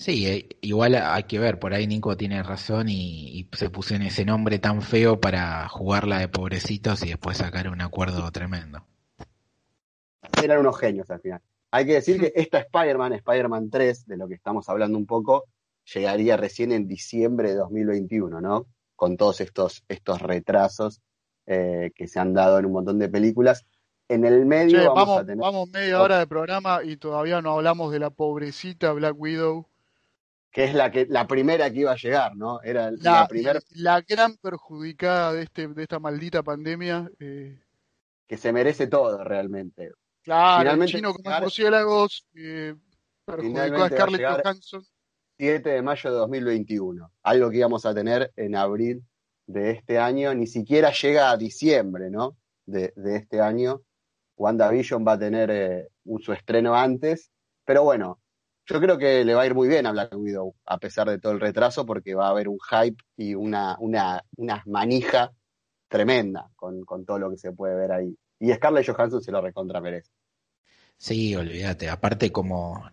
Sí, 0.00 0.26
eh, 0.26 0.48
igual 0.62 0.94
hay 0.94 1.24
que 1.24 1.38
ver, 1.38 1.58
por 1.58 1.74
ahí 1.74 1.86
Nico 1.86 2.16
tiene 2.16 2.42
razón 2.42 2.88
y, 2.88 3.46
se 3.52 3.68
puso 3.68 3.94
en 3.94 4.00
ese 4.00 4.24
nombre 4.24 4.58
tan 4.58 4.80
feo 4.80 5.20
para 5.20 5.68
jugarla 5.68 6.20
de 6.20 6.28
pobrecitos 6.28 7.04
y 7.04 7.10
después 7.10 7.36
sacar 7.36 7.68
un 7.68 7.82
acuerdo 7.82 8.30
tremendo. 8.32 8.82
Eran 10.42 10.60
unos 10.60 10.78
genios 10.78 11.10
al 11.10 11.20
final. 11.20 11.42
Hay 11.70 11.84
que 11.84 11.92
decir 11.92 12.18
que 12.18 12.32
esta 12.34 12.60
Spider-Man, 12.60 13.12
Spider-Man 13.12 13.68
3, 13.68 14.06
de 14.06 14.16
lo 14.16 14.26
que 14.26 14.36
estamos 14.36 14.70
hablando 14.70 14.96
un 14.96 15.04
poco, 15.04 15.44
llegaría 15.92 16.38
recién 16.38 16.72
en 16.72 16.88
diciembre 16.88 17.50
de 17.50 17.56
2021, 17.56 18.40
¿no? 18.40 18.68
Con 18.96 19.18
todos 19.18 19.42
estos, 19.42 19.84
estos 19.86 20.22
retrasos 20.22 21.02
eh, 21.44 21.90
que 21.94 22.08
se 22.08 22.18
han 22.18 22.32
dado 22.32 22.58
en 22.58 22.64
un 22.64 22.72
montón 22.72 22.98
de 22.98 23.10
películas. 23.10 23.66
En 24.08 24.24
el 24.24 24.46
medio 24.46 24.94
vamos, 24.94 25.18
a 25.18 25.26
tener... 25.26 25.42
Vamos 25.42 25.68
media 25.68 26.00
hora 26.00 26.18
de 26.20 26.26
programa 26.26 26.80
y 26.82 26.96
todavía 26.96 27.42
no 27.42 27.52
hablamos 27.52 27.92
de 27.92 27.98
la 27.98 28.08
pobrecita 28.08 28.92
Black 28.92 29.14
Widow 29.14 29.69
que 30.50 30.64
es 30.64 30.74
la 30.74 30.90
que 30.90 31.06
la 31.06 31.26
primera 31.26 31.70
que 31.70 31.80
iba 31.80 31.92
a 31.92 31.96
llegar, 31.96 32.36
¿no? 32.36 32.60
Era 32.62 32.90
la, 32.90 33.26
primera 33.28 33.60
la 33.70 34.00
gran 34.00 34.36
perjudicada 34.36 35.32
de 35.32 35.42
este 35.42 35.68
de 35.68 35.82
esta 35.82 35.98
maldita 36.00 36.42
pandemia 36.42 37.10
eh... 37.20 37.60
que 38.26 38.36
se 38.36 38.52
merece 38.52 38.88
todo 38.88 39.22
realmente. 39.22 39.92
Claro, 40.22 40.60
Finalmente, 40.60 40.92
el 40.92 40.98
chino 40.98 41.14
con 41.14 41.40
murciélagos 41.40 42.26
eh, 42.34 42.74
perjudicó 43.24 43.82
a 43.84 43.88
Scarlett 43.88 44.26
Johansson. 44.26 44.84
7 45.38 45.70
de 45.70 45.82
mayo 45.82 46.10
de 46.10 46.16
2021, 46.18 47.12
algo 47.22 47.50
que 47.50 47.56
íbamos 47.56 47.86
a 47.86 47.94
tener 47.94 48.30
en 48.36 48.54
abril 48.56 49.02
de 49.46 49.70
este 49.70 49.98
año, 49.98 50.34
ni 50.34 50.46
siquiera 50.46 50.92
llega 50.92 51.30
a 51.30 51.38
diciembre, 51.38 52.10
¿no? 52.10 52.36
De, 52.66 52.92
de 52.94 53.16
este 53.16 53.40
año. 53.40 53.80
WandaVision 54.36 55.06
va 55.06 55.12
a 55.12 55.18
tener 55.18 55.50
eh, 55.50 55.88
su 56.20 56.32
estreno 56.32 56.74
antes, 56.74 57.30
pero 57.64 57.84
bueno, 57.84 58.20
yo 58.70 58.80
creo 58.80 58.98
que 58.98 59.24
le 59.24 59.34
va 59.34 59.42
a 59.42 59.46
ir 59.46 59.54
muy 59.54 59.66
bien 59.66 59.84
a 59.86 59.92
Black 59.92 60.14
Widow, 60.14 60.54
a 60.64 60.78
pesar 60.78 61.10
de 61.10 61.18
todo 61.18 61.32
el 61.32 61.40
retraso, 61.40 61.84
porque 61.84 62.14
va 62.14 62.28
a 62.28 62.30
haber 62.30 62.48
un 62.48 62.58
hype 62.60 63.02
y 63.16 63.34
una, 63.34 63.76
una, 63.80 64.24
una 64.36 64.62
manija 64.66 65.32
tremenda 65.88 66.48
con, 66.54 66.84
todo 67.04 67.18
lo 67.18 67.30
que 67.30 67.36
se 67.36 67.52
puede 67.52 67.74
ver 67.74 67.90
ahí. 67.90 68.16
Y 68.38 68.52
Scarlett 68.52 68.88
Johansson 68.88 69.22
se 69.22 69.32
lo 69.32 69.40
recontra 69.40 69.80
merece. 69.80 70.12
Sí, 70.96 71.34
olvídate. 71.34 71.88
Aparte, 71.88 72.30
como 72.30 72.88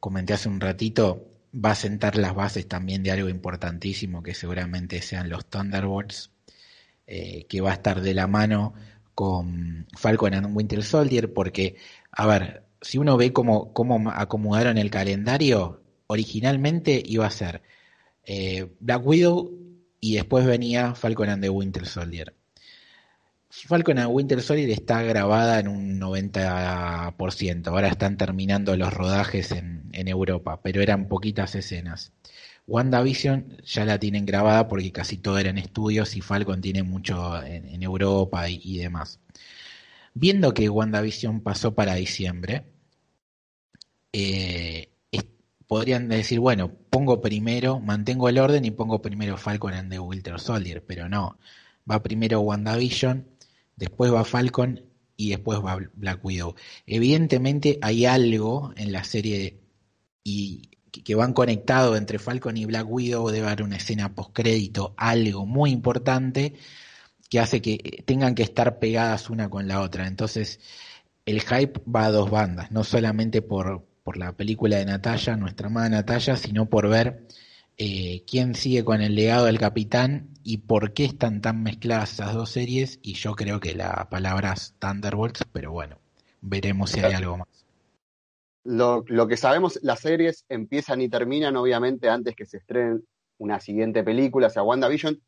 comenté 0.00 0.34
hace 0.34 0.50
un 0.50 0.60
ratito, 0.60 1.26
va 1.54 1.70
a 1.70 1.76
sentar 1.76 2.16
las 2.16 2.34
bases 2.34 2.68
también 2.68 3.02
de 3.02 3.10
algo 3.10 3.30
importantísimo 3.30 4.22
que 4.22 4.34
seguramente 4.34 5.00
sean 5.00 5.30
los 5.30 5.46
Thunderbolts, 5.46 6.30
eh, 7.06 7.46
que 7.48 7.62
va 7.62 7.70
a 7.70 7.74
estar 7.74 8.02
de 8.02 8.12
la 8.12 8.26
mano 8.26 8.74
con 9.14 9.86
Falcon 9.96 10.34
and 10.34 10.54
Winter 10.54 10.82
Soldier, 10.82 11.32
porque, 11.32 11.76
a 12.12 12.26
ver, 12.26 12.69
si 12.80 12.98
uno 12.98 13.16
ve 13.16 13.32
cómo, 13.32 13.72
cómo 13.72 14.10
acomodaron 14.10 14.78
el 14.78 14.90
calendario, 14.90 15.82
originalmente 16.06 17.02
iba 17.04 17.26
a 17.26 17.30
ser 17.30 17.62
eh, 18.24 18.68
Black 18.80 19.06
Widow 19.06 19.50
y 20.00 20.14
después 20.14 20.46
venía 20.46 20.94
Falcon 20.94 21.28
and 21.28 21.42
the 21.42 21.50
Winter 21.50 21.86
Soldier. 21.86 22.34
Falcon 23.50 23.98
and 23.98 24.10
Winter 24.12 24.40
Soldier 24.42 24.70
está 24.70 25.02
grabada 25.02 25.58
en 25.58 25.68
un 25.68 26.00
90%, 26.00 27.66
ahora 27.66 27.88
están 27.88 28.16
terminando 28.16 28.76
los 28.76 28.92
rodajes 28.94 29.50
en, 29.52 29.80
Europa, 29.92 30.60
pero 30.62 30.80
eran 30.80 31.08
poquitas 31.08 31.54
escenas. 31.54 32.12
WandaVision 32.66 33.58
ya 33.64 33.84
la 33.84 33.98
tienen 33.98 34.24
grabada 34.24 34.66
porque 34.68 34.92
casi 34.92 35.18
todo 35.18 35.38
era 35.38 35.50
en 35.50 35.58
estudios 35.58 36.16
y 36.16 36.20
Falcon 36.20 36.60
tiene 36.60 36.82
mucho 36.82 37.42
en, 37.42 37.82
Europa 37.82 38.48
y 38.48 38.78
demás. 38.78 39.19
Viendo 40.14 40.54
que 40.54 40.68
WandaVision 40.68 41.40
pasó 41.40 41.74
para 41.74 41.94
diciembre, 41.94 42.64
eh, 44.12 44.90
podrían 45.70 46.08
decir, 46.08 46.40
bueno, 46.40 46.72
pongo 46.90 47.20
primero, 47.20 47.78
mantengo 47.78 48.28
el 48.28 48.38
orden 48.38 48.64
y 48.64 48.72
pongo 48.72 49.00
primero 49.00 49.36
Falcon 49.36 49.72
and 49.72 49.92
the 49.92 50.00
Winter 50.00 50.40
Soldier, 50.40 50.84
pero 50.84 51.08
no, 51.08 51.38
va 51.88 52.02
primero 52.02 52.40
WandaVision, 52.40 53.24
después 53.76 54.12
va 54.12 54.24
Falcon 54.24 54.82
y 55.16 55.30
después 55.30 55.60
va 55.60 55.78
Black 55.94 56.24
Widow. 56.24 56.56
Evidentemente 56.86 57.78
hay 57.82 58.04
algo 58.04 58.72
en 58.76 58.90
la 58.90 59.04
serie 59.04 59.60
y 60.24 60.70
que 60.90 61.14
van 61.14 61.34
conectados 61.34 61.96
entre 61.96 62.18
Falcon 62.18 62.56
y 62.56 62.64
Black 62.64 62.90
Widow, 62.90 63.30
debe 63.30 63.46
haber 63.46 63.62
una 63.62 63.76
escena 63.76 64.12
postcrédito, 64.12 64.92
algo 64.96 65.46
muy 65.46 65.70
importante 65.70 66.54
que 67.30 67.38
hace 67.38 67.62
que 67.62 68.02
tengan 68.04 68.34
que 68.34 68.42
estar 68.42 68.78
pegadas 68.80 69.30
una 69.30 69.48
con 69.48 69.68
la 69.68 69.80
otra. 69.80 70.06
Entonces, 70.06 70.60
el 71.24 71.40
hype 71.40 71.80
va 71.88 72.06
a 72.06 72.10
dos 72.10 72.28
bandas, 72.28 72.72
no 72.72 72.82
solamente 72.82 73.40
por, 73.40 73.86
por 74.02 74.16
la 74.16 74.32
película 74.32 74.76
de 74.76 74.84
Natalia, 74.84 75.36
nuestra 75.36 75.68
amada 75.68 75.88
Natalia, 75.88 76.36
sino 76.36 76.66
por 76.66 76.88
ver 76.88 77.28
eh, 77.78 78.24
quién 78.26 78.56
sigue 78.56 78.84
con 78.84 79.00
el 79.00 79.14
legado 79.14 79.46
del 79.46 79.60
capitán 79.60 80.30
y 80.42 80.58
por 80.58 80.92
qué 80.92 81.04
están 81.04 81.40
tan 81.40 81.62
mezcladas 81.62 82.14
esas 82.14 82.34
dos 82.34 82.50
series. 82.50 82.98
Y 83.00 83.14
yo 83.14 83.36
creo 83.36 83.60
que 83.60 83.74
la 83.74 84.08
palabra 84.10 84.52
es 84.52 84.74
Thunderbolts, 84.80 85.44
pero 85.52 85.70
bueno, 85.70 85.98
veremos 86.40 86.90
si 86.90 87.00
hay 87.00 87.12
algo 87.12 87.38
más. 87.38 87.48
Lo, 88.64 89.04
lo, 89.06 89.28
que 89.28 89.36
sabemos, 89.36 89.78
las 89.82 90.00
series 90.00 90.44
empiezan 90.48 91.00
y 91.00 91.08
terminan, 91.08 91.56
obviamente, 91.56 92.08
antes 92.08 92.34
que 92.34 92.44
se 92.44 92.58
estrenen 92.58 93.04
una 93.38 93.60
siguiente 93.60 94.02
película. 94.02 94.48
O 94.48 94.50
sea, 94.50 94.64
WandaVision 94.64 95.20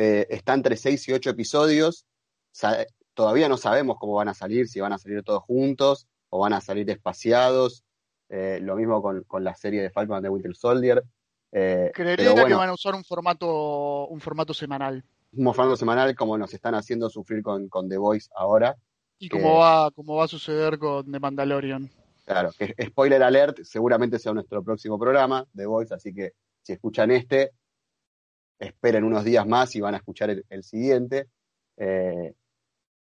eh, 0.00 0.28
está 0.30 0.54
entre 0.54 0.76
6 0.76 1.08
y 1.08 1.12
8 1.12 1.30
episodios. 1.30 2.06
Sa 2.52 2.86
todavía 3.14 3.48
no 3.48 3.56
sabemos 3.56 3.96
cómo 3.98 4.14
van 4.14 4.28
a 4.28 4.34
salir, 4.34 4.68
si 4.68 4.78
van 4.78 4.92
a 4.92 4.98
salir 4.98 5.24
todos 5.24 5.42
juntos 5.42 6.06
o 6.30 6.38
van 6.38 6.52
a 6.52 6.60
salir 6.60 6.88
espaciados. 6.88 7.82
Eh, 8.28 8.60
lo 8.62 8.76
mismo 8.76 9.02
con, 9.02 9.24
con, 9.24 9.42
la 9.42 9.56
serie 9.56 9.82
de 9.82 9.90
Falcon 9.90 10.22
de 10.22 10.28
Winter 10.28 10.54
Soldier. 10.54 11.02
Eh, 11.50 11.90
Creería 11.92 12.30
bueno, 12.30 12.46
que 12.46 12.54
van 12.54 12.68
a 12.68 12.74
usar 12.74 12.94
un 12.94 13.02
formato, 13.02 14.06
un 14.06 14.20
formato 14.20 14.54
semanal. 14.54 15.04
Un 15.32 15.52
formato 15.52 15.76
semanal 15.76 16.14
como 16.14 16.38
nos 16.38 16.54
están 16.54 16.76
haciendo 16.76 17.10
sufrir 17.10 17.42
con, 17.42 17.68
con 17.68 17.88
The 17.88 17.96
Voice 17.96 18.30
ahora. 18.36 18.76
Y 19.18 19.28
como 19.28 19.56
va, 19.56 19.90
como 19.90 20.14
va 20.14 20.26
a 20.26 20.28
suceder 20.28 20.78
con 20.78 21.10
The 21.10 21.18
Mandalorian. 21.18 21.90
Claro, 22.24 22.52
que 22.56 22.72
spoiler 22.86 23.20
alert, 23.24 23.64
seguramente 23.64 24.20
sea 24.20 24.32
nuestro 24.32 24.62
próximo 24.62 24.96
programa, 24.96 25.44
The 25.56 25.66
Voice, 25.66 25.92
así 25.92 26.14
que 26.14 26.34
si 26.62 26.74
escuchan 26.74 27.10
este, 27.10 27.50
esperen 28.58 29.04
unos 29.04 29.24
días 29.24 29.46
más 29.46 29.74
y 29.76 29.80
van 29.80 29.94
a 29.94 29.98
escuchar 29.98 30.30
el, 30.30 30.44
el 30.48 30.64
siguiente. 30.64 31.28
Eh, 31.76 32.34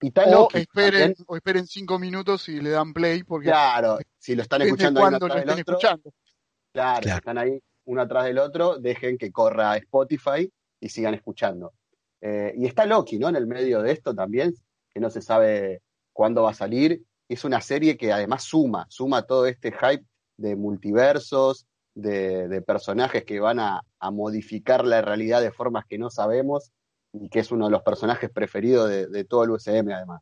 y 0.02 0.12
tal 0.12 0.34
o, 0.34 0.48
esperen, 0.54 1.14
o 1.28 1.36
esperen 1.36 1.68
cinco 1.68 2.00
minutos 2.00 2.48
y 2.48 2.62
le 2.62 2.70
dan 2.70 2.94
play, 2.94 3.24
porque 3.24 3.48
claro, 3.50 3.98
si 4.18 4.36
lo 4.36 4.44
están 4.44 4.62
escuchando 4.62 5.02
cuando 5.02 5.28
lo 5.28 5.36
estén 5.36 5.50
otro, 5.50 5.74
escuchando. 5.74 6.14
Claro, 6.72 7.02
claro, 7.02 7.18
están 7.18 7.38
ahí 7.38 7.60
uno 7.86 8.02
atrás 8.02 8.26
del 8.26 8.38
otro, 8.38 8.78
dejen 8.78 9.18
que 9.18 9.32
corra 9.32 9.76
Spotify 9.78 10.50
y 10.80 10.90
sigan 10.90 11.16
escuchando. 11.16 11.74
Eh, 12.22 12.54
y 12.56 12.66
está 12.66 12.86
Loki, 12.86 13.18
¿no? 13.18 13.30
En 13.30 13.36
el 13.36 13.48
medio 13.48 13.82
de 13.82 13.92
esto 13.92 14.14
también, 14.14 14.54
que 14.94 15.00
no 15.00 15.10
se 15.10 15.22
sabe 15.22 15.82
cuándo 16.14 16.44
va 16.44 16.52
a 16.52 16.56
salir. 16.56 17.04
Es 17.28 17.44
una 17.44 17.60
serie 17.60 17.98
que 17.98 18.14
además 18.14 18.44
suma, 18.44 18.86
suma 18.90 19.24
todo 19.24 19.48
este 19.48 19.72
hype 19.72 20.06
de 20.38 20.56
multiversos, 20.56 21.66
de, 22.02 22.62
personajes 22.66 23.24
que 23.24 23.40
van 23.40 23.60
a, 23.60 23.84
modificar 24.12 24.86
la 24.86 25.02
realidad 25.02 25.42
de 25.42 25.52
formas 25.52 25.86
que 25.86 25.98
no 25.98 26.10
sabemos 26.10 26.72
y 27.14 27.30
que 27.30 27.40
es 27.40 27.52
uno 27.52 27.66
de 27.66 27.72
los 27.72 27.82
personajes 27.82 28.30
preferidos 28.30 28.90
de, 28.90 29.24
todo 29.26 29.44
el 29.44 29.52
USM 29.52 29.92
además. 29.92 30.22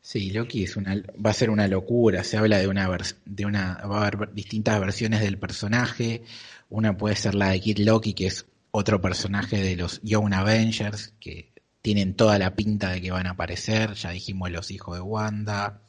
Sí, 0.00 0.30
Loki 0.30 0.62
es 0.62 0.76
una, 0.76 0.94
va 0.94 1.30
a 1.30 1.34
ser 1.34 1.50
una 1.50 1.66
locura. 1.66 2.22
Se 2.22 2.36
habla 2.36 2.58
de 2.58 2.68
una, 2.68 2.88
de 3.24 3.44
una, 3.44 3.74
va 3.86 4.04
a 4.04 4.06
haber 4.06 4.32
distintas 4.32 4.78
versiones 4.78 5.20
del 5.20 5.38
personaje. 5.38 6.22
Una 6.68 6.96
puede 6.96 7.16
ser 7.16 7.34
la 7.34 7.50
de 7.50 7.60
Kid 7.60 7.78
Loki, 7.78 8.14
que 8.14 8.28
es 8.28 8.46
otro 8.70 9.00
personaje 9.00 9.60
de 9.60 9.74
los 9.74 10.00
Young 10.02 10.32
Avengers, 10.32 11.12
que 11.18 11.52
tienen 11.82 12.14
toda 12.14 12.38
la 12.38 12.54
pinta 12.54 12.90
de 12.90 13.00
que 13.00 13.10
van 13.10 13.26
a 13.26 13.30
aparecer. 13.30 13.94
Ya 13.94 14.10
dijimos 14.10 14.50
los 14.50 14.70
hijos 14.70 14.96
de 14.96 15.02
Wanda. 15.02 15.82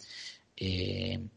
Eh, 0.56 1.28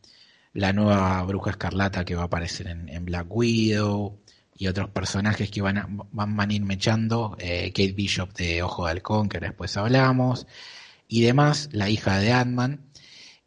la 0.53 0.73
nueva 0.73 1.23
Bruja 1.25 1.51
Escarlata 1.53 2.05
que 2.05 2.15
va 2.15 2.23
a 2.23 2.27
aparecer 2.27 2.67
en, 2.69 3.05
Black 3.05 3.27
Widow. 3.29 4.19
Y 4.57 4.67
otros 4.67 4.91
personajes 4.91 5.51
que 5.51 5.63
van 5.63 5.79
a, 5.79 5.89
van, 5.89 6.39
a 6.39 6.53
ir 6.53 6.63
mechando. 6.63 7.35
Eh, 7.39 7.73
Kate 7.75 7.93
Bishop 7.93 8.35
de 8.35 8.63
Ojo 8.63 8.85
de 8.85 8.91
Halcón, 8.91 9.29
que 9.31 9.41
después 9.41 9.77
hablamos 9.79 10.47
y 11.11 11.23
demás, 11.23 11.69
la 11.73 11.91
hija 11.91 12.19
de 12.19 12.33
Ant-Man, 12.33 12.81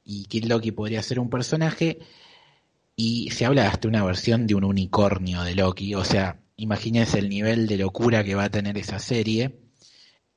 y 0.03 0.25
Kid 0.25 0.45
Loki 0.45 0.71
podría 0.71 1.01
ser 1.01 1.19
un 1.19 1.29
personaje, 1.29 1.99
y 2.95 3.31
se 3.31 3.45
habla 3.45 3.69
hasta 3.69 3.87
una 3.87 4.03
versión 4.03 4.45
de 4.45 4.55
un 4.55 4.65
unicornio 4.65 5.41
de 5.43 5.55
Loki, 5.55 5.95
o 5.95 6.03
sea, 6.03 6.41
imagínense 6.57 7.19
el 7.19 7.29
nivel 7.29 7.65
de 7.67 7.77
locura 7.77 8.23
que 8.25 8.35
va 8.35 8.43
a 8.43 8.51
tener 8.51 8.77
esa 8.77 8.99
serie. 8.99 9.59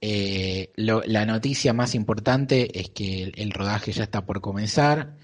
Eh, 0.00 0.70
la 0.76 1.26
noticia 1.26 1.72
más 1.72 1.96
importante 1.96 2.78
es 2.78 2.90
que 2.90 3.24
el, 3.24 3.50
rodaje 3.50 3.90
ya 3.90 4.04
está 4.04 4.24
por 4.24 4.40
comenzar, 4.40 5.16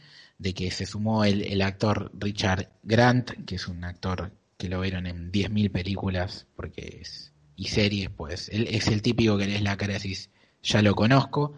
de 0.43 0.55
que 0.55 0.71
se 0.73 0.87
sumó 0.87 1.25
el, 1.25 1.43
el 1.43 1.63
actor 1.63 2.11
Richard 2.19 2.69
Grant, 2.83 3.31
que 3.47 3.55
es 3.55 3.69
un 3.69 3.85
actor 3.85 4.33
que 4.59 4.69
lo 4.69 4.81
vieron 4.81 5.07
en 5.07 5.31
10.000 5.31 5.71
películas 5.71 6.47
porque 6.57 6.99
es, 7.03 7.33
y 7.57 7.69
series, 7.69 8.11
pues 8.11 8.49
él 8.49 8.67
es 8.69 8.89
el 8.89 9.03
típico 9.03 9.39
que 9.39 9.47
lees 9.47 9.63
la 9.63 9.77
cara 9.77 9.99
ya 10.63 10.83
lo 10.83 10.95
conozco. 10.95 11.55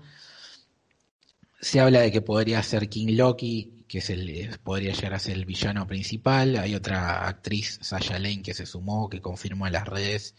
Se 1.61 1.81
habla 1.81 2.01
de 2.01 2.13
que 2.13 2.21
podría 2.21 2.63
ser 2.63 2.91
King 2.91 3.17
Loki, 3.17 3.85
que 3.89 3.99
es 3.99 4.11
el, 4.11 4.59
podría 4.63 4.93
llegar 4.93 5.15
a 5.15 5.19
ser 5.19 5.35
el 5.35 5.47
villano 5.47 5.87
principal. 5.87 6.57
Hay 6.57 6.75
otra 6.75 7.27
actriz, 7.27 7.79
Sasha 7.81 8.19
Lane, 8.19 8.43
que 8.43 8.55
se 8.55 8.67
sumó, 8.67 9.09
que 9.09 9.21
confirmó 9.21 9.67
en 9.67 9.73
las 9.73 9.87
redes 9.87 10.35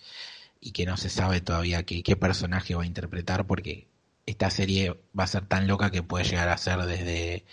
y 0.59 0.71
que 0.71 0.85
no 0.85 0.97
se 0.97 1.09
sabe 1.09 1.41
todavía 1.41 1.83
qué, 1.83 2.03
qué 2.03 2.15
personaje 2.15 2.75
va 2.75 2.83
a 2.83 2.87
interpretar 2.87 3.47
porque 3.47 3.87
esta 4.25 4.49
serie 4.49 4.95
va 5.17 5.23
a 5.23 5.27
ser 5.27 5.45
tan 5.45 5.67
loca 5.67 5.91
que 5.91 6.03
puede 6.03 6.25
llegar 6.25 6.49
a 6.49 6.57
ser 6.57 6.79
desde 6.85 7.45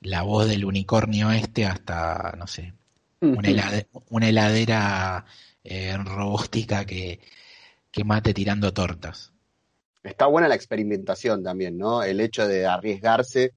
la 0.00 0.22
voz 0.22 0.48
del 0.48 0.64
unicornio 0.64 1.30
este 1.30 1.64
hasta, 1.66 2.34
no 2.38 2.46
sé, 2.46 2.74
una, 3.20 3.48
helade, 3.48 3.88
una 4.10 4.28
heladera 4.28 5.24
eh, 5.64 5.96
robótica 5.96 6.84
que, 6.84 7.20
que 7.90 8.04
mate 8.04 8.34
tirando 8.34 8.72
tortas 8.72 9.32
está 10.08 10.26
buena 10.26 10.48
la 10.48 10.54
experimentación 10.54 11.42
también, 11.42 11.76
¿no? 11.76 12.02
El 12.02 12.20
hecho 12.20 12.46
de 12.46 12.66
arriesgarse 12.66 13.54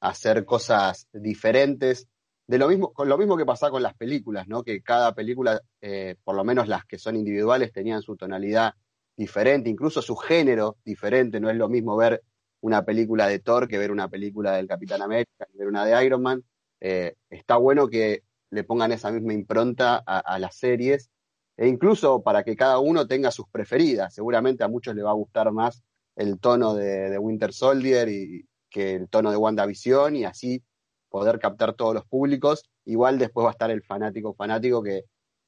a 0.00 0.10
hacer 0.10 0.44
cosas 0.44 1.08
diferentes. 1.12 2.08
De 2.46 2.58
lo 2.58 2.68
mismo, 2.68 2.92
con 2.92 3.08
lo 3.08 3.16
mismo 3.16 3.36
que 3.36 3.46
pasaba 3.46 3.70
con 3.70 3.82
las 3.82 3.94
películas, 3.94 4.48
¿no? 4.48 4.62
Que 4.62 4.82
cada 4.82 5.14
película, 5.14 5.60
eh, 5.80 6.16
por 6.24 6.34
lo 6.34 6.44
menos 6.44 6.68
las 6.68 6.84
que 6.84 6.98
son 6.98 7.16
individuales, 7.16 7.72
tenían 7.72 8.02
su 8.02 8.16
tonalidad 8.16 8.74
diferente, 9.16 9.70
incluso 9.70 10.02
su 10.02 10.16
género 10.16 10.76
diferente. 10.84 11.40
No 11.40 11.50
es 11.50 11.56
lo 11.56 11.68
mismo 11.68 11.96
ver 11.96 12.22
una 12.62 12.84
película 12.84 13.28
de 13.28 13.38
Thor 13.38 13.68
que 13.68 13.78
ver 13.78 13.90
una 13.90 14.08
película 14.08 14.52
del 14.52 14.66
Capitán 14.66 15.02
América, 15.02 15.46
que 15.50 15.58
ver 15.58 15.68
una 15.68 15.84
de 15.84 16.04
Iron 16.04 16.22
Man. 16.22 16.44
Eh, 16.80 17.14
está 17.28 17.56
bueno 17.56 17.88
que 17.88 18.22
le 18.50 18.64
pongan 18.64 18.92
esa 18.92 19.10
misma 19.10 19.32
impronta 19.32 19.96
a, 19.96 20.38
las 20.38 20.56
series 20.56 21.10
e 21.56 21.68
incluso 21.68 22.22
para 22.22 22.44
que 22.44 22.56
cada 22.56 22.78
uno 22.78 23.06
tenga 23.06 23.30
sus 23.30 23.48
preferidas. 23.48 24.14
Seguramente 24.14 24.64
a 24.64 24.68
muchos 24.68 24.94
les 24.94 25.04
va 25.04 25.10
a 25.10 25.14
gustar 25.14 25.50
más 25.52 25.82
el 26.16 26.38
tono 26.38 26.74
de, 26.74 27.10
de, 27.10 27.18
Winter 27.18 27.52
Soldier 27.52 28.08
y 28.08 28.46
que 28.68 28.94
el 28.94 29.08
tono 29.08 29.30
de 29.30 29.36
WandaVision 29.36 30.16
y 30.16 30.24
así 30.24 30.62
poder 31.08 31.38
captar 31.38 31.74
todos 31.74 31.94
los 31.94 32.04
públicos. 32.04 32.68
Igual 32.84 33.18
después 33.18 33.44
va 33.44 33.50
a 33.50 33.52
estar 33.52 33.70
el 33.70 33.82
fanático 33.82 34.34
fanático 34.34 34.82
que 34.82 35.04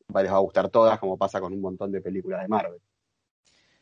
les 0.08 0.32
va 0.32 0.36
a 0.36 0.40
gustar 0.40 0.68
todas, 0.68 0.98
como 0.98 1.16
pasa 1.16 1.40
con 1.40 1.52
un 1.52 1.60
montón 1.60 1.92
de 1.92 2.00
películas 2.00 2.42
de 2.42 2.48
Marvel. 2.48 2.80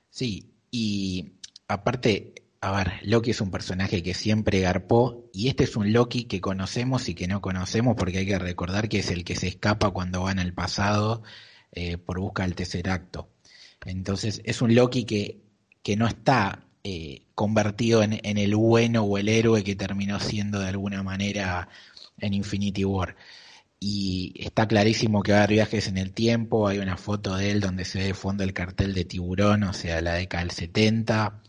Sí, 0.08 0.54
y 0.70 1.32
aparte, 1.68 2.34
a 2.64 2.70
ver, 2.70 2.92
Loki 3.02 3.32
es 3.32 3.40
un 3.40 3.50
personaje 3.50 4.04
que 4.04 4.14
siempre 4.14 4.60
garpó 4.60 5.28
y 5.32 5.48
este 5.48 5.64
es 5.64 5.74
un 5.74 5.92
Loki 5.92 6.24
que 6.26 6.40
conocemos 6.40 7.08
y 7.08 7.14
que 7.16 7.26
no 7.26 7.40
conocemos 7.40 7.96
porque 7.96 8.18
hay 8.18 8.26
que 8.26 8.38
recordar 8.38 8.88
que 8.88 9.00
es 9.00 9.10
el 9.10 9.24
que 9.24 9.34
se 9.34 9.48
escapa 9.48 9.90
cuando 9.90 10.22
va 10.22 10.30
en 10.30 10.38
el 10.38 10.54
pasado 10.54 11.24
eh, 11.72 11.98
por 11.98 12.20
busca 12.20 12.44
del 12.44 12.54
tercer 12.54 12.88
acto. 12.88 13.28
Entonces 13.84 14.42
es 14.44 14.62
un 14.62 14.76
Loki 14.76 15.04
que, 15.04 15.42
que 15.82 15.96
no 15.96 16.06
está 16.06 16.64
eh, 16.84 17.26
convertido 17.34 18.04
en, 18.04 18.20
en, 18.22 18.38
el 18.38 18.54
bueno 18.54 19.02
o 19.02 19.18
el 19.18 19.28
héroe 19.28 19.64
que 19.64 19.74
terminó 19.74 20.20
siendo 20.20 20.60
de 20.60 20.68
alguna 20.68 21.02
manera 21.02 21.68
en 22.18 22.32
Infinity 22.32 22.84
War. 22.84 23.16
Y 23.80 24.34
está 24.36 24.68
clarísimo 24.68 25.24
que 25.24 25.32
va 25.32 25.38
a 25.38 25.40
haber 25.42 25.56
viajes 25.56 25.88
en 25.88 25.98
el 25.98 26.12
tiempo, 26.12 26.68
hay 26.68 26.78
una 26.78 26.96
foto 26.96 27.34
de 27.36 27.50
él 27.50 27.60
donde 27.60 27.84
se 27.84 27.98
ve 27.98 28.04
de 28.04 28.14
fondo 28.14 28.44
el 28.44 28.52
cartel 28.52 28.94
de 28.94 29.04
tiburón, 29.04 29.64
o 29.64 29.72
sea, 29.72 30.00
la 30.00 30.14
década 30.14 30.44
del 30.44 30.52
70. 30.52 31.42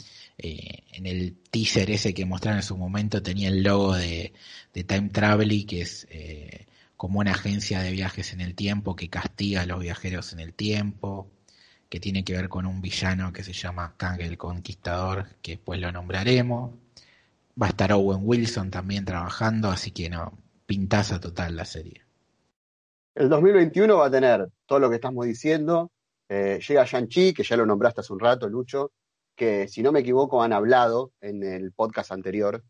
Eh, 0.45 0.83
en 0.91 1.05
el 1.05 1.37
teaser 1.51 1.89
ese 1.89 2.13
que 2.13 2.25
mostraron 2.25 2.59
en 2.59 2.63
su 2.63 2.75
momento 2.75 3.23
tenía 3.23 3.47
el 3.47 3.63
logo 3.63 3.95
de, 3.95 4.33
Time 4.73 5.07
Travel, 5.07 5.65
que 5.65 5.81
es 5.81 6.05
eh, 6.09 6.67
como 6.97 7.19
una 7.21 7.31
agencia 7.31 7.79
de 7.79 7.91
viajes 7.91 8.33
en 8.33 8.41
el 8.41 8.53
tiempo 8.53 8.93
que 8.93 9.09
castiga 9.09 9.61
a 9.61 9.65
los 9.65 9.79
viajeros 9.79 10.33
en 10.33 10.41
el 10.41 10.53
tiempo 10.53 11.31
que 11.87 12.01
tiene 12.01 12.25
que 12.25 12.33
ver 12.33 12.49
con 12.49 12.65
un 12.65 12.81
villano 12.81 13.31
que 13.31 13.41
se 13.43 13.53
llama 13.53 13.93
Kang 13.95 14.19
el 14.19 14.37
Conquistador, 14.37 15.27
que 15.41 15.51
después 15.53 15.79
lo 15.79 15.93
nombraremos. 15.93 16.73
Va 17.61 17.67
a 17.67 17.69
estar 17.69 17.93
Owen 17.93 18.21
Wilson 18.23 18.69
también 18.69 19.05
trabajando, 19.05 19.69
así 19.69 19.91
que 19.91 20.09
no, 20.09 20.37
pintaza 20.65 21.21
total 21.21 21.55
la 21.55 21.63
serie. 21.63 22.01
El 23.15 23.29
2021 23.29 23.95
va 23.95 24.07
a 24.07 24.11
tener 24.11 24.49
todo 24.65 24.79
lo 24.79 24.89
que 24.89 24.95
estamos 24.95 25.25
diciendo. 25.25 25.91
Eh, 26.27 26.59
llega 26.67 26.83
Shang-Chi, 26.83 27.33
que 27.33 27.43
ya 27.43 27.55
lo 27.55 27.65
nombraste 27.65 28.01
hace 28.01 28.11
un 28.11 28.19
rato, 28.19 28.49
Lucho, 28.49 28.91
que 29.35 29.67
si 29.67 29.81
no 29.81 29.91
me 29.91 30.01
equivoco 30.01 30.43
han 30.43 30.53
hablado 30.53 31.13
en 31.21 31.43
el 31.43 31.71
podcast 31.71 32.11
anterior 32.11 32.63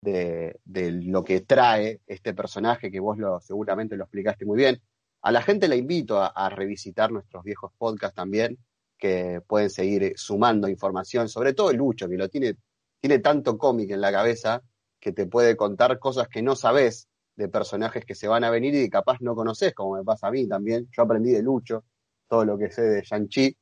de, 0.00 0.60
de 0.64 0.92
lo 0.92 1.24
que 1.24 1.40
trae 1.40 2.00
este 2.06 2.34
personaje, 2.34 2.90
que 2.90 3.00
vos 3.00 3.18
lo, 3.18 3.40
seguramente 3.40 3.96
lo 3.96 4.04
explicaste 4.04 4.44
muy 4.44 4.58
bien. 4.58 4.80
A 5.24 5.32
la 5.32 5.40
gente 5.40 5.68
la 5.68 5.74
invito 5.74 6.20
a, 6.20 6.50
revisitar 6.50 7.10
nuestros 7.10 7.42
viejos 7.44 7.72
podcasts 7.78 8.14
también, 8.14 8.58
que 8.98 9.40
pueden 9.46 9.70
seguir 9.70 10.12
sumando 10.16 10.68
información, 10.68 11.30
sobre 11.30 11.54
todo 11.54 11.70
el 11.70 11.78
Lucho, 11.78 12.10
que 12.10 12.18
lo 12.18 12.28
tiene, 12.28 12.56
tiene 13.00 13.20
tanto 13.20 13.56
cómic 13.56 13.90
en 13.90 14.02
la 14.02 14.12
cabeza 14.12 14.62
que 15.00 15.12
te 15.12 15.26
puede 15.26 15.56
contar 15.56 15.98
cosas 15.98 16.28
que 16.28 16.42
no 16.42 16.54
sabes 16.56 17.08
de 17.36 17.48
personajes 17.48 18.04
que 18.04 18.14
se 18.14 18.28
van 18.28 18.44
a 18.44 18.50
venir 18.50 18.74
y 18.74 18.90
capaz 18.90 19.16
no 19.22 19.34
conoces, 19.34 19.72
como 19.72 19.96
me 19.96 20.04
pasa 20.04 20.26
a 20.26 20.30
mí 20.30 20.46
también. 20.46 20.88
Yo 20.92 21.04
aprendí 21.04 21.30
de 21.30 21.42
Lucho, 21.42 21.84
todo 22.28 22.44
lo 22.44 22.58
que 22.58 22.70
sé 22.70 22.82
de 22.82 23.00
Shang-Chi. 23.00 23.56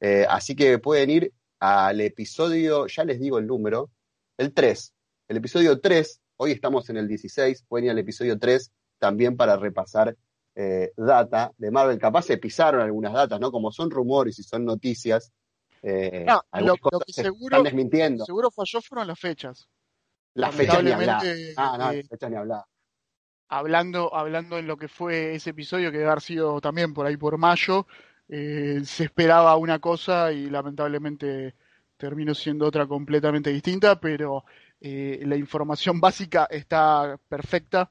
Eh, 0.00 0.26
así 0.28 0.54
que 0.54 0.78
pueden 0.78 1.08
ir 1.08 1.32
al 1.60 2.00
episodio, 2.00 2.86
ya 2.86 3.04
les 3.04 3.20
digo 3.20 3.38
el 3.38 3.46
número, 3.46 3.90
el 4.36 4.52
3. 4.52 4.92
El 5.28 5.36
episodio 5.38 5.80
3, 5.80 6.20
hoy 6.36 6.52
estamos 6.52 6.88
en 6.90 6.98
el 6.98 7.08
16, 7.08 7.64
pueden 7.68 7.86
ir 7.86 7.90
al 7.90 7.98
episodio 7.98 8.38
3 8.38 8.70
también 8.98 9.36
para 9.36 9.56
repasar 9.56 10.16
eh, 10.54 10.92
data 10.96 11.52
de 11.58 11.70
Marvel. 11.70 11.98
Capaz 11.98 12.22
se 12.22 12.38
pisaron 12.38 12.80
algunas 12.80 13.12
datas, 13.12 13.40
¿no? 13.40 13.50
Como 13.50 13.72
son 13.72 13.90
rumores 13.90 14.38
y 14.38 14.42
son 14.42 14.64
noticias. 14.64 15.32
Eh, 15.82 16.24
no, 16.26 16.42
lo, 16.60 16.74
que 16.76 17.12
seguro, 17.12 17.62
desmintiendo. 17.62 18.24
Seguro 18.24 18.50
falló 18.50 18.80
fueron 18.80 19.06
las 19.06 19.18
fechas. 19.18 19.68
Las 20.34 20.54
fechas 20.54 20.82
ni 20.82 20.92
hablar. 20.92 21.22
Ah, 21.56 21.76
no, 21.78 21.92
las 21.92 22.08
fechas 22.08 22.30
ni 22.30 22.36
hablar 22.36 22.64
hablando, 23.48 24.14
hablando 24.14 24.58
en 24.58 24.66
lo 24.66 24.76
que 24.76 24.88
fue 24.88 25.34
ese 25.34 25.50
episodio, 25.50 25.90
que 25.90 25.98
debe 25.98 26.10
haber 26.10 26.22
sido 26.22 26.60
también 26.60 26.94
por 26.94 27.06
ahí 27.06 27.16
por 27.16 27.38
mayo, 27.38 27.86
eh, 28.28 28.80
se 28.84 29.04
esperaba 29.04 29.56
una 29.56 29.78
cosa 29.78 30.32
y 30.32 30.50
lamentablemente 30.50 31.54
terminó 31.96 32.34
siendo 32.34 32.66
otra 32.66 32.86
completamente 32.86 33.50
distinta, 33.50 34.00
pero 34.00 34.44
eh, 34.80 35.22
la 35.24 35.36
información 35.36 36.00
básica 36.00 36.46
está 36.50 37.18
perfecta 37.28 37.90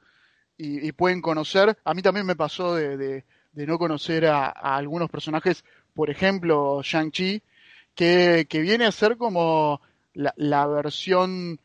y, 0.57 0.91
pueden 0.93 1.21
conocer. 1.21 1.77
A 1.83 1.93
mí 1.93 2.01
también 2.01 2.25
me 2.25 2.35
pasó 2.35 2.75
de, 2.75 3.25
no 3.53 3.77
conocer 3.77 4.25
a, 4.27 4.47
algunos 4.49 5.09
personajes, 5.09 5.63
por 5.93 6.09
ejemplo, 6.09 6.81
Shang-Chi, 6.83 7.41
que, 7.93 8.47
viene 8.51 8.85
a 8.85 8.91
ser 8.91 9.17
como 9.17 9.81
la, 10.13 10.67
versión 10.67 11.59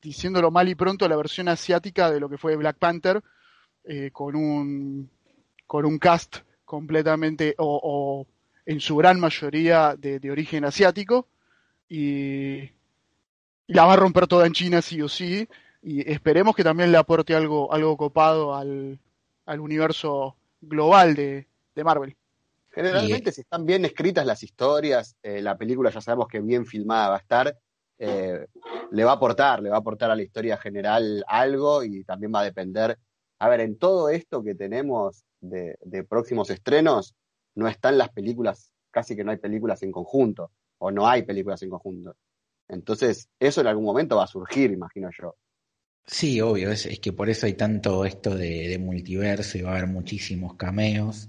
diciéndolo 0.00 0.50
mal 0.50 0.68
y 0.68 0.74
pronto, 0.76 1.08
la 1.08 1.16
versión 1.16 1.48
asiática 1.48 2.10
de 2.10 2.20
lo 2.20 2.28
que 2.28 2.38
fue 2.38 2.56
Black 2.56 2.78
Panther, 2.78 3.22
eh, 3.84 4.10
con, 4.12 4.36
un, 4.36 5.10
con 5.66 5.84
un 5.84 5.98
cast 5.98 6.45
completamente, 6.66 7.54
o, 7.58 8.26
en 8.66 8.80
su 8.80 8.96
gran 8.96 9.18
mayoría 9.18 9.94
de, 9.96 10.30
origen 10.30 10.66
asiático, 10.66 11.26
y, 11.88 12.70
la 13.68 13.86
va 13.86 13.94
a 13.94 13.96
romper 13.96 14.26
toda 14.26 14.46
en 14.46 14.52
China 14.52 14.82
sí 14.82 15.00
o 15.00 15.08
sí, 15.08 15.48
y 15.82 16.08
esperemos 16.10 16.54
que 16.54 16.64
también 16.64 16.92
le 16.92 16.98
aporte 16.98 17.34
algo, 17.34 17.72
algo 17.72 17.96
copado 17.96 18.54
al, 18.54 18.98
universo 19.46 20.36
global 20.60 21.14
de, 21.14 21.46
Marvel. 21.82 22.14
Generalmente, 22.70 23.32
si 23.32 23.40
están 23.40 23.64
bien 23.64 23.84
escritas 23.86 24.26
las 24.26 24.42
historias, 24.42 25.16
eh, 25.22 25.40
la 25.40 25.56
película 25.56 25.90
ya 25.90 26.00
sabemos 26.02 26.28
que 26.28 26.40
bien 26.40 26.66
filmada 26.66 27.08
va 27.08 27.16
a 27.16 27.20
estar, 27.20 27.56
eh, 27.98 28.46
le 28.90 29.04
va 29.04 29.12
a 29.12 29.14
aportar, 29.14 29.62
le 29.62 29.70
va 29.70 29.76
a 29.76 29.78
aportar 29.78 30.10
a 30.10 30.16
la 30.16 30.22
historia 30.22 30.58
general 30.58 31.24
algo 31.26 31.82
y 31.82 32.04
también 32.04 32.34
va 32.34 32.40
a 32.40 32.44
depender. 32.44 32.98
A 33.38 33.48
ver, 33.48 33.60
en 33.60 33.78
todo 33.78 34.08
esto 34.08 34.42
que 34.42 34.54
tenemos 34.54 35.24
de, 35.40 36.04
próximos 36.08 36.50
estrenos, 36.50 37.14
no 37.54 37.68
están 37.68 37.98
las 37.98 38.10
películas, 38.10 38.72
casi 38.90 39.16
que 39.16 39.24
no 39.24 39.30
hay 39.30 39.38
películas 39.38 39.82
en 39.82 39.92
conjunto, 39.92 40.50
o 40.78 40.90
no 40.90 41.08
hay 41.08 41.22
películas 41.22 41.62
en 41.62 41.70
conjunto. 41.70 42.16
Entonces, 42.68 43.28
eso 43.38 43.60
en 43.60 43.68
algún 43.68 43.84
momento 43.84 44.16
va 44.16 44.24
a 44.24 44.28
surgir, 44.28 44.70
imagino 44.70 45.08
yo. 45.20 45.36
Sí, 46.06 46.40
obvio, 46.40 46.70
es, 46.70 47.00
que 47.00 47.12
por 47.12 47.28
eso 47.28 47.46
hay 47.46 47.54
tanto 47.54 48.04
esto 48.04 48.34
de, 48.34 48.68
de 48.68 48.78
multiverso 48.78 49.58
y 49.58 49.62
va 49.62 49.70
a 49.70 49.76
haber 49.78 49.88
muchísimos 49.88 50.54
cameos. 50.54 51.28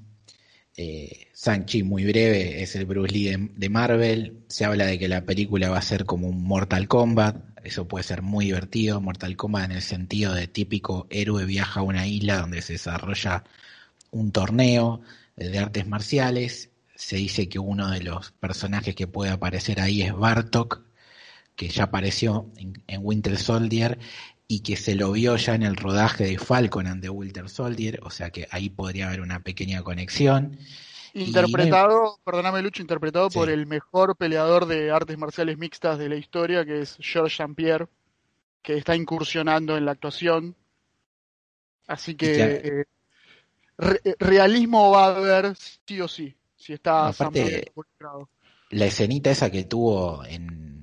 Eh, 0.79 1.29
Sanchi, 1.33 1.81
muy 1.81 2.05
breve, 2.05 2.61
es 2.61 2.75
el 2.75 2.85
Bruce 2.85 3.11
Lee 3.11 3.49
de, 3.55 3.69
Marvel. 3.69 4.43
Se 4.47 4.63
habla 4.63 4.85
de 4.85 4.99
que 4.99 5.07
la 5.07 5.25
película 5.25 5.71
va 5.71 5.79
a 5.79 5.81
ser 5.81 6.05
como 6.05 6.27
un 6.27 6.43
Mortal 6.43 6.87
Kombat. 6.87 7.35
Eso 7.63 7.87
puede 7.87 8.03
ser 8.03 8.21
muy 8.21 8.45
divertido. 8.45 9.01
Mortal 9.01 9.35
Kombat 9.35 9.65
en 9.65 9.77
el 9.77 9.81
sentido 9.81 10.35
de 10.35 10.47
típico 10.47 11.07
héroe 11.09 11.45
viaja 11.45 11.79
a 11.79 11.83
una 11.83 12.05
isla 12.05 12.37
donde 12.37 12.61
se 12.61 12.73
desarrolla 12.73 13.43
un 14.11 14.31
torneo 14.31 15.01
de 15.35 15.57
artes 15.59 15.87
marciales. 15.87 16.69
Se 16.95 17.17
dice 17.17 17.47
que 17.47 17.59
uno 17.59 17.91
de 17.91 18.01
los 18.01 18.31
personajes 18.31 18.95
que 18.95 19.07
puede 19.07 19.31
aparecer 19.31 19.79
ahí 19.79 20.01
es 20.01 20.13
Bartok, 20.13 20.81
que 21.55 21.69
ya 21.69 21.83
apareció 21.85 22.51
en 22.57 22.99
Winter 23.01 23.37
Soldier 23.37 23.99
y 24.47 24.61
que 24.61 24.77
se 24.77 24.95
lo 24.95 25.11
vio 25.11 25.35
ya 25.35 25.55
en 25.55 25.63
el 25.63 25.75
rodaje 25.75 26.23
de 26.23 26.37
Falcon 26.37 26.87
and 26.87 27.01
the 27.01 27.09
Winter 27.09 27.49
Soldier, 27.49 27.99
o 28.03 28.09
sea 28.09 28.29
que 28.29 28.47
ahí 28.51 28.69
podría 28.69 29.07
haber 29.07 29.21
una 29.21 29.41
pequeña 29.41 29.83
conexión. 29.83 30.57
Interpretado, 31.13 32.19
perdóname 32.23 32.61
Lucho, 32.61 32.81
interpretado 32.81 33.29
por 33.29 33.49
el 33.49 33.65
mejor 33.65 34.15
peleador 34.15 34.65
de 34.67 34.91
artes 34.91 35.17
marciales 35.17 35.57
mixtas 35.57 35.97
de 35.97 36.09
la 36.09 36.15
historia, 36.15 36.63
que 36.63 36.81
es 36.81 36.97
George 36.99 37.43
St. 37.43 37.55
Pierre, 37.55 37.87
que 38.61 38.77
está 38.77 38.95
incursionando 38.95 39.75
en 39.75 39.85
la 39.85 39.91
actuación. 39.91 40.55
Así 41.87 42.15
que 42.15 42.61
eh, 42.63 42.85
eh, 43.79 44.15
realismo 44.19 44.91
va 44.91 45.05
a 45.05 45.17
haber 45.17 45.55
sí 45.55 46.01
o 46.01 46.07
sí, 46.07 46.35
si 46.55 46.73
está 46.73 47.07
Aparte, 47.07 47.71
La 48.69 48.85
escenita 48.85 49.31
esa 49.31 49.49
que 49.49 49.63
tuvo 49.63 50.23
en 50.25 50.77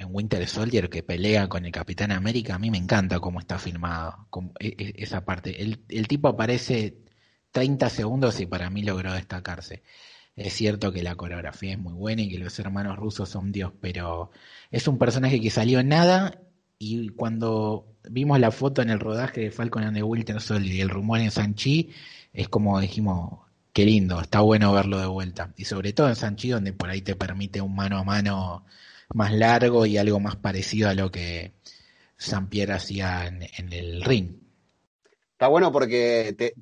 en 0.00 0.08
Winter 0.10 0.46
Soldier 0.48 0.88
que 0.88 1.02
pelea 1.02 1.46
con 1.48 1.66
el 1.66 1.72
Capitán 1.72 2.10
América, 2.10 2.54
a 2.54 2.58
mí 2.58 2.70
me 2.70 2.78
encanta 2.78 3.20
cómo 3.20 3.38
está 3.38 3.58
filmado, 3.58 4.26
e, 4.58 4.68
e, 4.68 4.94
esa 4.96 5.26
parte. 5.26 5.62
El, 5.62 5.84
el, 5.90 6.08
tipo 6.08 6.28
aparece 6.28 6.96
30 7.52 7.90
segundos 7.90 8.40
y 8.40 8.46
para 8.46 8.70
mí 8.70 8.82
logró 8.82 9.12
destacarse. 9.12 9.82
Es 10.36 10.54
cierto 10.54 10.90
que 10.90 11.02
la 11.02 11.16
coreografía 11.16 11.72
es 11.72 11.78
muy 11.78 11.92
buena 11.92 12.22
y 12.22 12.30
que 12.30 12.38
los 12.38 12.58
hermanos 12.58 12.96
rusos 12.96 13.28
son 13.28 13.52
Dios, 13.52 13.72
pero 13.78 14.30
es 14.70 14.88
un 14.88 14.96
personaje 14.96 15.38
que 15.38 15.50
salió 15.50 15.82
nada 15.84 16.40
y 16.78 17.10
cuando 17.10 17.86
vimos 18.08 18.40
la 18.40 18.52
foto 18.52 18.80
en 18.80 18.88
el 18.88 19.00
rodaje 19.00 19.42
de 19.42 19.50
Falcon 19.50 19.82
and 19.82 19.96
the 19.96 20.02
Winter 20.02 20.40
Soldier 20.40 20.76
y 20.76 20.80
el 20.80 20.88
rumor 20.88 21.20
en 21.20 21.30
Sanchi, 21.30 21.90
es 22.32 22.48
como 22.48 22.80
dijimos, 22.80 23.40
qué 23.72 23.84
lindo, 23.84 24.20
está 24.20 24.40
bueno 24.40 24.72
verlo 24.72 24.98
de 24.98 25.06
vuelta. 25.06 25.52
Y 25.56 25.64
sobre 25.64 25.92
todo 25.92 26.08
en 26.08 26.16
Sanchi, 26.16 26.50
donde 26.50 26.72
por 26.72 26.90
ahí 26.90 27.02
te 27.02 27.16
permite 27.16 27.60
un 27.60 27.74
mano 27.74 27.98
a 27.98 28.04
mano 28.04 28.64
más 29.14 29.32
largo 29.32 29.86
y 29.86 29.98
algo 29.98 30.20
más 30.20 30.36
parecido 30.36 30.88
a 30.88 30.94
lo 30.94 31.10
que 31.10 31.52
Pierre 32.48 32.74
hacía 32.74 33.26
en, 33.26 33.72
el 33.72 34.02
ring. 34.02 34.36
Está 35.32 35.48
bueno 35.48 35.72
porque 35.72 36.34
te, 36.36 36.54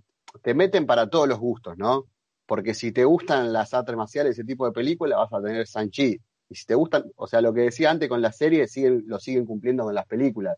te, 0.42 0.54
meten 0.54 0.86
para 0.86 1.10
todos 1.10 1.28
los 1.28 1.38
gustos, 1.38 1.76
¿no? 1.76 2.06
Porque 2.46 2.74
si 2.74 2.92
te 2.92 3.04
gustan 3.04 3.52
las 3.52 3.74
artes 3.74 3.96
marciales, 3.96 4.32
ese 4.32 4.44
tipo 4.44 4.64
de 4.64 4.72
películas, 4.72 5.18
vas 5.18 5.32
a 5.32 5.44
tener 5.44 5.66
Sanchi. 5.66 6.18
Y 6.48 6.54
si 6.54 6.64
te 6.64 6.74
gustan, 6.74 7.04
o 7.16 7.26
sea, 7.26 7.42
lo 7.42 7.52
que 7.52 7.62
decía 7.62 7.90
antes 7.90 8.08
con 8.08 8.22
la 8.22 8.32
serie, 8.32 8.66
siguen, 8.68 9.04
lo 9.06 9.18
siguen 9.18 9.44
cumpliendo 9.44 9.84
con 9.84 9.94
las 9.94 10.06
películas. 10.06 10.56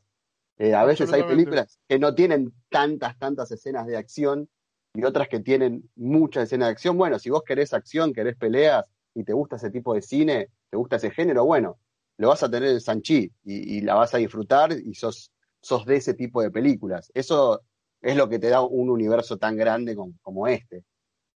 Eh, 0.59 0.75
a 0.75 0.85
veces 0.85 1.13
hay 1.13 1.23
películas 1.23 1.79
que 1.89 1.99
no 1.99 2.15
tienen 2.15 2.53
tantas, 2.69 3.19
tantas 3.19 3.51
escenas 3.51 3.87
de 3.87 3.97
acción 3.97 4.49
y 4.95 5.05
otras 5.05 5.28
que 5.28 5.41
tienen 5.41 5.88
muchas 5.97 6.45
escenas 6.45 6.68
de 6.68 6.72
acción. 6.72 6.97
Bueno, 6.97 7.18
si 7.18 7.30
vos 7.30 7.43
querés 7.45 7.72
acción, 7.72 8.12
querés 8.12 8.36
peleas 8.36 8.84
y 9.14 9.24
te 9.24 9.32
gusta 9.32 9.57
ese 9.57 9.70
tipo 9.70 9.95
de 9.95 10.03
cine, 10.03 10.49
te 10.70 10.76
gusta 10.76 10.97
ese 10.97 11.11
género, 11.11 11.45
bueno, 11.45 11.78
lo 12.16 12.28
vas 12.28 12.43
a 12.43 12.51
tener 12.51 12.70
en 12.70 12.80
Sanchi 12.80 13.32
y, 13.45 13.80
la 13.80 13.95
vas 13.95 14.14
a 14.14 14.18
disfrutar 14.18 14.72
y 14.72 14.95
sos, 14.95 15.32
sos 15.62 15.86
de 15.86 15.97
ese 15.97 16.14
tipo 16.14 16.43
de 16.43 16.51
películas. 16.51 17.11
Eso 17.14 17.62
es 18.03 18.16
lo 18.16 18.28
que 18.28 18.38
te 18.38 18.49
da 18.49 18.62
un 18.62 18.91
universo 18.91 19.38
tan 19.38 19.57
grande 19.57 19.97
como, 20.20 20.47
este. 20.47 20.84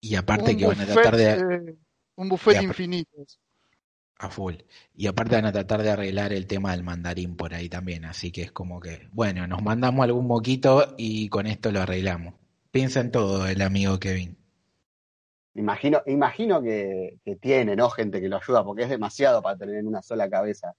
Y 0.01 0.15
aparte 0.15 0.57
que 0.57 0.65
van 0.65 0.81
a 0.81 0.85
tratar 0.85 1.15
de... 1.15 1.75
un 2.15 2.29
buffet 2.29 2.63
infinito. 2.63 3.25
A 4.17 4.29
full. 4.29 4.55
Y 4.95 5.07
aparte 5.07 5.35
van 5.35 5.45
a 5.45 5.51
tratar 5.51 5.81
de 5.83 5.91
arreglar 5.91 6.33
el 6.33 6.47
tema 6.47 6.71
del 6.71 6.83
mandarín 6.83 7.35
por 7.35 7.53
ahí 7.53 7.69
también. 7.69 8.05
Así 8.05 8.31
que 8.31 8.43
es 8.43 8.51
como 8.51 8.79
que, 8.79 9.07
bueno, 9.13 9.47
nos 9.47 9.61
mandamos 9.61 10.03
algún 10.03 10.27
moquito 10.27 10.95
y 10.97 11.29
con 11.29 11.47
esto 11.47 11.71
lo 11.71 11.81
arreglamos. 11.81 12.40
Piensa 12.71 13.01
en 13.01 13.11
todo 13.11 13.47
el 13.47 13.61
amigo 13.61 13.99
Kevin. 13.99 14.37
Imagino, 15.55 16.01
imagino 16.05 16.61
que, 16.61 17.19
tiene, 17.41 17.75
¿no? 17.75 17.89
Gente 17.89 18.21
que 18.21 18.29
lo 18.29 18.37
ayuda, 18.37 18.63
porque 18.63 18.83
es 18.83 18.89
demasiado 18.89 19.41
para 19.41 19.57
tener 19.57 19.75
en 19.75 19.87
una 19.87 20.01
sola 20.01 20.29
cabeza 20.29 20.73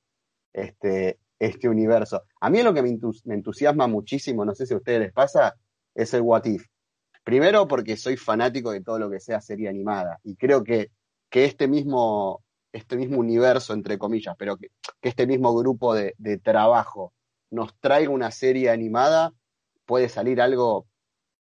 este, 0.54 1.18
este 1.38 1.68
universo. 1.68 2.22
A 2.40 2.48
mí 2.48 2.62
lo 2.62 2.72
que 2.72 2.82
me, 2.82 2.98
entusiasma 3.34 3.86
muchísimo, 3.88 4.46
no 4.46 4.54
sé 4.54 4.64
si 4.64 4.72
a 4.72 4.78
ustedes 4.78 5.00
les 5.00 5.12
pasa, 5.12 5.54
es 5.94 6.14
el 6.14 6.22
What 6.22 6.46
If. 6.46 6.66
Primero 7.24 7.68
porque 7.68 7.98
soy 7.98 8.16
fanático 8.16 8.72
de 8.72 8.80
todo 8.80 8.98
lo 8.98 9.10
que 9.10 9.20
sea 9.20 9.42
serie 9.42 9.68
animada 9.68 10.18
y 10.24 10.36
creo 10.36 10.64
que, 10.64 10.90
que 11.28 11.44
este, 11.44 11.68
mismo, 11.68 12.42
este 12.72 12.96
mismo 12.96 13.18
universo, 13.18 13.74
entre 13.74 13.98
comillas, 13.98 14.34
pero 14.38 14.56
que, 14.56 14.68
este 15.02 15.26
mismo 15.26 15.54
grupo 15.54 15.94
de 15.94 16.40
trabajo 16.42 17.12
nos 17.50 17.78
traiga 17.78 18.10
una 18.10 18.30
serie 18.30 18.70
animada, 18.70 19.34
puede 19.84 20.08
salir 20.08 20.40
algo 20.40 20.86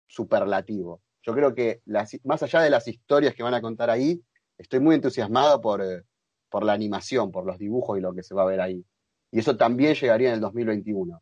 superlativo. 0.07 1.01
Yo 1.23 1.35
creo 1.35 1.55
que 1.55 1.83
más 2.25 2.43
allá 2.43 2.61
de 2.61 2.71
las 2.71 2.87
historias 2.87 3.35
que 3.35 3.43
van 3.43 3.55
a 3.55 3.61
contar 3.61 3.91
ahí, 3.91 4.23
estoy 4.57 4.81
muy 4.81 4.95
entusiasmado 4.95 5.61
por, 5.61 5.83
eh, 5.83 6.03
por 6.49 6.65
la 6.65 6.73
animación, 6.73 7.31
por 7.31 7.45
los 7.45 7.59
dibujos 7.59 7.99
y 7.99 8.01
lo 8.01 8.15
que 8.15 8.23
se 8.23 8.35
va 8.35 8.43
a 8.43 8.47
ver 8.47 8.61
ahí. 8.61 8.85
Y 9.33 9.41
eso 9.41 9.57
también 9.57 9.95
llegaría 9.95 10.29
en 10.29 10.35
el 10.35 10.41
2021. 10.41 11.21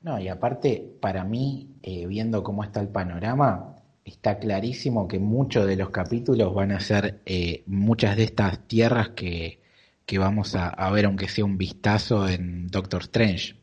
No, 0.00 0.20
y 0.20 0.28
aparte, 0.28 0.96
para 1.00 1.24
mí, 1.24 1.76
eh, 1.82 2.06
viendo 2.06 2.42
cómo 2.42 2.64
está 2.64 2.80
el 2.80 2.88
panorama, 2.88 3.76
está 4.04 4.38
clarísimo 4.38 5.08
que 5.08 5.18
muchos 5.18 5.66
de 5.66 5.76
los 5.76 5.90
capítulos 5.90 6.54
van 6.54 6.72
a 6.72 6.80
ser 6.80 7.22
eh, 7.24 7.62
muchas 7.66 8.16
de 8.16 8.24
estas 8.24 8.66
tierras 8.68 9.10
que, 9.10 9.62
que 10.06 10.18
vamos 10.18 10.54
a, 10.56 10.90
ver, 10.90 11.06
aunque 11.06 11.28
sea 11.28 11.44
un 11.44 11.56
vistazo 11.56 12.28
en 12.28 12.68
Doctor 12.68 13.02
Strange. 13.02 13.56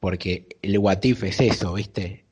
porque 0.00 0.58
el 0.62 0.78
what 0.78 1.02
if 1.04 1.22
es 1.24 1.40
eso, 1.40 1.74
¿viste? 1.74 2.26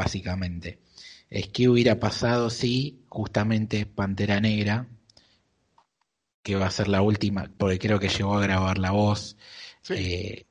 Básicamente. 0.00 0.80
Es 1.28 1.48
que 1.48 1.68
hubiera 1.68 2.00
pasado 2.00 2.48
si 2.50 3.04
justamente 3.08 3.84
Pantera 3.86 4.40
Negra, 4.40 4.88
que 6.42 6.56
va 6.56 6.66
a 6.66 6.70
ser 6.70 6.88
la 6.88 7.02
última, 7.02 7.50
porque 7.58 7.78
creo 7.78 8.00
que 8.00 8.08
llegó 8.08 8.34
a 8.36 8.42
grabar 8.42 8.78
la 8.78 8.92
voz, 8.92 9.36
eh, 9.90 10.46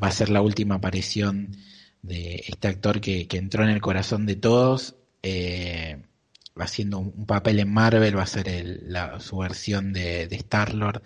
va 0.00 0.08
a 0.08 0.12
ser 0.12 0.28
la 0.30 0.40
última 0.40 0.76
aparición 0.76 1.56
de 2.02 2.44
este 2.46 2.68
actor 2.68 3.00
que, 3.00 3.26
entró 3.32 3.64
en 3.64 3.70
el 3.70 3.80
corazón 3.80 4.24
de 4.24 4.36
todos, 4.36 4.94
eh, 5.22 6.02
haciendo 6.56 6.98
un, 7.00 7.26
papel 7.26 7.58
en 7.58 7.72
Marvel, 7.72 8.16
va 8.16 8.22
a 8.22 8.26
ser 8.26 8.46
la, 8.84 9.18
su 9.20 9.38
versión 9.38 9.92
de, 9.92 10.28
de 10.28 10.36
Star-Lord. 10.36 11.02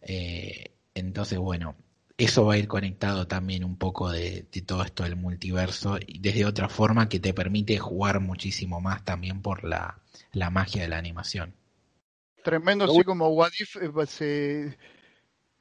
Eh, 0.00 0.72
entonces, 0.94 1.38
bueno, 1.38 1.76
eso 2.24 2.44
va 2.44 2.54
a 2.54 2.58
ir 2.58 2.68
conectado 2.68 3.26
también 3.26 3.64
un 3.64 3.76
poco 3.76 4.10
de, 4.10 4.46
todo 4.66 4.82
esto 4.82 5.04
del 5.04 5.16
multiverso 5.16 5.98
y 6.06 6.18
desde 6.18 6.44
otra 6.44 6.68
forma 6.68 7.08
que 7.08 7.18
te 7.18 7.32
permite 7.32 7.78
jugar 7.78 8.20
muchísimo 8.20 8.80
más 8.80 9.04
también 9.04 9.40
por 9.40 9.64
la, 9.64 9.98
magia 10.50 10.82
de 10.82 10.88
la 10.88 10.98
animación. 10.98 11.54
Tremendo, 12.44 12.84
así 12.84 13.04
como 13.04 13.28
What 13.28 13.52
If 13.58 13.76
eh, 14.20 14.76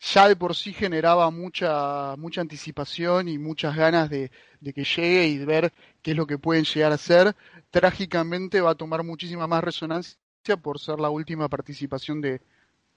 ya 0.02 0.28
de 0.28 0.36
por 0.36 0.54
sí 0.56 0.74
generaba 0.74 1.32
mucha, 1.32 2.16
mucha 2.18 2.42
anticipación 2.42 3.30
y 3.30 3.38
muchas 3.38 3.76
ganas 3.76 4.10
de, 4.10 4.30
que 4.62 4.84
llegue 4.84 5.28
y 5.28 5.38
de 5.38 5.46
ver 5.46 5.74
qué 6.02 6.12
es 6.12 6.18
lo 6.18 6.28
que 6.28 6.38
pueden 6.38 6.66
llegar 6.66 6.92
a 6.92 6.98
ser. 6.98 7.36
Trágicamente 7.72 8.60
va 8.60 8.72
a 8.72 8.76
tomar 8.76 9.04
muchísima 9.04 9.48
más 9.48 9.64
resonancia 9.64 10.18
por 10.62 10.80
ser 10.80 11.00
la 11.00 11.10
última 11.10 11.48
participación 11.48 12.20
de, 12.20 12.42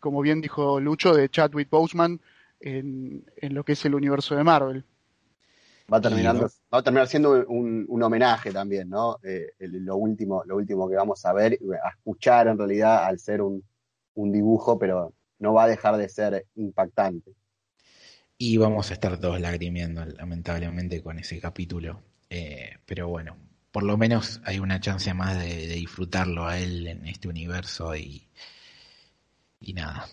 como 0.01 0.21
bien 0.21 0.41
dijo 0.41 0.81
Lucho, 0.81 1.15
de 1.15 1.29
Chadwick 1.29 1.71
Boseman 1.71 2.21
en, 2.63 3.25
lo 3.41 3.65
que 3.65 3.73
es 3.73 3.85
el 3.85 3.95
universo 3.95 4.35
de 4.35 4.45
Marvel. 4.45 4.85
Va, 5.93 6.01
terminando, 6.01 6.49
va 6.73 6.79
a 6.79 6.83
terminar 6.83 7.09
siendo 7.09 7.45
un, 7.47 8.03
homenaje 8.03 8.53
también, 8.53 8.89
¿no? 8.89 9.19
Eh, 9.23 9.53
lo, 9.59 9.97
último, 9.97 10.43
lo 10.47 10.57
último 10.57 10.89
que 10.89 10.97
vamos 10.97 11.25
a 11.27 11.33
ver, 11.33 11.59
a 11.85 11.91
escuchar 11.91 12.47
en 12.49 12.57
realidad 12.57 13.05
al 13.05 13.19
ser 13.19 13.43
un, 13.43 13.63
un 14.15 14.33
dibujo, 14.33 14.79
pero 14.79 15.13
no 15.39 15.53
va 15.53 15.65
a 15.65 15.69
dejar 15.69 15.97
de 15.97 16.09
ser 16.09 16.47
impactante. 16.55 17.33
Y 18.39 18.57
vamos 18.57 18.91
a 18.91 18.95
estar 18.95 19.19
todos 19.19 19.41
lagrimiendo, 19.41 20.05
lamentablemente, 20.05 21.03
con 21.03 21.19
ese 21.19 21.41
capítulo. 21.41 22.03
Eh, 22.31 22.79
pero 22.87 23.09
bueno, 23.09 23.37
por 23.71 23.83
lo 23.83 23.97
menos 23.97 24.41
hay 24.45 24.59
una 24.59 24.81
chance 24.81 25.13
más 25.15 25.39
de, 25.39 25.67
disfrutarlo 25.69 26.47
a 26.47 26.59
él 26.59 26.87
en 26.87 27.07
este 27.07 27.29
universo 27.29 27.95
y, 27.95 28.27
y 29.61 29.75
nada. 29.75 30.07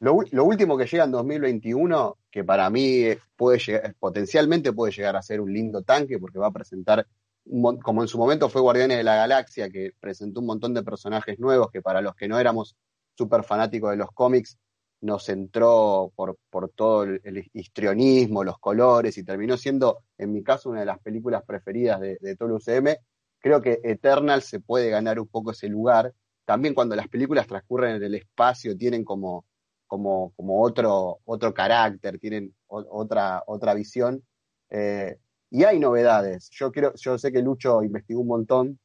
Lo, 0.00 0.14
último 0.14 0.78
que 0.78 0.86
llega 0.86 1.04
en 1.04 1.10
2021, 1.10 2.18
que 2.30 2.44
para 2.44 2.70
mí 2.70 3.06
puede 3.36 3.58
llegar, 3.58 3.94
potencialmente 3.98 4.72
puede 4.72 4.92
llegar 4.92 5.16
a 5.16 5.22
ser 5.22 5.40
un 5.40 5.52
lindo 5.52 5.82
tanque, 5.82 6.18
porque 6.18 6.38
va 6.38 6.48
a 6.48 6.52
presentar, 6.52 7.06
como 7.44 8.02
en 8.02 8.08
su 8.08 8.16
momento 8.16 8.48
fue 8.48 8.60
Guardianes 8.60 8.98
de 8.98 9.04
la 9.04 9.16
Galaxia, 9.16 9.68
que 9.70 9.92
presentó 9.98 10.40
un 10.40 10.46
montón 10.46 10.72
de 10.72 10.84
personajes 10.84 11.38
nuevos 11.40 11.70
que 11.72 11.82
para 11.82 12.00
los 12.00 12.14
que 12.14 12.28
no 12.28 12.38
éramos 12.38 12.76
súper 13.16 13.42
fanático 13.42 13.90
de 13.90 13.96
los 13.96 14.12
cómics, 14.12 14.56
nos 15.00 15.28
entró 15.28 16.12
por, 16.16 16.38
por 16.50 16.70
todo 16.70 17.04
el, 17.04 17.50
histrionismo, 17.52 18.44
los 18.44 18.58
colores, 18.58 19.16
y 19.18 19.24
terminó 19.24 19.56
siendo, 19.56 19.98
en 20.16 20.32
mi 20.32 20.42
caso, 20.42 20.70
una 20.70 20.80
de 20.80 20.86
las 20.86 20.98
películas 21.00 21.42
preferidas 21.44 22.00
de, 22.00 22.36
todo 22.36 22.48
el 22.48 22.54
UCM. 22.54 22.96
Creo 23.40 23.62
que 23.62 23.80
Eternal 23.84 24.42
se 24.42 24.60
puede 24.60 24.90
ganar 24.90 25.20
un 25.20 25.28
poco 25.28 25.52
ese 25.52 25.68
lugar. 25.68 26.12
También 26.44 26.74
cuando 26.74 26.96
las 26.96 27.08
películas 27.08 27.46
transcurren 27.46 27.96
en 27.96 28.02
el 28.02 28.14
espacio, 28.14 28.76
tienen 28.76 29.04
como, 29.04 29.44
como, 29.88 30.32
como 30.36 30.62
otro, 30.62 31.18
otro 31.24 31.52
carácter, 31.52 32.18
tienen 32.18 32.54
otra, 32.68 33.42
otra 33.46 33.74
visión. 33.74 34.22
Eh, 34.70 35.16
y 35.50 35.64
hay 35.64 35.80
novedades. 35.80 36.50
Yo, 36.50 36.70
quiero, 36.70 36.92
yo 36.94 37.18
sé 37.18 37.32
que 37.32 37.42
Lucho 37.42 37.82
investigó 37.82 38.20
un 38.20 38.28
montón 38.28 38.78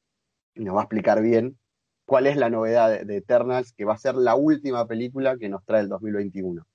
y 0.56 0.64
nos 0.64 0.76
va 0.76 0.80
a 0.80 0.84
explicar 0.84 1.22
bien 1.22 1.58
cuál 2.06 2.28
es 2.28 2.38
la 2.38 2.49
novedad 2.49 3.06
de, 3.06 3.18
Eternals, 3.18 3.74
que 3.74 3.86
va 3.86 3.93
a 3.93 3.97
ser 3.97 4.16
la 4.16 4.36
última 4.36 4.88
película 4.88 5.38
que 5.38 5.49
nos 5.49 5.64
trae 5.66 5.82
el 5.82 5.89
2021. 5.89 6.66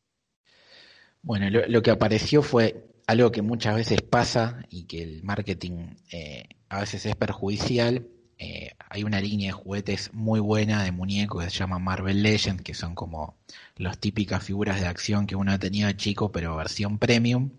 Bueno, 1.23 1.47
lo, 1.51 1.83
que 1.83 1.91
apareció 1.91 2.43
fue 2.43 2.87
algo 3.07 3.33
que 3.33 3.43
muchas 3.43 3.75
veces 3.75 4.03
pasa 4.03 4.65
y 4.71 4.87
que 4.87 5.03
el 5.03 5.23
marketing 5.25 5.95
eh, 6.13 6.45
a 6.69 6.81
veces 6.81 7.05
es 7.07 7.17
perjudicial. 7.17 8.07
Eh, 8.39 8.77
hay 8.89 9.03
una 9.03 9.21
línea 9.21 9.49
de 9.49 9.53
juguetes 9.53 10.15
muy 10.15 10.39
buena 10.39 10.85
de 10.85 10.93
muñecos 10.93 11.45
que 11.45 11.51
se 11.51 11.59
llama 11.59 11.81
Marvel 11.81 12.23
Legends, 12.23 12.63
que 12.63 12.75
son 12.75 12.95
como 12.95 13.37
las 13.77 13.99
típicas 13.99 14.45
figuras 14.45 14.81
de 14.81 14.87
acción 14.87 15.27
que 15.27 15.35
uno 15.35 15.59
tenía 15.59 15.97
chico, 15.97 16.31
pero 16.31 16.57
versión 16.57 16.99
premium. 16.99 17.51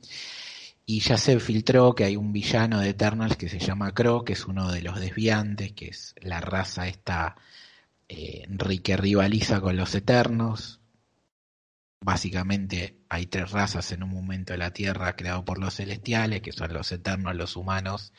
Y 0.85 1.01
ya 1.01 1.17
se 1.17 1.39
filtró 1.39 1.93
que 1.93 2.05
hay 2.05 2.15
un 2.15 2.33
villano 2.33 2.79
de 2.79 2.89
Eternals 2.89 3.35
que 3.37 3.49
se 3.49 3.59
llama 3.59 3.93
Crow, 3.93 4.23
que 4.23 4.33
es 4.33 4.45
uno 4.45 4.71
de 4.71 4.81
los 4.81 4.99
desviantes, 4.99 5.73
que 5.73 5.89
es 5.89 6.15
la 6.21 6.41
raza 6.41 6.87
esta 6.87 7.35
eh, 8.07 8.47
que 8.83 8.97
rivaliza 8.97 9.61
con 9.61 9.77
los 9.77 9.93
Eternos. 9.93 10.79
Básicamente 12.01 12.97
hay 13.09 13.27
tres 13.27 13.51
razas 13.51 13.91
en 13.91 14.03
un 14.03 14.11
momento 14.11 14.53
de 14.53 14.59
la 14.59 14.71
Tierra 14.71 15.15
creado 15.15 15.43
por 15.45 15.59
los 15.59 15.75
celestiales, 15.75 16.41
que 16.41 16.53
son 16.53 16.73
los 16.73 16.91
Eternos, 16.91 17.35
los 17.35 17.55
humanos 17.57 18.13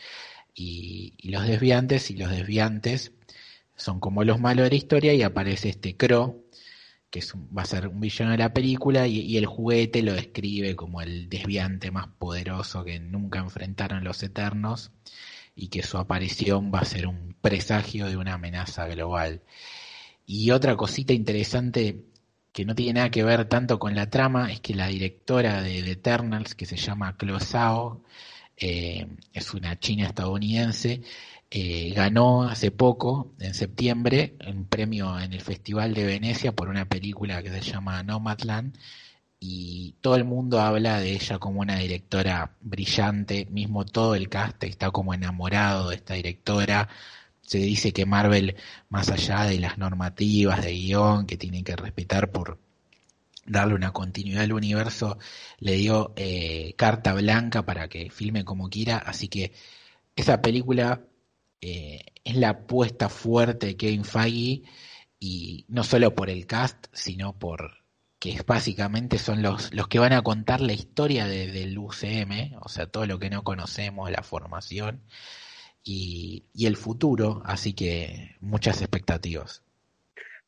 y, 0.55 1.15
los 1.23 1.47
desviantes. 1.47 2.11
Y 2.11 2.17
los 2.17 2.31
desviantes 2.31 3.13
son 3.77 4.01
como 4.01 4.25
los 4.25 4.41
malos 4.41 4.65
de 4.65 4.71
la 4.71 4.77
historia 4.77 5.15
y 5.15 5.23
aparece 5.23 5.71
este 5.71 5.97
Crow 5.97 6.45
que 7.11 7.23
va 7.57 7.63
a 7.63 7.67
ser 7.67 7.89
un 7.89 8.01
villano 8.01 8.31
de 8.31 8.39
la 8.39 8.55
película, 8.55 9.07
y, 9.09 9.37
el 9.37 9.47
juguete 9.47 10.03
lo 10.03 10.15
describe 10.15 10.77
como 10.77 11.03
el 11.03 11.29
desviante 11.29 11.91
más 11.91 12.07
poderoso 12.07 12.85
que 12.85 13.01
nunca 13.01 13.41
enfrentaron 13.41 14.05
los 14.05 14.23
Eternos, 14.23 14.93
y 15.57 15.69
que 15.69 15.83
su 15.83 15.99
aparición 15.99 16.71
va 16.73 16.81
a 16.81 16.85
ser 16.85 17.07
un 17.07 17.35
presagio 17.41 18.07
de 18.07 18.17
una 18.17 18.35
amenaza 18.35 18.87
global. 18.87 19.43
Y 20.25 20.53
otra 20.53 20.77
cosita 20.77 21.13
interesante 21.13 22.05
que 22.53 22.65
no 22.65 22.75
tiene 22.75 22.95
nada 22.95 23.11
que 23.11 23.25
ver 23.25 23.47
tanto 23.47 23.79
con 23.79 23.95
la 23.95 24.11
trama 24.11 24.53
es 24.53 24.61
que 24.61 24.75
la 24.75 24.87
directora 24.87 25.63
de, 25.63 25.83
The 25.83 25.91
Eternals, 25.93 26.55
que 26.55 26.67
se 26.67 26.77
llama 26.77 27.17
Chloe 27.19 27.41
Zhao, 27.41 28.03
eh, 28.61 29.07
es 29.33 29.55
una 29.55 29.79
china 29.79 30.07
estadounidense, 30.07 31.03
eh, 31.51 31.93
ganó 31.95 32.45
hace 32.45 32.71
poco, 32.71 33.35
en 33.41 33.55
septiembre, 33.55 34.37
un 34.47 34.67
premio 34.67 35.19
en 35.19 35.33
el 35.33 35.41
Festival 35.41 35.95
de 35.95 36.05
Venecia 36.05 36.53
por 36.53 36.69
una 36.69 36.89
película 36.89 37.43
que 37.43 37.51
se 37.51 37.63
llama 37.63 38.03
Nomadland 38.03 38.77
y 39.41 39.97
todo 40.03 40.17
el 40.17 40.25
mundo 40.25 40.61
habla 40.61 41.01
de 41.01 41.13
ella 41.13 41.39
como 41.39 41.61
una 41.61 41.77
directora 41.79 42.57
brillante, 42.61 43.47
mismo 43.51 43.87
todo 43.87 44.15
el 44.15 44.29
cast 44.29 44.63
está 44.65 44.91
como 44.91 45.15
enamorado 45.15 45.89
de 45.91 45.97
esta 45.97 46.15
directora. 46.15 46.89
Se 47.43 47.59
dice 47.59 47.93
que 47.93 48.07
Marvel, 48.07 48.57
más 48.91 49.09
allá 49.11 49.45
de 49.45 49.59
las 49.59 49.79
normativas 49.79 50.63
de 50.65 50.73
guion 50.75 51.27
que 51.27 51.37
tienen 51.39 51.65
que 51.65 51.77
respetar 51.77 52.31
por 52.31 52.59
darle 53.47 53.75
una 53.75 53.93
continuidad 53.93 54.45
al 54.45 54.53
universo, 54.53 55.19
le 55.59 55.75
dio 55.75 56.13
eh, 56.17 56.75
carta 56.77 57.15
blanca 57.15 57.65
para 57.65 57.89
que 57.89 58.11
filme 58.11 58.45
como 58.45 58.69
quiera, 58.71 58.99
así 58.99 59.29
que 59.29 59.53
esa 60.17 60.43
película 60.43 61.05
eh, 61.61 62.05
es 62.25 62.37
la 62.37 62.51
apuesta 62.51 63.09
fuerte 63.09 63.67
de 63.69 63.77
Kevin 63.77 64.05
Feige 64.05 64.63
y 65.19 65.65
no 65.69 65.85
solo 65.85 66.15
por 66.15 66.31
el 66.31 66.47
cast, 66.47 66.87
sino 66.93 67.39
por 67.39 67.81
que 68.19 68.43
básicamente 68.47 69.19
son 69.19 69.43
los, 69.43 69.73
los 69.75 69.89
que 69.89 69.99
van 69.99 70.13
a 70.13 70.23
contar 70.23 70.61
la 70.61 70.75
historia 70.75 71.27
del 71.27 71.79
UCM, 71.79 72.59
o 72.61 72.69
sea, 72.69 72.87
todo 72.87 73.07
lo 73.07 73.19
que 73.19 73.31
no 73.31 73.43
conocemos, 73.45 74.11
la 74.11 74.23
formación 74.23 75.03
y, 75.83 76.45
el 76.67 76.77
futuro, 76.77 77.43
así 77.47 77.73
que 77.73 78.37
muchas 78.41 78.81
expectativas. 78.83 79.63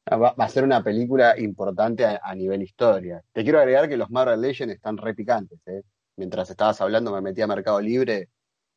Ah, 0.07 0.17
va, 0.17 0.35
a 0.37 0.49
ser 0.49 0.65
una 0.65 0.83
película 0.83 1.39
importante 1.39 2.05
a, 2.05 2.35
nivel 2.35 2.63
historia. 2.63 3.23
Te 3.33 3.43
quiero 3.45 3.61
agregar 3.61 3.89
que 3.89 3.97
los 3.97 4.11
Marvel 4.11 4.41
Legends 4.41 4.75
están 4.75 4.97
re 4.97 5.15
picantes. 5.15 5.61
¿eh? 5.67 5.83
Mientras 6.17 6.51
estabas 6.51 6.81
hablando 6.81 7.13
me 7.13 7.21
metí 7.21 7.41
a 7.41 7.47
Mercado 7.47 7.81
Libre 7.81 8.29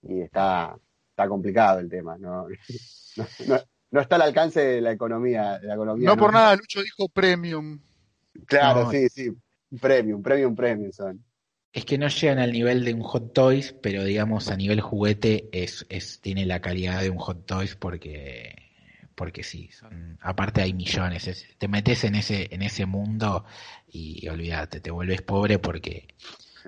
y 0.03 0.21
está, 0.21 0.76
está 1.09 1.28
complicado 1.28 1.80
el 1.80 1.89
tema, 1.89 2.17
¿no? 2.17 2.47
No, 3.91 4.01
está 4.01 4.15
al 4.15 4.23
alcance 4.23 4.59
de 4.59 4.82
la 4.82 4.91
economía. 4.91 5.57
De 5.57 5.67
la 5.67 5.76
economía 5.76 6.09
no, 6.09 6.17
por 6.17 6.34
nada, 6.34 6.53
Lucho 6.57 6.82
dijo 6.82 7.07
premium. 7.07 7.80
Claro, 8.45 8.91
sí, 8.91 9.07
sí, 9.07 9.32
premium, 9.80 10.21
premium, 10.21 10.53
premium 10.53 10.91
son. 10.91 11.23
Es 11.71 11.86
que 11.86 11.97
no 11.97 12.09
llegan 12.09 12.39
al 12.39 12.51
nivel 12.51 12.84
de 12.84 12.93
un 12.93 13.03
Hot 13.03 13.32
Toys, 13.32 13.73
pero 13.82 14.03
digamos 14.03 14.49
a 14.49 14.57
nivel 14.57 14.82
juguete 14.82 15.47
es, 15.53 15.86
es 15.88 16.19
tiene 16.19 16.45
la 16.45 16.59
calidad 16.59 17.01
de 17.01 17.09
un 17.09 17.19
Hot 17.19 17.45
Toys 17.45 17.78
porque 17.78 18.64
porque 19.16 19.43
sí, 19.43 19.70
son, 19.72 20.18
aparte 20.22 20.61
hay 20.61 20.74
millones, 20.74 21.47
te 21.57 21.68
metes 21.68 22.03
en 22.03 22.16
ese 22.16 22.47
en 22.53 22.61
ese 22.61 22.86
mundo 22.86 23.45
y 23.88 24.28
olvídate, 24.28 24.82
te 24.82 24.91
vuelves 24.91 25.22
pobre 25.22 25.57
porque 25.59 26.07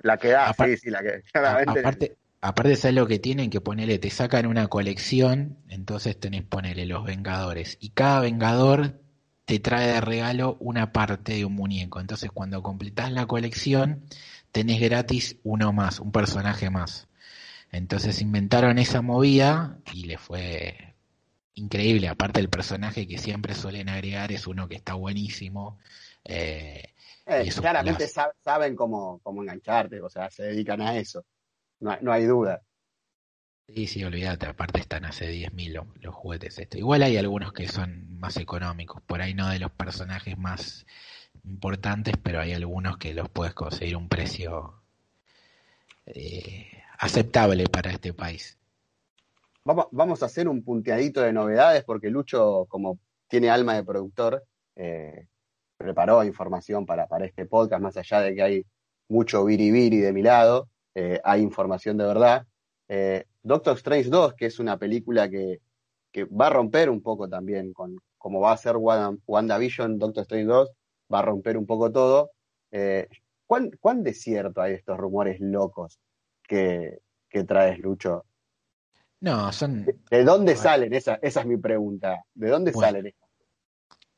la 0.03 0.17
que 0.17 0.29
da, 0.29 0.53
sí, 0.53 0.77
sí, 0.77 0.89
la 0.89 1.01
que 1.01 1.21
aparte 1.33 2.17
aparte 2.41 2.75
de 2.75 2.91
lo 2.91 3.07
que 3.07 3.19
tienen 3.19 3.49
que 3.49 3.61
ponerle, 3.61 3.99
te 3.99 4.09
sacan 4.09 4.45
una 4.45 4.67
colección, 4.67 5.57
entonces 5.69 6.19
tenés 6.19 6.43
ponerle 6.43 6.85
los 6.85 7.03
Vengadores. 7.03 7.77
Y 7.81 7.89
cada 7.89 8.21
Vengador 8.21 9.01
te 9.45 9.59
trae 9.59 9.87
de 9.87 10.01
regalo 10.01 10.57
una 10.59 10.91
parte 10.91 11.33
de 11.33 11.45
un 11.45 11.53
muñeco. 11.53 11.99
Entonces 11.99 12.29
cuando 12.33 12.61
completás 12.61 13.11
la 13.11 13.25
colección, 13.25 14.03
tenés 14.51 14.79
gratis 14.81 15.37
uno 15.43 15.73
más, 15.73 15.99
un 15.99 16.11
personaje 16.11 16.69
más. 16.69 17.07
Entonces 17.71 18.21
inventaron 18.21 18.79
esa 18.79 19.01
movida 19.01 19.79
y 19.93 20.05
le 20.05 20.17
fue 20.17 20.95
increíble. 21.57 22.07
Aparte 22.07 22.39
el 22.39 22.49
personaje 22.49 23.07
que 23.07 23.17
siempre 23.17 23.53
suelen 23.53 23.89
agregar 23.89 24.31
es 24.31 24.47
uno 24.47 24.67
que 24.67 24.75
está 24.75 24.93
buenísimo. 24.93 25.77
Eh, 26.23 26.93
eh, 27.25 27.49
claramente 27.59 28.07
saben 28.07 28.75
cómo, 28.75 29.19
cómo 29.23 29.41
engancharte, 29.41 30.01
o 30.01 30.09
sea, 30.09 30.29
se 30.29 30.43
dedican 30.43 30.81
a 30.81 30.97
eso. 30.97 31.25
No, 31.79 31.97
no 32.01 32.11
hay 32.11 32.25
duda. 32.25 32.61
Sí, 33.67 33.85
sí, 33.85 34.03
olvídate, 34.03 34.45
aparte 34.45 34.79
están 34.79 35.03
hace 35.03 35.29
10.000 35.29 35.73
los, 35.73 35.85
los 36.01 36.15
juguetes. 36.15 36.57
Esto. 36.57 36.77
Igual 36.77 37.03
hay 37.03 37.17
algunos 37.17 37.51
que 37.51 37.67
son 37.67 38.17
más 38.17 38.37
económicos, 38.37 39.01
por 39.01 39.21
ahí 39.21 39.33
no 39.33 39.49
de 39.49 39.59
los 39.59 39.71
personajes 39.71 40.37
más 40.37 40.85
importantes, 41.43 42.15
pero 42.21 42.39
hay 42.39 42.53
algunos 42.53 42.97
que 42.97 43.13
los 43.13 43.29
puedes 43.29 43.53
conseguir 43.53 43.97
un 43.97 44.07
precio 44.07 44.81
eh, 46.05 46.67
aceptable 46.97 47.65
para 47.67 47.91
este 47.91 48.13
país. 48.13 48.56
Vamos, 49.67 50.23
a 50.23 50.27
hacer 50.27 50.47
un 50.47 50.63
punteadito 50.63 51.19
de 51.19 51.33
novedades 51.33 51.83
porque 51.83 52.09
Lucho, 52.09 52.67
como 52.69 52.99
tiene 53.27 53.49
alma 53.49 53.75
de 53.75 53.83
productor, 53.83 54.45
eh, 54.77 55.27
preparó 55.75 56.23
información 56.23 56.85
para, 56.85 57.05
este 57.25 57.45
podcast, 57.47 57.81
más 57.81 57.97
allá 57.97 58.21
de 58.21 58.33
que 58.33 58.41
hay 58.41 58.65
mucho 59.09 59.43
biribiri 59.43 59.97
de 59.97 60.13
mi 60.13 60.21
lado, 60.21 60.69
eh, 60.95 61.19
hay 61.21 61.41
información 61.41 61.97
de 61.97 62.05
verdad. 62.05 62.47
Eh, 62.87 63.25
Doctor 63.43 63.75
Strange 63.75 64.09
2, 64.09 64.35
que 64.35 64.45
es 64.45 64.57
una 64.59 64.77
película 64.77 65.29
que, 65.29 65.59
va 66.27 66.47
a 66.47 66.49
romper 66.49 66.89
un 66.89 67.01
poco 67.01 67.27
también 67.27 67.73
con 67.73 67.99
como 68.17 68.39
va 68.39 68.53
a 68.53 68.57
ser 68.57 68.77
WandaVision, 68.77 69.99
Doctor 69.99 70.21
Strange 70.21 70.47
2, 70.47 70.71
va 71.13 71.19
a 71.19 71.23
romper 71.23 71.57
un 71.57 71.65
poco 71.65 71.91
todo. 71.91 72.31
¿cuán, 73.45 73.71
¿Cuán 73.81 74.01
desierto 74.01 74.61
hay 74.61 74.75
estos 74.75 74.97
rumores 74.97 75.41
locos 75.41 75.99
que, 76.47 77.01
traes, 77.45 77.79
Lucho? 77.79 78.26
No, 79.19 79.51
son... 79.51 79.85
¿De 80.09 80.23
dónde 80.23 80.55
salen? 80.55 80.93
Esa, 80.93 81.15
esa 81.21 81.41
es 81.41 81.45
mi 81.45 81.57
pregunta. 81.57 82.23
¿De 82.35 82.49
dónde 82.49 82.73
salen? 82.73 83.13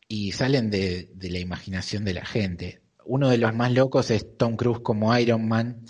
Y 0.08 0.32
salen 0.32 0.70
de, 0.70 1.10
de, 1.14 1.30
la 1.30 1.39
imaginación 1.39 2.04
de 2.04 2.14
la 2.14 2.26
gente. 2.26 2.82
Uno 3.06 3.30
de 3.30 3.38
los 3.38 3.54
más 3.54 3.72
locos 3.72 4.12
es 4.12 4.38
Tom 4.38 4.56
Cruise 4.56 4.82
como 4.82 5.16
Iron 5.18 5.47
Man, 5.47 5.86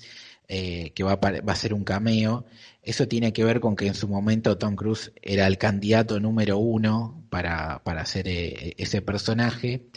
eh, 0.47 0.91
que 0.93 1.03
va 1.03 1.13
a, 1.13 1.15
va 1.15 1.53
a 1.53 1.55
ser 1.55 1.73
un 1.73 1.83
cameo. 1.83 2.45
Eso 2.81 3.07
tiene 3.07 3.33
que 3.33 3.43
ver 3.43 3.59
con 3.59 3.75
que 3.75 3.87
en 3.87 3.93
su 3.93 4.07
momento 4.07 4.57
Tom 4.57 4.75
Cruise 4.75 5.11
era 5.21 5.47
el 5.47 5.57
candidato 5.57 6.19
número 6.19 6.57
uno 6.57 7.23
para, 7.29 7.83
para 7.83 8.01
hacer 8.01 8.27
eh, 8.27 8.73
ese 8.77 9.01
personaje, 9.01 9.87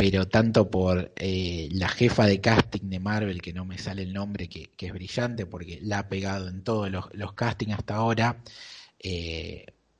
pero 0.00 0.26
tanto 0.26 0.70
por 0.70 1.12
eh, 1.16 1.68
la 1.72 1.88
jefa 1.88 2.26
de 2.26 2.40
casting 2.40 2.88
de 2.88 3.00
Marvel, 3.00 3.42
que 3.42 3.52
no 3.52 3.66
me 3.66 3.76
sale 3.76 4.02
el 4.02 4.14
nombre, 4.14 4.48
que, 4.48 4.70
es 4.78 4.92
brillante 4.92 5.44
porque 5.44 5.78
la 5.82 6.00
ha 6.00 6.08
pegado 6.08 6.48
en 6.48 6.62
todos 6.64 6.90
los, 6.90 7.04
los 7.12 7.34
castings 7.34 7.74
hasta 7.74 7.96
ahora, 7.96 8.42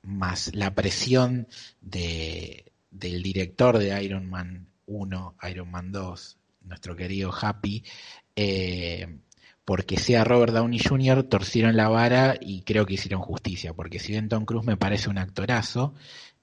más 0.03 0.55
la 0.55 0.73
presión 0.73 1.47
de, 1.81 2.71
del 2.89 3.21
director 3.21 3.77
de 3.77 4.03
Iron 4.03 4.29
Man 4.29 4.67
1, 4.85 5.35
Iron 5.49 5.71
Man 5.71 5.91
2, 5.91 6.37
nuestro 6.65 6.95
querido 6.95 7.31
Happy, 7.33 7.83
eh, 8.35 9.19
porque 9.63 9.97
sea 9.97 10.23
Robert 10.23 10.53
Downey 10.53 10.79
Jr., 10.79 11.23
torcieron 11.23 11.77
la 11.77 11.87
vara 11.87 12.35
y 12.39 12.63
creo 12.63 12.85
que 12.85 12.95
hicieron 12.95 13.21
justicia, 13.21 13.73
porque 13.73 13.99
si 13.99 14.11
bien 14.11 14.27
Tom 14.27 14.45
Cruise 14.45 14.65
me 14.65 14.77
parece 14.77 15.09
un 15.09 15.17
actorazo, 15.17 15.93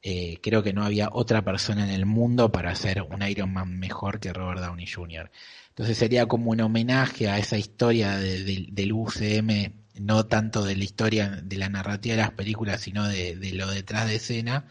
eh, 0.02 0.38
creo 0.42 0.62
que 0.62 0.72
no 0.72 0.84
había 0.84 1.08
otra 1.12 1.42
persona 1.42 1.84
en 1.84 1.90
el 1.90 2.06
mundo 2.06 2.52
para 2.52 2.70
hacer 2.70 3.02
un 3.02 3.22
Iron 3.22 3.52
Man 3.52 3.78
mejor 3.78 4.20
que 4.20 4.32
Robert 4.32 4.60
Downey 4.60 4.86
Jr. 4.86 5.30
Entonces 5.70 5.98
sería 5.98 6.26
como 6.26 6.50
un 6.50 6.60
homenaje 6.60 7.28
a 7.28 7.38
esa 7.38 7.56
historia 7.56 8.16
del 8.16 8.92
UCM, 8.92 9.72
no 10.00 10.26
tanto 10.26 10.64
de 10.64 10.76
la 10.76 10.84
historia, 10.84 11.40
de 11.42 11.56
la 11.56 11.68
narrativa 11.68 12.16
de 12.16 12.22
las 12.22 12.32
películas, 12.32 12.80
sino 12.80 13.06
de 13.08 13.52
lo 13.54 13.68
detrás 13.70 14.08
de 14.08 14.16
escena, 14.16 14.66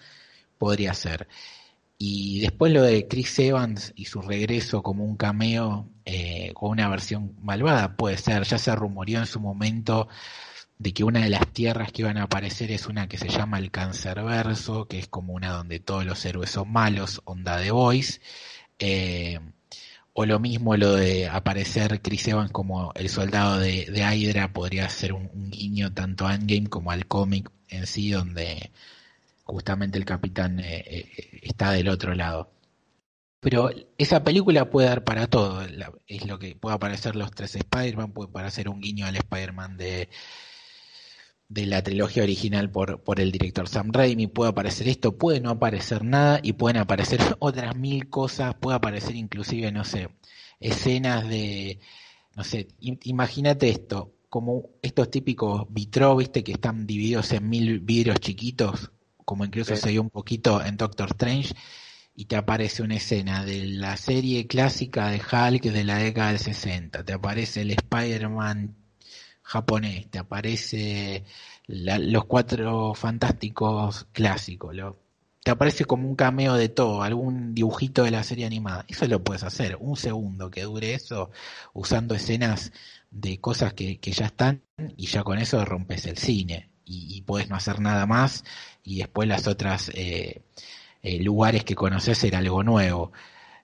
podría 0.58 0.94
ser. 0.94 1.28
Y 1.98 2.42
después 2.42 2.72
lo 2.74 2.84
de 2.84 3.08
Chris 3.08 3.40
Evans 3.40 3.94
y 3.96 4.06
su 4.06 4.22
regreso 4.22 4.84
como 4.84 5.04
un 5.04 5.18
cameo 5.18 5.90
eh, 6.06 6.52
con 6.54 6.72
una 6.72 6.90
versión 6.90 7.36
malvada, 7.42 7.96
puede 7.98 8.18
ser. 8.18 8.44
Ya 8.44 8.60
se 8.60 8.76
rumoreó 8.76 9.20
en 9.20 9.26
su 9.26 9.40
momento 9.40 10.08
de 10.80 10.94
que 10.94 11.04
una 11.04 11.22
de 11.24 11.30
las 11.30 11.48
tierras 11.54 11.92
que 11.92 12.04
iban 12.04 12.18
a 12.18 12.24
aparecer 12.24 12.72
es 12.72 12.88
una 12.88 13.08
que 13.08 13.18
se 13.18 13.30
llama 13.30 13.60
el 13.60 13.72
Cancerverso, 13.72 14.88
que 14.88 15.00
es 15.00 15.08
como 15.08 15.34
una 15.34 15.52
donde 15.52 15.80
todos 15.80 16.06
los 16.06 16.24
héroes 16.26 16.52
son 16.52 16.72
malos, 16.72 17.22
onda 17.26 17.58
de 17.58 17.72
Voice. 17.72 18.22
Eh, 18.80 19.40
o 20.14 20.26
lo 20.26 20.40
mismo 20.40 20.76
lo 20.78 20.96
de 20.96 21.28
aparecer 21.28 22.02
Chris 22.02 22.28
Evans 22.28 22.52
como 22.52 22.92
el 22.96 23.10
soldado 23.10 23.60
de, 23.60 23.86
de 23.86 24.16
Hydra 24.16 24.52
podría 24.54 24.90
ser 24.90 25.14
un, 25.14 25.30
un 25.34 25.52
guiño 25.52 25.94
tanto 25.94 26.26
a 26.28 26.36
Endgame 26.36 26.68
como 26.70 26.92
al 26.92 27.08
cómic 27.08 27.52
en 27.70 27.86
sí, 27.88 28.12
donde 28.12 28.72
justamente 29.44 29.98
el 29.98 30.06
capitán 30.06 30.60
eh, 30.60 30.84
eh, 30.88 31.40
está 31.44 31.72
del 31.72 31.90
otro 31.90 32.14
lado. 32.16 32.52
Pero 33.40 33.70
esa 33.98 34.24
película 34.24 34.70
puede 34.70 34.90
dar 34.90 35.04
para 35.04 35.28
todo. 35.28 35.62
es 36.08 36.26
lo 36.28 36.40
que 36.40 36.56
puede 36.56 36.76
aparecer 36.76 37.16
los 37.16 37.32
tres 37.32 37.56
Spider-Man, 37.56 38.12
puede 38.12 38.30
aparecer 38.30 38.70
un 38.70 38.82
guiño 38.82 39.06
al 39.06 39.16
Spider-Man 39.16 39.78
de, 39.78 40.10
de 41.50 41.66
la 41.66 41.82
trilogía 41.82 42.24
original 42.24 42.70
por, 42.70 43.02
por 43.04 43.20
el 43.20 43.32
director 43.32 43.70
Sam 43.70 43.92
Raimi, 43.92 44.28
puede 44.28 44.52
aparecer 44.52 44.88
esto, 44.90 45.18
puede 45.18 45.40
no 45.40 45.50
aparecer 45.50 46.04
nada 46.04 46.40
y 46.44 46.54
pueden 46.54 46.78
aparecer 46.78 47.20
otras 47.40 47.76
mil 47.76 48.10
cosas, 48.10 48.56
puede 48.56 48.78
aparecer 48.78 49.16
inclusive, 49.16 49.72
no 49.72 49.84
sé, 49.84 50.10
escenas 50.60 51.28
de, 51.28 51.80
no 52.36 52.44
sé, 52.44 52.68
imagínate 52.80 53.70
esto, 53.70 54.14
como 54.30 54.72
estos 54.82 55.10
típicos 55.10 55.66
vitro, 55.70 56.16
viste, 56.18 56.44
que 56.44 56.54
están 56.54 56.86
divididos 56.86 57.32
en 57.32 57.48
mil 57.48 57.80
vidrios 57.80 58.20
chiquitos, 58.20 58.92
como 59.24 59.46
incluso 59.46 59.76
se 59.76 59.90
dio 59.90 60.02
un 60.02 60.10
poquito 60.10 60.64
en 60.64 60.78
Doctor 60.78 61.10
Strange, 61.12 61.54
y 62.14 62.26
te 62.26 62.36
aparece 62.36 62.82
una 62.82 62.96
escena 62.96 63.46
de 63.46 63.66
la 63.68 63.96
serie 63.96 64.48
clásica 64.48 65.10
de 65.10 65.18
Hulk 65.18 65.64
de 65.64 65.84
la 65.84 65.98
década 66.00 66.30
del 66.30 66.40
60, 66.40 67.06
te 67.06 67.14
aparece 67.14 67.62
el 67.62 67.72
Spider-Man 67.72 68.76
japonés, 69.48 70.10
te 70.12 70.20
aparece 70.20 71.24
los 71.68 72.26
cuatro 72.26 72.94
fantásticos 72.94 74.06
clásicos, 74.12 74.76
te 75.42 75.52
aparece 75.52 75.86
como 75.86 76.10
un 76.10 76.18
cameo 76.18 76.56
de 76.56 76.68
todo, 76.68 77.02
algún 77.02 77.56
dibujito 77.56 78.04
de 78.04 78.12
la 78.12 78.24
serie 78.24 78.46
animada. 78.46 78.86
Eso 78.90 79.08
lo 79.08 79.24
puedes 79.24 79.44
hacer, 79.44 79.78
un 79.80 79.96
segundo 79.96 80.52
que 80.52 80.64
dure 80.64 80.94
eso, 80.94 81.32
usando 81.74 82.14
escenas 82.14 82.74
de 83.10 83.40
cosas 83.40 83.74
que, 83.74 84.00
que 84.00 84.12
ya 84.12 84.26
están 84.26 84.62
y 84.98 85.08
ya 85.08 85.24
con 85.24 85.40
eso 85.40 85.64
rompes 85.64 86.06
el 86.08 86.18
cine 86.18 86.70
y, 86.84 87.22
puedes 87.22 87.50
no 87.50 87.56
hacer 87.56 87.80
nada 87.80 88.06
más 88.06 88.44
y 88.84 88.98
después 89.00 89.28
las 89.28 89.48
otras 89.48 89.90
eh, 89.94 90.42
eh, 91.04 91.20
lugares 91.22 91.64
que 91.64 91.76
conoces 91.76 92.24
era 92.24 92.40
algo 92.40 92.64
nuevo. 92.64 93.12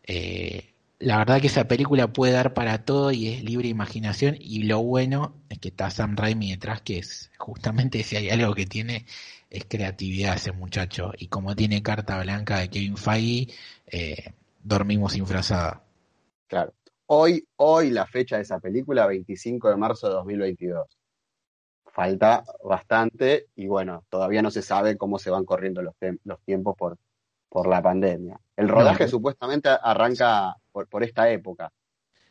Eh, 0.03 0.72
la 0.99 1.17
verdad 1.17 1.41
que 1.41 1.47
esa 1.47 1.67
película 1.67 2.07
puede 2.07 2.33
dar 2.33 2.53
para 2.53 2.85
todo 2.85 3.11
y 3.11 3.27
es 3.27 3.43
libre 3.43 3.67
imaginación 3.67 4.35
y 4.39 4.63
lo 4.63 4.81
bueno 4.81 5.35
es 5.49 5.59
que 5.59 5.69
está 5.69 5.89
Sam 5.89 6.15
Raimi 6.15 6.51
detrás 6.51 6.81
que 6.81 6.99
es 6.99 7.31
justamente 7.37 8.03
si 8.03 8.15
hay 8.15 8.29
algo 8.29 8.53
que 8.53 8.65
tiene 8.65 9.05
es 9.49 9.65
creatividad 9.65 10.35
ese 10.35 10.51
muchacho 10.51 11.11
y 11.17 11.27
como 11.27 11.55
tiene 11.55 11.83
carta 11.83 12.21
blanca 12.21 12.59
de 12.59 12.69
Kevin 12.69 12.97
Feige 12.97 13.53
dormimos 14.63 15.15
infrazada. 15.15 15.83
Claro. 16.47 16.73
Hoy, 17.07 17.45
hoy 17.57 17.91
la 17.91 18.07
fecha 18.07 18.37
de 18.37 18.43
esa 18.43 18.59
película, 18.59 19.05
25 19.05 19.69
de 19.69 19.75
marzo 19.75 20.07
de 20.07 20.13
2022 20.13 20.87
falta 21.93 22.43
bastante 22.63 23.49
y 23.55 23.67
bueno, 23.67 24.03
todavía 24.09 24.41
no 24.41 24.49
se 24.49 24.63
sabe 24.63 24.97
cómo 24.97 25.19
se 25.19 25.29
van 25.29 25.45
corriendo 25.45 25.83
los, 25.83 25.93
los 26.23 26.41
tiempos 26.41 26.75
por, 26.75 26.97
por 27.49 27.67
la 27.67 27.83
pandemia. 27.83 28.39
El 28.55 28.67
rodaje 28.67 29.07
supuestamente 29.07 29.69
arranca 29.69 30.55
por, 30.74 31.03
esta 31.03 31.30
época. 31.30 31.71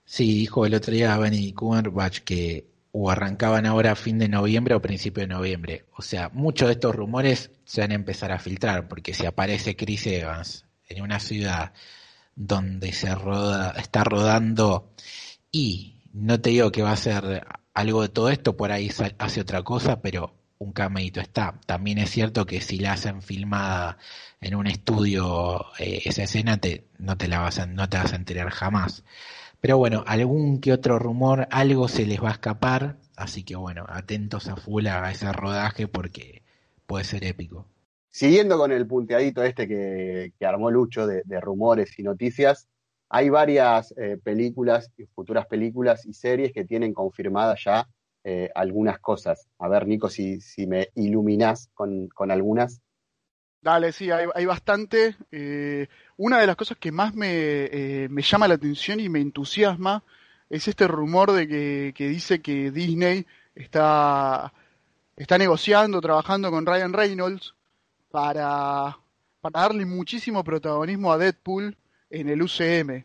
Sí, 0.04 0.34
dijo 0.34 0.66
el 0.66 0.74
otro 0.74 0.92
día 0.92 1.16
Benny 1.16 1.52
Cumberbatch 1.52 2.20
que 2.20 2.66
o 2.90 3.10
arrancaban 3.10 3.64
ahora 3.64 3.92
a 3.92 3.96
fin 3.96 4.18
de 4.18 4.28
noviembre 4.28 4.74
o 4.74 4.82
principio 4.82 5.22
de 5.22 5.28
noviembre. 5.28 5.86
O 5.96 6.02
sea, 6.02 6.28
muchos 6.28 6.68
de 6.68 6.74
estos 6.74 6.94
rumores 6.94 7.50
se 7.64 7.80
van 7.80 7.92
a 7.92 7.94
empezar 7.94 8.32
a 8.32 8.38
filtrar 8.38 8.88
porque 8.88 9.14
si 9.14 9.24
aparece 9.24 9.76
Chris 9.76 10.06
Evans 10.06 10.66
en 10.88 11.02
una 11.02 11.18
ciudad 11.18 11.72
donde 12.34 12.92
se 12.92 13.14
roda, 13.14 13.74
está 13.78 14.04
rodando 14.04 14.92
y 15.50 16.02
no 16.12 16.40
te 16.40 16.50
digo 16.50 16.70
que 16.70 16.82
va 16.82 16.92
a 16.92 16.96
ser 16.96 17.46
algo 17.72 18.02
de 18.02 18.08
todo 18.10 18.28
esto, 18.28 18.56
por 18.56 18.72
ahí 18.72 18.90
hace 19.18 19.40
otra 19.40 19.62
cosa, 19.62 20.02
pero 20.02 20.34
un 20.62 20.72
cameito 20.72 21.20
está. 21.20 21.54
También 21.66 21.98
es 21.98 22.10
cierto 22.10 22.46
que 22.46 22.60
si 22.60 22.78
la 22.78 22.92
hacen 22.92 23.22
filmada 23.22 23.98
en 24.40 24.54
un 24.54 24.66
estudio 24.66 25.66
eh, 25.78 26.02
esa 26.04 26.24
escena 26.24 26.58
te, 26.58 26.84
no 26.98 27.16
te 27.16 27.28
la 27.28 27.40
vas 27.40 27.58
a, 27.58 27.66
no 27.66 27.88
te 27.88 27.98
vas 27.98 28.12
a 28.12 28.16
enterar 28.16 28.50
jamás. 28.50 29.04
Pero 29.60 29.78
bueno, 29.78 30.02
algún 30.06 30.60
que 30.60 30.72
otro 30.72 30.98
rumor, 30.98 31.46
algo 31.50 31.88
se 31.88 32.06
les 32.06 32.22
va 32.22 32.30
a 32.30 32.32
escapar, 32.32 32.96
así 33.16 33.44
que 33.44 33.54
bueno, 33.54 33.84
atentos 33.88 34.48
a 34.48 34.56
full 34.56 34.86
a 34.86 35.10
ese 35.10 35.32
rodaje 35.32 35.86
porque 35.86 36.42
puede 36.86 37.04
ser 37.04 37.24
épico. 37.24 37.66
Siguiendo 38.10 38.58
con 38.58 38.72
el 38.72 38.86
punteadito 38.86 39.42
este 39.42 39.66
que, 39.68 40.32
que 40.38 40.46
armó 40.46 40.70
Lucho 40.70 41.06
de, 41.06 41.22
rumores 41.40 41.98
y 41.98 42.02
noticias, 42.02 42.68
hay 43.08 43.30
varias 43.30 43.94
eh, 43.96 44.18
películas 44.22 44.90
y 44.98 45.06
futuras 45.06 45.46
películas 45.46 46.04
y 46.06 46.12
series 46.12 46.52
que 46.52 46.64
tienen 46.64 46.92
confirmada 46.92 47.56
ya 47.62 47.88
eh, 48.24 48.50
algunas 48.54 49.00
cosas. 49.00 49.48
A 49.58 49.66
ver, 49.66 49.88
Nico, 49.88 50.08
si, 50.08 50.40
si 50.40 50.68
me 50.68 50.90
iluminás 50.94 51.70
con, 51.74 52.06
con 52.06 52.30
algunas. 52.30 52.80
Dale, 53.60 53.90
sí, 53.90 54.12
hay, 54.12 54.28
hay 54.32 54.46
bastante. 54.46 55.16
Eh, 55.32 55.88
una 56.16 56.38
de 56.38 56.46
las 56.46 56.54
cosas 56.54 56.78
que 56.78 56.92
más 56.92 57.16
me, 57.16 57.30
eh, 57.30 58.08
me, 58.08 58.22
llama 58.22 58.46
la 58.46 58.54
atención 58.54 59.00
y 59.00 59.08
me 59.08 59.20
entusiasma 59.20 60.04
es 60.48 60.68
este 60.68 60.86
rumor 60.86 61.32
de 61.32 61.48
que, 61.48 61.92
que 61.96 62.08
dice 62.08 62.40
que 62.40 62.70
Disney 62.70 63.26
está, 63.56 64.52
está 65.16 65.36
negociando, 65.36 66.00
trabajando 66.00 66.48
con 66.52 66.64
Ryan 66.64 66.92
Reynolds 66.92 67.54
para, 68.12 68.98
para 69.40 69.60
darle 69.62 69.84
muchísimo 69.84 70.44
protagonismo 70.44 71.12
a 71.12 71.18
Deadpool 71.18 71.76
en 72.10 72.28
el 72.28 72.42
UCM. 72.42 73.04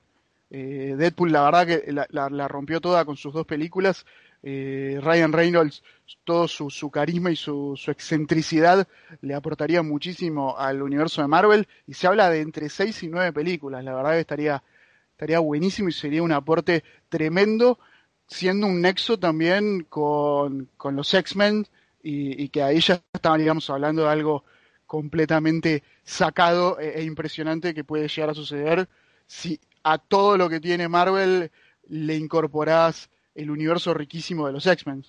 Deadpool, 0.50 1.32
la 1.32 1.44
verdad 1.44 1.68
que 1.68 1.92
la, 1.92 2.48
rompió 2.48 2.80
toda 2.80 3.04
con 3.04 3.18
sus 3.18 3.34
dos 3.34 3.46
películas. 3.46 4.06
Eh, 4.50 5.02
Ryan 5.02 5.34
Reynolds, 5.34 5.84
todo 6.24 6.48
su, 6.48 6.90
carisma 6.90 7.30
y 7.30 7.36
su, 7.36 7.78
excentricidad 7.88 8.88
le 9.20 9.34
aportaría 9.34 9.82
muchísimo 9.82 10.58
al 10.58 10.82
universo 10.82 11.22
de 11.22 11.28
Marvel. 11.28 11.68
Y 11.86 11.96
se 11.96 12.08
habla 12.08 12.30
de 12.30 12.40
entre 12.40 12.70
seis 12.70 13.04
y 13.04 13.10
nueve 13.10 13.34
películas. 13.34 13.84
La 13.84 13.94
verdad 13.94 14.12
que 14.12 14.22
estaría, 14.22 14.64
estaría 15.12 15.40
buenísimo 15.40 15.90
y 15.90 15.92
sería 15.92 16.24
un 16.24 16.32
aporte 16.32 16.86
tremendo, 17.10 17.78
siendo 18.26 18.68
un 18.68 18.80
nexo 18.80 19.20
también 19.20 19.84
con, 19.84 20.70
con 20.78 20.96
los 20.96 21.14
X-Men 21.14 21.68
y, 22.02 22.42
y, 22.42 22.48
que 22.48 22.64
ahí 22.64 22.80
ya 22.80 23.02
estaban, 23.12 23.42
digamos, 23.42 23.70
hablando 23.70 24.04
de 24.04 24.12
algo 24.12 24.46
completamente 24.86 25.84
sacado 26.06 26.80
e, 26.80 27.02
e 27.02 27.04
impresionante 27.04 27.74
que 27.74 27.84
puede 27.84 28.08
llegar 28.08 28.30
a 28.30 28.34
suceder 28.34 28.88
si 29.26 29.60
a 29.84 29.98
todo 29.98 30.38
lo 30.38 30.48
que 30.48 30.62
tiene 30.62 30.88
Marvel 30.88 31.52
le 31.90 32.16
incorporás 32.16 33.10
el 33.38 33.52
universo 33.52 33.94
riquísimo 33.94 34.48
de 34.48 34.54
los 34.54 34.66
X-Men. 34.66 35.06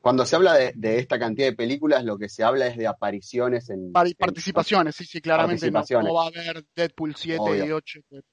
Cuando 0.00 0.26
se 0.26 0.36
habla 0.36 0.54
de, 0.54 0.72
de, 0.74 0.98
esta 0.98 1.18
cantidad 1.18 1.46
de 1.46 1.54
películas, 1.54 2.04
lo 2.04 2.18
que 2.18 2.28
se 2.28 2.42
habla 2.42 2.66
es 2.66 2.76
de 2.76 2.86
apariciones 2.86 3.70
en... 3.70 3.92
Participaciones, 3.92 5.00
en, 5.00 5.06
sí, 5.06 5.12
sí, 5.12 5.20
claramente 5.20 5.70
no, 5.70 5.82
no, 6.02 6.14
va 6.14 6.24
a 6.24 6.26
haber 6.28 6.64
Deadpool 6.74 7.14
7 7.16 7.38
Obvio. 7.40 7.66
y 7.66 7.72
8. 7.72 8.00
Creo 8.10 8.28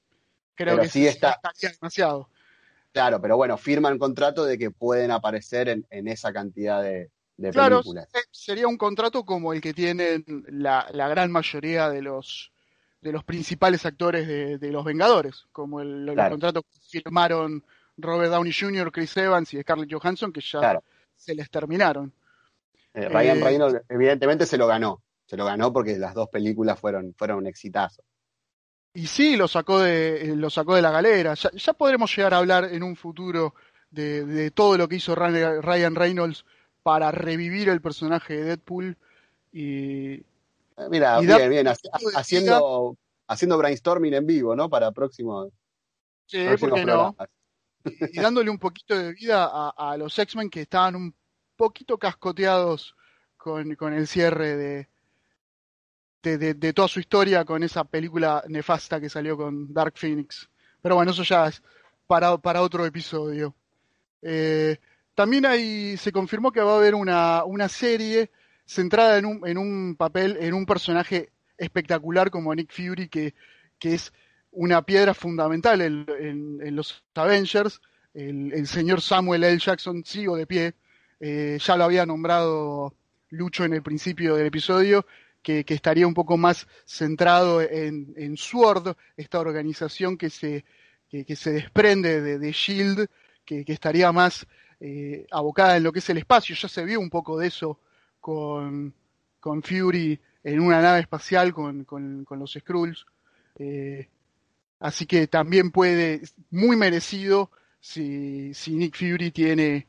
pero 0.55 0.81
que 0.81 0.89
sí 0.89 1.07
está... 1.07 1.39
demasiado. 1.61 2.29
Claro, 2.91 3.21
pero 3.21 3.37
bueno, 3.37 3.57
firman 3.57 3.97
contrato 3.97 4.43
de 4.43 4.57
que 4.57 4.71
pueden 4.71 5.11
aparecer 5.11 5.69
en, 5.69 5.85
en 5.89 6.07
esa 6.07 6.33
cantidad 6.33 6.81
de, 6.81 7.09
de 7.37 7.51
claro, 7.51 7.77
películas. 7.77 8.09
sería 8.31 8.67
un 8.67 8.77
contrato 8.77 9.23
como 9.23 9.53
el 9.53 9.61
que 9.61 9.73
tienen 9.73 10.25
la, 10.47 10.87
la 10.91 11.07
gran 11.07 11.31
mayoría 11.31 11.89
de 11.89 12.01
los 12.01 12.51
de 13.01 13.11
los 13.11 13.23
principales 13.23 13.83
actores 13.85 14.27
de, 14.27 14.59
de 14.59 14.71
los 14.71 14.85
Vengadores, 14.85 15.45
como 15.51 15.81
el, 15.81 16.03
claro. 16.13 16.21
los 16.21 16.29
contratos 16.29 16.63
que 16.71 16.79
firmaron 16.87 17.63
Robert 17.97 18.31
Downey 18.31 18.53
Jr., 18.53 18.91
Chris 18.91 19.15
Evans 19.17 19.53
y 19.53 19.61
Scarlett 19.61 19.91
Johansson, 19.91 20.31
que 20.31 20.41
ya 20.41 20.59
claro. 20.59 20.83
se 21.15 21.35
les 21.35 21.49
terminaron. 21.49 22.11
Eh, 22.93 23.07
Ryan 23.07 23.37
eh, 23.37 23.43
Reynolds 23.43 23.81
evidentemente 23.89 24.45
se 24.45 24.57
lo 24.57 24.67
ganó, 24.67 25.01
se 25.25 25.37
lo 25.37 25.45
ganó 25.45 25.71
porque 25.71 25.97
las 25.97 26.13
dos 26.13 26.29
películas 26.29 26.79
fueron, 26.79 27.13
fueron 27.17 27.37
un 27.37 27.47
exitazo. 27.47 28.03
Y 28.93 29.07
sí, 29.07 29.37
lo 29.37 29.47
sacó 29.47 29.79
de, 29.79 30.35
lo 30.35 30.49
sacó 30.49 30.75
de 30.75 30.81
la 30.81 30.91
galera. 30.91 31.33
Ya, 31.35 31.49
ya 31.53 31.73
podremos 31.73 32.13
llegar 32.15 32.33
a 32.33 32.37
hablar 32.37 32.65
en 32.65 32.83
un 32.83 32.97
futuro 32.97 33.55
de, 33.89 34.25
de, 34.25 34.51
todo 34.51 34.77
lo 34.77 34.89
que 34.89 34.97
hizo 34.97 35.15
Ryan 35.15 35.95
Reynolds 35.95 36.45
para 36.83 37.11
revivir 37.11 37.69
el 37.69 37.81
personaje 37.81 38.35
de 38.35 38.43
Deadpool 38.43 38.97
y, 39.53 40.25
Mira, 40.89 41.21
y 41.21 41.25
bien, 41.25 41.49
bien, 41.49 41.67
haciendo, 42.15 42.97
haciendo 43.27 43.57
brainstorming 43.57 44.13
en 44.13 44.25
vivo, 44.25 44.55
¿no? 44.55 44.69
Para 44.69 44.91
próximos. 44.91 45.51
Sí, 46.25 46.45
¿por 46.59 46.73
qué 46.73 46.85
no? 46.85 47.15
Y 47.83 48.19
dándole 48.19 48.49
un 48.49 48.57
poquito 48.57 48.97
de 48.97 49.13
vida 49.13 49.49
a, 49.51 49.91
a 49.91 49.97
los 49.97 50.17
X-Men 50.17 50.49
que 50.49 50.61
estaban 50.61 50.95
un 50.95 51.15
poquito 51.55 51.97
cascoteados 51.97 52.95
con, 53.37 53.75
con 53.75 53.93
el 53.93 54.07
cierre 54.07 54.55
de, 54.55 54.87
de, 56.23 56.53
de, 56.53 56.73
toda 56.73 56.87
su 56.87 56.99
historia 56.99 57.45
con 57.45 57.63
esa 57.63 57.83
película 57.83 58.43
nefasta 58.47 58.99
que 58.99 59.09
salió 59.09 59.35
con 59.35 59.73
Dark 59.73 59.93
Phoenix. 59.95 60.49
Pero 60.81 60.95
bueno, 60.95 61.11
eso 61.11 61.23
ya 61.23 61.47
es 61.47 61.61
para, 62.07 62.37
para 62.37 62.61
otro 62.61 62.85
episodio. 62.85 63.55
Eh, 64.21 64.77
también 65.15 65.45
hay, 65.45 65.97
se 65.97 66.11
confirmó 66.11 66.51
que 66.51 66.61
va 66.61 66.73
a 66.73 66.77
haber 66.77 66.95
una, 66.95 67.43
una 67.43 67.67
serie 67.67 68.31
centrada 68.65 69.17
en 69.17 69.25
un, 69.25 69.47
en 69.47 69.57
un 69.57 69.95
papel, 69.95 70.37
en 70.39 70.53
un 70.53 70.65
personaje 70.65 71.31
espectacular 71.57 72.29
como 72.31 72.53
Nick 72.53 72.71
Fury, 72.71 73.09
que, 73.09 73.33
que 73.77 73.95
es 73.95 74.13
una 74.51 74.81
piedra 74.81 75.13
fundamental 75.13 75.81
en, 75.81 76.75
los 76.75 77.03
Avengers. 77.15 77.81
El, 78.13 78.67
señor 78.67 79.01
Samuel 79.01 79.43
L. 79.43 79.57
Jackson 79.59 80.03
sigo 80.05 80.35
de 80.35 80.47
pie. 80.47 80.73
Eh, 81.19 81.57
ya 81.61 81.77
lo 81.77 81.83
había 81.85 82.05
nombrado 82.05 82.95
Lucho 83.29 83.63
en 83.63 83.73
el 83.73 83.81
principio 83.81 84.35
del 84.35 84.47
episodio, 84.47 85.05
que, 85.41 85.63
estaría 85.67 86.05
un 86.05 86.13
poco 86.13 86.37
más 86.37 86.67
centrado 86.85 87.61
en, 87.61 88.35
Sword, 88.37 88.95
esta 89.15 89.39
organización 89.39 90.17
que 90.17 90.29
se, 90.29 90.65
que, 91.09 91.35
se 91.35 91.51
desprende 91.51 92.21
de, 92.21 92.39
de 92.39 92.51
Shield, 92.51 93.07
que, 93.45 93.63
estaría 93.67 94.11
más 94.11 94.45
eh, 94.79 95.25
abocada 95.31 95.77
en 95.77 95.83
lo 95.83 95.93
que 95.93 95.99
es 95.99 96.09
el 96.09 96.17
espacio. 96.17 96.55
Ya 96.55 96.67
se 96.67 96.83
vio 96.83 96.99
un 96.99 97.09
poco 97.09 97.37
de 97.37 97.47
eso 97.47 97.79
con, 98.19 98.93
con 99.39 99.63
Fury 99.63 100.19
en 100.43 100.59
una 100.59 100.81
nave 100.81 100.99
espacial 100.99 101.53
con, 101.53 101.85
con, 101.85 102.25
con 102.25 102.39
los 102.39 102.53
Skrulls. 102.53 103.05
Eh, 103.57 104.07
así 104.81 105.05
que 105.05 105.27
también 105.27 105.71
puede, 105.71 106.21
muy 106.49 106.75
merecido, 106.75 107.51
si, 107.79 108.51
Nick 108.67 108.97
Fury 108.97 109.31
tiene, 109.31 109.87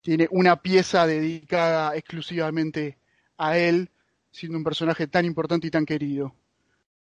tiene 0.00 0.26
una 0.30 0.56
pieza 0.56 1.06
dedicada 1.06 1.94
exclusivamente 1.94 2.98
a 3.36 3.56
él, 3.58 3.90
siendo 4.32 4.58
un 4.58 4.64
personaje 4.64 5.06
tan 5.06 5.24
importante 5.24 5.66
y 5.66 5.70
tan 5.70 5.86
querido. 5.86 6.34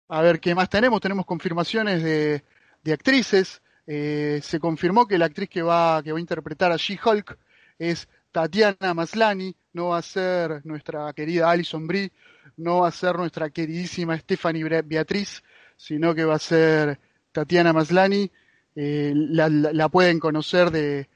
A 0.09 0.21
ver, 0.21 0.41
¿qué 0.41 0.55
más 0.55 0.69
tenemos? 0.69 1.01
Tenemos 1.01 1.25
confirmaciones 1.25 2.03
de, 2.03 2.45
de 2.83 2.93
actrices. 2.93 3.63
Eh, 3.87 4.41
se 4.43 4.61
confirmó 4.61 5.07
que 5.07 5.17
la 5.17 5.27
actriz 5.27 5.49
que 5.49 5.63
va, 5.63 6.03
que 6.03 6.13
va 6.13 6.19
a 6.19 6.21
interpretar 6.21 6.71
a 6.71 6.77
She-Hulk 6.77 7.39
es 7.79 8.09
Tatiana 8.31 8.95
Maslani, 8.95 9.57
no 9.73 9.89
va 9.89 9.99
a 9.99 10.03
ser 10.03 10.65
nuestra 10.65 11.13
querida 11.13 11.51
Alison 11.51 11.87
Brie, 11.87 12.13
no 12.57 12.81
va 12.81 12.89
a 12.89 12.93
ser 12.93 13.17
nuestra 13.17 13.51
queridísima 13.51 14.19
Stephanie 14.19 14.83
Beatriz, 14.83 15.43
sino 15.77 16.15
que 16.15 16.25
va 16.25 16.35
a 16.35 16.39
ser 16.39 17.01
Tatiana 17.33 17.73
Maslani. 17.73 18.31
Eh, 18.75 19.13
la, 19.15 19.89
pueden 19.89 20.19
conocer 20.19 20.71
de, 20.71 21.09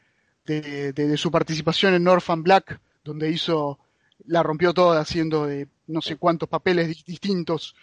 de, 0.44 1.16
su 1.16 1.30
participación 1.30 1.94
en 1.94 2.06
Orphan 2.06 2.42
Black, 2.42 2.80
donde 3.02 3.30
hizo, 3.30 3.78
la 4.26 4.42
rompió 4.42 4.74
toda 4.74 5.00
haciendo 5.00 5.46
de 5.46 5.68
no 5.86 6.02
sé 6.02 6.16
cuántos 6.16 6.48
papeles 6.48 7.04
distintos. 7.04 7.74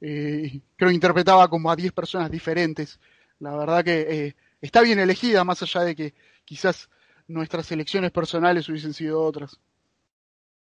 Eh, 0.00 0.60
creo 0.76 0.88
que 0.88 0.94
interpretaba 0.94 1.48
como 1.48 1.70
a 1.70 1.76
10 1.76 1.92
personas 1.92 2.30
diferentes. 2.30 2.98
La 3.38 3.54
verdad 3.56 3.84
que 3.84 4.00
eh, 4.00 4.36
está 4.60 4.80
bien 4.80 4.98
elegida, 4.98 5.44
más 5.44 5.62
allá 5.62 5.82
de 5.82 5.94
que 5.94 6.14
quizás 6.44 6.88
nuestras 7.28 7.70
elecciones 7.70 8.10
personales 8.10 8.68
hubiesen 8.68 8.92
sido 8.92 9.22
otras. 9.22 9.58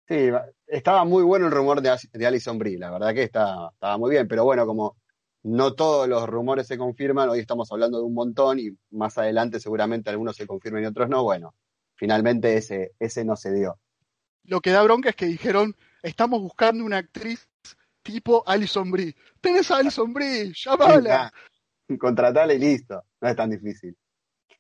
Sí, 0.09 0.29
estaba 0.67 1.05
muy 1.05 1.23
bueno 1.23 1.47
el 1.47 1.53
rumor 1.53 1.81
de, 1.81 1.97
de 2.13 2.27
Alison 2.27 2.59
Brie, 2.59 2.79
la 2.79 2.91
verdad 2.91 3.15
que 3.15 3.23
estaba 3.23 3.73
muy 3.99 4.11
bien, 4.11 4.29
pero 4.29 4.45
bueno, 4.45 4.67
como 4.67 4.97
no 5.43 5.75
todos 5.75 6.09
los 6.09 6.29
rumores 6.29 6.67
se 6.67 6.79
confirman, 6.79 7.29
hoy 7.29 7.41
estamos 7.41 7.71
hablando 7.73 7.99
de 7.99 8.05
un 8.05 8.15
montón 8.15 8.61
y 8.61 8.77
más 8.91 9.19
adelante 9.19 9.61
seguramente 9.61 10.11
algunos 10.11 10.37
se 10.37 10.47
confirmen 10.47 10.85
y 10.85 10.87
otros 10.87 11.09
no, 11.09 11.23
bueno, 11.25 11.55
finalmente 11.95 12.57
ese, 12.57 12.93
ese 12.99 13.25
no 13.25 13.37
se 13.37 13.53
dio. 13.53 13.79
Lo 14.45 14.61
que 14.61 14.71
da 14.71 14.83
bronca 14.83 15.11
es 15.11 15.17
que 15.17 15.27
dijeron, 15.27 15.77
estamos 16.03 16.41
buscando 16.41 16.85
una 16.85 16.99
actriz 16.99 17.49
tipo 18.03 18.43
Alison 18.47 18.91
Brie. 18.91 19.15
Tenés 19.41 19.71
a 19.71 19.77
Alison 19.77 20.13
Brie, 20.13 20.53
llámala. 20.55 21.33
Contratala 21.99 22.55
y 22.55 22.59
listo, 22.59 23.05
no 23.21 23.29
es 23.29 23.37
tan 23.37 23.51
difícil. 23.51 23.97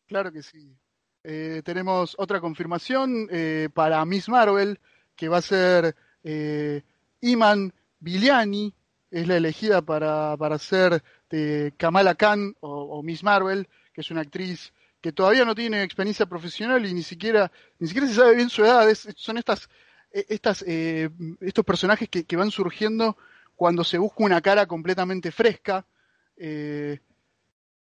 Claro 0.06 0.32
que 0.32 0.42
sí. 0.42 0.76
Eh, 1.24 1.62
tenemos 1.64 2.14
otra 2.18 2.40
confirmación 2.40 3.28
eh, 3.30 3.68
para 3.72 4.04
Miss 4.04 4.28
Marvel, 4.28 4.78
que 5.14 5.28
va 5.28 5.38
a 5.38 5.42
ser 5.42 5.94
eh, 6.24 6.82
Iman 7.20 7.72
Biliani, 8.00 8.74
es 9.12 9.28
la 9.28 9.36
elegida 9.36 9.82
para, 9.82 10.36
para 10.36 10.58
ser 10.58 11.02
de 11.30 11.72
Kamala 11.76 12.14
Khan 12.14 12.56
o, 12.60 12.98
o, 12.98 13.02
Miss 13.02 13.22
Marvel, 13.22 13.68
que 13.92 14.00
es 14.00 14.10
una 14.10 14.22
actriz 14.22 14.72
que 15.00 15.12
todavía 15.12 15.44
no 15.44 15.54
tiene 15.54 15.82
experiencia 15.82 16.26
profesional 16.26 16.86
y 16.86 16.94
ni 16.94 17.02
siquiera, 17.02 17.52
ni 17.78 17.88
siquiera 17.88 18.08
se 18.08 18.14
sabe 18.14 18.36
bien 18.36 18.48
su 18.48 18.64
edad. 18.64 18.88
Es, 18.88 19.06
son 19.16 19.36
estas, 19.36 19.68
estas, 20.10 20.64
eh, 20.66 21.10
estos 21.40 21.64
personajes 21.64 22.08
que, 22.08 22.24
que, 22.24 22.36
van 22.36 22.50
surgiendo 22.50 23.16
cuando 23.54 23.84
se 23.84 23.98
busca 23.98 24.24
una 24.24 24.40
cara 24.40 24.66
completamente 24.66 25.30
fresca. 25.30 25.84
Eh, 26.36 26.98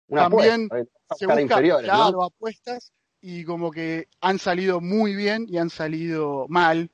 una 0.07 0.29
también 0.29 0.65
apuesta, 0.65 1.15
se 1.15 1.27
busca, 1.27 1.61
claro, 1.61 2.11
¿no? 2.11 2.23
apuestas 2.23 2.91
y 3.21 3.43
como 3.43 3.69
que 3.69 4.07
han 4.21 4.39
salido 4.39 4.81
muy 4.81 5.15
bien 5.15 5.45
y 5.47 5.57
han 5.57 5.69
salido 5.69 6.47
mal. 6.49 6.89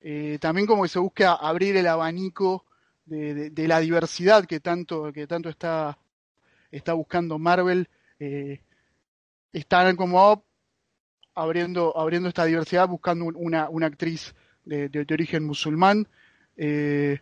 Eh, 0.00 0.38
también 0.40 0.66
como 0.66 0.84
que 0.84 0.88
se 0.88 0.98
busca 0.98 1.34
abrir 1.34 1.76
el 1.76 1.88
abanico 1.88 2.66
de, 3.06 3.34
de, 3.34 3.50
de, 3.50 3.68
la 3.68 3.80
diversidad 3.80 4.44
que 4.44 4.60
tanto, 4.60 5.12
que 5.12 5.26
tanto 5.26 5.48
está, 5.48 5.96
está 6.70 6.92
buscando 6.92 7.38
Marvel. 7.38 7.88
Eh, 8.18 8.60
están 9.52 9.96
como 9.96 10.44
abriendo, 11.34 11.96
abriendo 11.96 12.28
esta 12.28 12.44
diversidad, 12.44 12.88
buscando 12.88 13.26
una, 13.26 13.68
una 13.68 13.86
actriz 13.86 14.34
de, 14.64 14.88
de, 14.88 15.06
origen 15.12 15.44
musulmán. 15.44 16.08
Eh, 16.56 17.20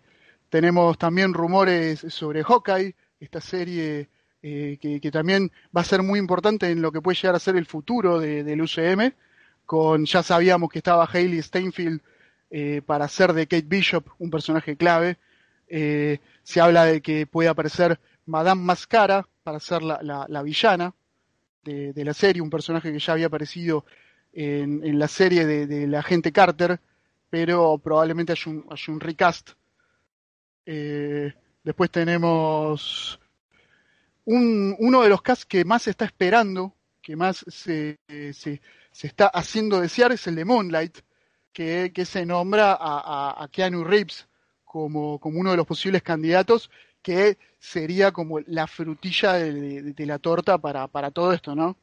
tenemos 0.49 0.99
también 0.99 1.35
rumores 1.35 2.01
sobre 2.09 2.43
Hawkeye, 2.43 2.95
esta 3.21 3.41
serie 3.41 4.09
eh, 4.43 4.79
que, 4.81 5.11
también 5.11 5.51
va 5.77 5.81
a 5.81 5.85
ser 5.85 6.03
muy 6.03 6.19
importante 6.19 6.71
en 6.71 6.83
lo 6.83 6.93
que 6.93 7.01
puede 7.01 7.17
llegar 7.17 7.35
a 7.35 7.41
ser 7.41 7.57
el 7.57 7.67
futuro 7.67 8.19
del 8.19 8.61
UCM. 8.61 9.13
Con, 9.67 10.05
ya 10.05 10.23
sabíamos 10.23 10.71
que 10.71 10.79
estaba 10.79 11.09
Hailey 11.11 11.43
Steinfeld 11.43 12.01
para 12.87 13.09
ser 13.09 13.33
de 13.33 13.47
Kate 13.47 13.67
Bishop 13.67 14.07
un 14.19 14.31
personaje 14.31 14.77
clave. 14.77 15.19
Se 15.69 16.61
habla 16.61 16.85
de 16.87 17.01
que 17.01 17.27
puede 17.27 17.49
aparecer 17.49 17.99
Madame 18.27 18.63
Mascara 18.63 19.27
para 19.43 19.61
ser 19.61 19.83
la, 19.83 20.43
villana 20.43 20.95
de, 21.63 22.05
la 22.05 22.15
serie, 22.15 22.43
un 22.43 22.51
personaje 22.51 22.93
que 22.93 22.99
ya 22.99 23.13
había 23.13 23.27
aparecido 23.27 23.85
en, 24.33 24.99
la 24.99 25.09
serie 25.09 25.47
de, 25.47 25.87
la 25.87 26.01
agente 26.01 26.33
Carter, 26.33 26.81
pero 27.31 27.79
probablemente 27.79 28.33
haya 28.33 28.51
un, 28.51 28.67
un 28.89 29.01
recast. 29.01 29.51
Eh, 30.67 31.33
después 31.63 31.91
tenemos 31.91 33.21
uno 34.27 35.03
de 35.03 35.09
los 35.09 35.23
casts 35.23 35.45
que 35.45 35.65
más 35.65 35.83
se 35.83 35.91
está 35.91 36.07
esperando, 36.07 36.75
que 37.03 37.17
más 37.17 37.45
se, 37.49 37.99
se, 38.33 38.61
está 39.03 39.27
haciendo 39.27 39.81
desear, 39.81 40.13
es 40.13 40.27
el 40.27 40.37
de 40.37 40.45
Moonlight, 40.45 40.99
que, 41.53 41.93
se 42.07 42.25
nombra 42.25 42.77
a, 42.81 43.49
Keanu 43.53 43.85
Reeves 43.85 44.27
como, 44.75 45.21
como 45.21 45.39
uno 45.39 45.53
de 45.53 45.57
los 45.57 45.69
posibles 45.69 46.03
candidatos 46.03 46.69
que 47.01 47.39
sería 47.61 48.11
como 48.11 48.41
la 48.41 48.67
frutilla 48.67 49.35
de, 49.35 49.95
la 49.99 50.19
torta 50.19 50.59
para, 50.59 50.89
para, 50.89 51.13
todo 51.13 51.33
esto, 51.33 51.55
¿no? 51.55 51.77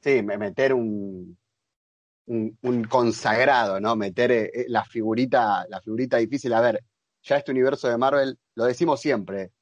Sí, 0.00 0.20
meter 0.20 0.74
un, 0.74 1.38
un, 2.26 2.84
consagrado, 2.90 3.78
¿no? 3.78 3.94
Meter 3.94 4.32
eh, 4.32 4.50
eh, 4.52 4.64
la 4.66 4.84
figurita, 4.84 5.64
la 5.68 5.80
figurita 5.80 6.16
difícil. 6.16 6.54
A 6.54 6.60
ver, 6.60 6.82
ya 7.22 7.36
este 7.36 7.52
universo 7.52 7.88
de 7.88 7.96
Marvel, 7.96 8.36
lo 8.56 8.64
decimos 8.64 9.00
siempre, 9.00 9.52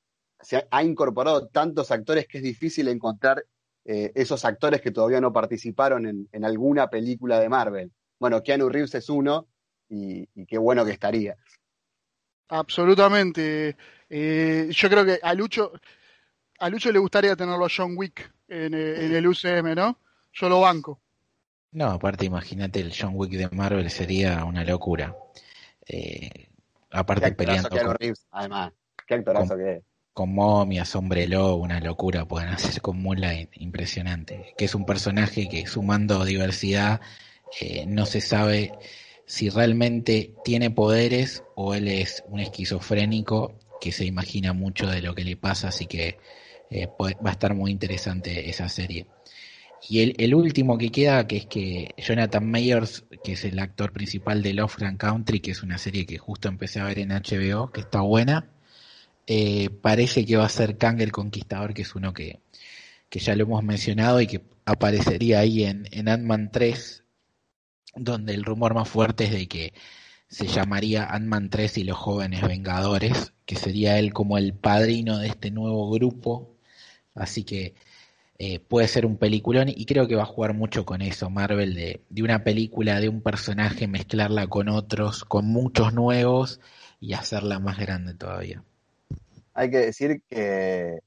se 0.40 0.66
ha, 0.70 0.82
incorporado 0.82 1.48
tantos 1.48 1.90
actores 1.90 2.26
que 2.26 2.38
es 2.38 2.44
difícil 2.44 2.88
encontrar 2.88 3.44
eh, 3.84 4.12
esos 4.14 4.46
actores 4.46 4.80
que 4.80 4.92
todavía 4.92 5.20
no 5.20 5.30
participaron 5.30 6.06
en, 6.06 6.26
en, 6.32 6.44
alguna 6.46 6.88
película 6.88 7.38
de 7.38 7.50
Marvel. 7.50 7.92
Bueno, 8.18 8.42
Keanu 8.42 8.70
Reeves 8.70 8.94
es 8.94 9.10
uno 9.10 9.46
y, 9.90 10.26
y 10.34 10.46
qué 10.46 10.56
bueno 10.56 10.86
que 10.86 10.92
estaría. 10.92 11.36
Absolutamente. 12.48 13.76
Eh, 14.08 14.68
yo 14.70 14.90
creo 14.90 15.04
que 15.04 15.18
a 15.22 15.34
Lucho, 15.34 15.72
a 16.58 16.68
Lucho 16.68 16.92
le 16.92 16.98
gustaría 16.98 17.36
tenerlo 17.36 17.64
a 17.64 17.70
John 17.74 17.94
Wick 17.96 18.30
en, 18.48 18.74
eh, 18.74 19.16
el 19.16 19.26
UCM, 19.26 19.74
¿no? 19.74 19.98
Yo 20.32 20.48
lo 20.48 20.60
banco. 20.60 21.00
No, 21.72 21.86
aparte 21.86 22.24
imagínate 22.24 22.80
el 22.80 22.92
John 22.96 23.12
Wick 23.14 23.32
de 23.32 23.48
Marvel 23.50 23.90
sería 23.90 24.44
una 24.44 24.64
locura. 24.64 25.16
Eh, 25.86 26.48
aparte 26.90 27.32
peleando 27.32 27.68
con, 27.70 27.96
además, 28.30 28.72
qué 29.06 29.14
actorazo 29.14 29.56
que 29.56 29.76
es. 29.76 29.82
Con 30.12 30.32
momias, 30.32 30.94
hombre 30.94 31.26
lobo, 31.26 31.56
una 31.56 31.80
locura 31.80 32.24
pueden 32.24 32.50
hacer 32.50 32.80
con 32.80 33.02
Moonlight, 33.02 33.50
impresionante. 33.56 34.54
Que 34.56 34.66
es 34.66 34.74
un 34.76 34.86
personaje 34.86 35.48
que 35.48 35.66
sumando 35.66 36.24
diversidad 36.24 37.00
no 37.86 38.06
se 38.06 38.20
sabe 38.20 38.72
si 39.26 39.48
realmente 39.48 40.34
tiene 40.44 40.70
poderes 40.70 41.42
o 41.54 41.74
él 41.74 41.88
es 41.88 42.24
un 42.28 42.40
esquizofrénico 42.40 43.58
que 43.80 43.92
se 43.92 44.04
imagina 44.04 44.52
mucho 44.52 44.86
de 44.86 45.02
lo 45.02 45.14
que 45.14 45.24
le 45.24 45.36
pasa, 45.36 45.68
así 45.68 45.86
que 45.86 46.18
eh, 46.70 46.88
va 46.98 47.30
a 47.30 47.32
estar 47.32 47.54
muy 47.54 47.70
interesante 47.70 48.48
esa 48.48 48.68
serie. 48.68 49.06
Y 49.88 50.14
el, 50.24 50.34
último 50.34 50.78
que 50.78 50.90
queda, 50.90 51.26
que 51.26 51.36
es 51.36 51.46
que 51.46 51.90
Jonathan 51.98 52.50
Mayers, 52.50 53.04
que 53.22 53.32
es 53.32 53.44
el 53.44 53.58
actor 53.58 53.92
principal 53.92 54.42
de 54.42 54.54
Lovecraft 54.54 54.96
Country, 54.96 55.40
que 55.40 55.50
es 55.50 55.62
una 55.62 55.76
serie 55.76 56.06
que 56.06 56.16
justo 56.16 56.48
empecé 56.48 56.80
a 56.80 56.84
ver 56.84 56.98
en 57.00 57.10
HBO, 57.10 57.70
que 57.70 57.82
está 57.82 58.00
buena, 58.00 58.48
eh, 59.26 59.68
parece 59.82 60.24
que 60.24 60.36
va 60.36 60.46
a 60.46 60.48
ser 60.48 60.78
Kang 60.78 61.00
el 61.02 61.12
Conquistador, 61.12 61.74
que 61.74 61.82
es 61.82 61.94
uno 61.94 62.14
que, 62.14 62.40
que 63.10 63.18
ya 63.18 63.36
lo 63.36 63.44
hemos 63.44 63.62
mencionado 63.62 64.20
y 64.22 64.26
que 64.26 64.42
aparecería 64.64 65.40
ahí 65.40 65.64
en, 65.64 65.86
en 65.92 66.08
Ant-Man 66.08 66.50
3, 66.50 67.03
donde 67.96 68.34
el 68.34 68.44
rumor 68.44 68.74
más 68.74 68.88
fuerte 68.88 69.24
es 69.24 69.32
de 69.32 69.48
que 69.48 69.74
se 70.28 70.46
llamaría 70.46 71.04
Ant-Man 71.04 71.50
3 71.50 71.78
y 71.78 71.84
los 71.84 71.96
jóvenes 71.96 72.42
Vengadores, 72.42 73.32
que 73.46 73.56
sería 73.56 73.98
él 73.98 74.12
como 74.12 74.38
el 74.38 74.54
padrino 74.54 75.18
de 75.18 75.28
este 75.28 75.50
nuevo 75.50 75.90
grupo. 75.90 76.56
Así 77.14 77.44
que 77.44 77.74
eh, 78.38 78.58
puede 78.58 78.88
ser 78.88 79.06
un 79.06 79.16
peliculón 79.16 79.68
y 79.68 79.86
creo 79.86 80.08
que 80.08 80.16
va 80.16 80.22
a 80.22 80.26
jugar 80.26 80.54
mucho 80.54 80.84
con 80.84 81.02
eso, 81.02 81.30
Marvel, 81.30 81.74
de, 81.74 82.02
de 82.08 82.22
una 82.22 82.42
película, 82.42 83.00
de 83.00 83.08
un 83.08 83.22
personaje, 83.22 83.86
mezclarla 83.86 84.48
con 84.48 84.68
otros, 84.68 85.24
con 85.24 85.46
muchos 85.46 85.94
nuevos 85.94 86.60
y 86.98 87.12
hacerla 87.12 87.60
más 87.60 87.78
grande 87.78 88.14
todavía. 88.14 88.64
Hay 89.52 89.70
que 89.70 89.78
decir 89.78 90.22
que 90.28 90.98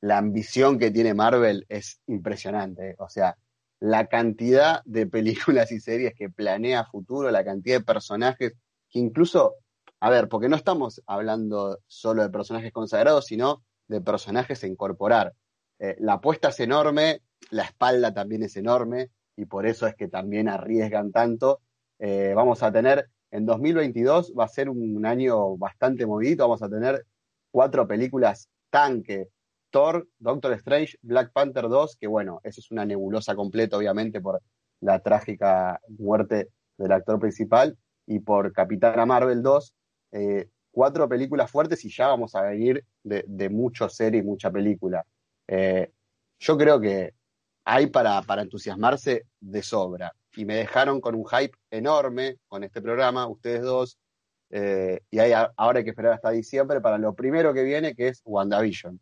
la 0.00 0.18
ambición 0.18 0.78
que 0.78 0.92
tiene 0.92 1.14
Marvel 1.14 1.66
es 1.68 2.00
impresionante. 2.06 2.94
O 2.98 3.08
sea, 3.08 3.36
la 3.80 4.06
cantidad 4.06 4.82
de 4.84 5.06
películas 5.06 5.72
y 5.72 5.80
series 5.80 6.14
que 6.14 6.30
planea 6.30 6.84
futuro, 6.84 7.30
la 7.30 7.44
cantidad 7.44 7.78
de 7.78 7.84
personajes 7.84 8.54
que 8.88 8.98
incluso, 8.98 9.56
a 10.00 10.10
ver, 10.10 10.28
porque 10.28 10.48
no 10.48 10.56
estamos 10.56 11.02
hablando 11.06 11.78
solo 11.86 12.22
de 12.22 12.30
personajes 12.30 12.72
consagrados, 12.72 13.26
sino 13.26 13.62
de 13.88 14.00
personajes 14.00 14.62
a 14.62 14.66
incorporar. 14.66 15.34
Eh, 15.78 15.96
la 15.98 16.14
apuesta 16.14 16.48
es 16.48 16.60
enorme, 16.60 17.22
la 17.50 17.64
espalda 17.64 18.12
también 18.14 18.42
es 18.42 18.56
enorme 18.56 19.10
y 19.36 19.44
por 19.46 19.66
eso 19.66 19.86
es 19.86 19.94
que 19.94 20.08
también 20.08 20.48
arriesgan 20.48 21.12
tanto. 21.12 21.60
Eh, 21.98 22.32
vamos 22.34 22.62
a 22.62 22.72
tener, 22.72 23.10
en 23.30 23.44
2022 23.46 24.32
va 24.38 24.44
a 24.44 24.48
ser 24.48 24.68
un 24.70 25.04
año 25.04 25.56
bastante 25.56 26.06
movido, 26.06 26.46
vamos 26.46 26.62
a 26.62 26.68
tener 26.68 27.04
cuatro 27.50 27.86
películas 27.86 28.48
tanque 28.70 29.28
Thor, 29.70 30.08
Doctor 30.18 30.52
Strange, 30.52 30.96
Black 31.02 31.32
Panther 31.32 31.68
2, 31.68 31.96
que 31.96 32.06
bueno, 32.06 32.40
eso 32.42 32.60
es 32.60 32.70
una 32.70 32.84
nebulosa 32.84 33.34
completa, 33.34 33.76
obviamente, 33.76 34.20
por 34.20 34.40
la 34.80 35.00
trágica 35.00 35.80
muerte 35.88 36.48
del 36.76 36.92
actor 36.92 37.18
principal, 37.18 37.76
y 38.06 38.20
por 38.20 38.52
Capitana 38.52 39.04
Marvel 39.04 39.42
2, 39.42 39.74
eh, 40.12 40.48
cuatro 40.70 41.08
películas 41.08 41.50
fuertes 41.50 41.84
y 41.84 41.90
ya 41.90 42.08
vamos 42.08 42.34
a 42.34 42.42
venir 42.42 42.84
de, 43.02 43.48
mucho 43.50 43.88
serie 43.88 44.20
y 44.20 44.22
mucha 44.22 44.50
película. 44.50 45.04
Eh, 45.48 45.90
yo 46.38 46.56
creo 46.56 46.80
que 46.80 47.14
hay 47.64 47.88
para, 47.88 48.22
para 48.22 48.42
entusiasmarse 48.42 49.26
de 49.40 49.62
sobra. 49.62 50.12
Y 50.36 50.44
me 50.44 50.56
dejaron 50.56 51.00
con 51.00 51.14
un 51.14 51.26
hype 51.26 51.56
enorme 51.70 52.36
con 52.46 52.62
este 52.62 52.80
programa, 52.80 53.26
ustedes 53.26 53.62
dos. 53.62 53.98
Eh, 54.50 55.00
y 55.10 55.18
ahora 55.18 55.78
hay 55.78 55.84
que 55.84 55.90
esperar 55.90 56.12
hasta 56.12 56.30
diciembre 56.30 56.80
para 56.80 56.98
lo 56.98 57.14
primero 57.14 57.52
que 57.52 57.64
viene, 57.64 57.94
que 57.94 58.08
es 58.08 58.22
WandaVision. 58.24 59.00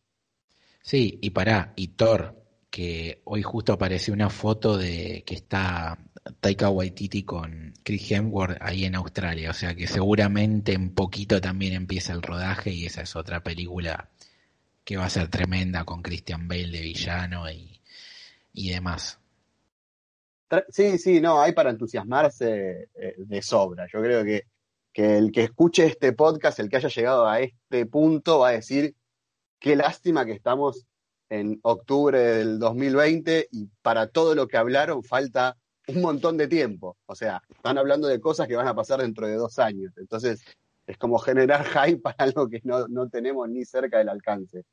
Sí, 0.84 1.18
y 1.22 1.30
pará, 1.30 1.72
y 1.76 1.88
Thor, 1.88 2.36
que 2.70 3.22
hoy 3.24 3.42
justo 3.42 3.72
apareció 3.72 4.12
una 4.12 4.28
foto 4.28 4.76
de 4.76 5.24
que 5.26 5.34
está 5.34 5.98
Taika 6.40 6.68
Waititi 6.68 7.22
con 7.22 7.72
Chris 7.82 8.10
Hemsworth 8.10 8.58
ahí 8.60 8.84
en 8.84 8.94
Australia, 8.94 9.48
o 9.48 9.54
sea 9.54 9.74
que 9.74 9.86
seguramente 9.86 10.74
en 10.74 10.94
poquito 10.94 11.40
también 11.40 11.72
empieza 11.72 12.12
el 12.12 12.20
rodaje 12.20 12.70
y 12.70 12.84
esa 12.84 13.00
es 13.00 13.16
otra 13.16 13.42
película 13.42 14.10
que 14.84 14.98
va 14.98 15.06
a 15.06 15.10
ser 15.10 15.28
tremenda 15.28 15.84
con 15.84 16.02
Christian 16.02 16.48
Bale 16.48 16.68
de 16.68 16.82
villano 16.82 17.50
y, 17.50 17.80
y 18.52 18.68
demás. 18.68 19.18
Sí, 20.68 20.98
sí, 20.98 21.18
no, 21.18 21.40
hay 21.40 21.52
para 21.52 21.70
entusiasmarse 21.70 22.90
eh, 22.94 23.14
de 23.16 23.40
sobra. 23.40 23.86
Yo 23.90 24.02
creo 24.02 24.22
que, 24.22 24.48
que 24.92 25.16
el 25.16 25.32
que 25.32 25.44
escuche 25.44 25.86
este 25.86 26.12
podcast, 26.12 26.60
el 26.60 26.68
que 26.68 26.76
haya 26.76 26.90
llegado 26.90 27.26
a 27.26 27.40
este 27.40 27.86
punto, 27.86 28.40
va 28.40 28.48
a 28.50 28.52
decir 28.52 28.94
Qué 29.64 29.76
lástima 29.76 30.26
que 30.26 30.32
estamos 30.32 30.84
en 31.30 31.58
octubre 31.62 32.18
del 32.18 32.58
2020 32.58 33.48
y 33.50 33.70
para 33.80 34.08
todo 34.08 34.34
lo 34.34 34.46
que 34.46 34.58
hablaron 34.58 35.02
falta 35.02 35.56
un 35.88 36.02
montón 36.02 36.36
de 36.36 36.48
tiempo. 36.48 36.98
O 37.06 37.14
sea, 37.14 37.42
están 37.48 37.78
hablando 37.78 38.06
de 38.06 38.20
cosas 38.20 38.46
que 38.46 38.56
van 38.56 38.68
a 38.68 38.74
pasar 38.74 39.00
dentro 39.00 39.26
de 39.26 39.36
dos 39.36 39.58
años. 39.58 39.94
Entonces, 39.96 40.44
es 40.86 40.98
como 40.98 41.18
generar 41.18 41.64
hype 41.86 41.96
para 41.96 42.16
algo 42.18 42.46
que 42.50 42.60
no, 42.62 42.88
no 42.88 43.08
tenemos 43.08 43.48
ni 43.48 43.64
cerca 43.64 43.96
del 43.96 44.10
alcance. 44.10 44.66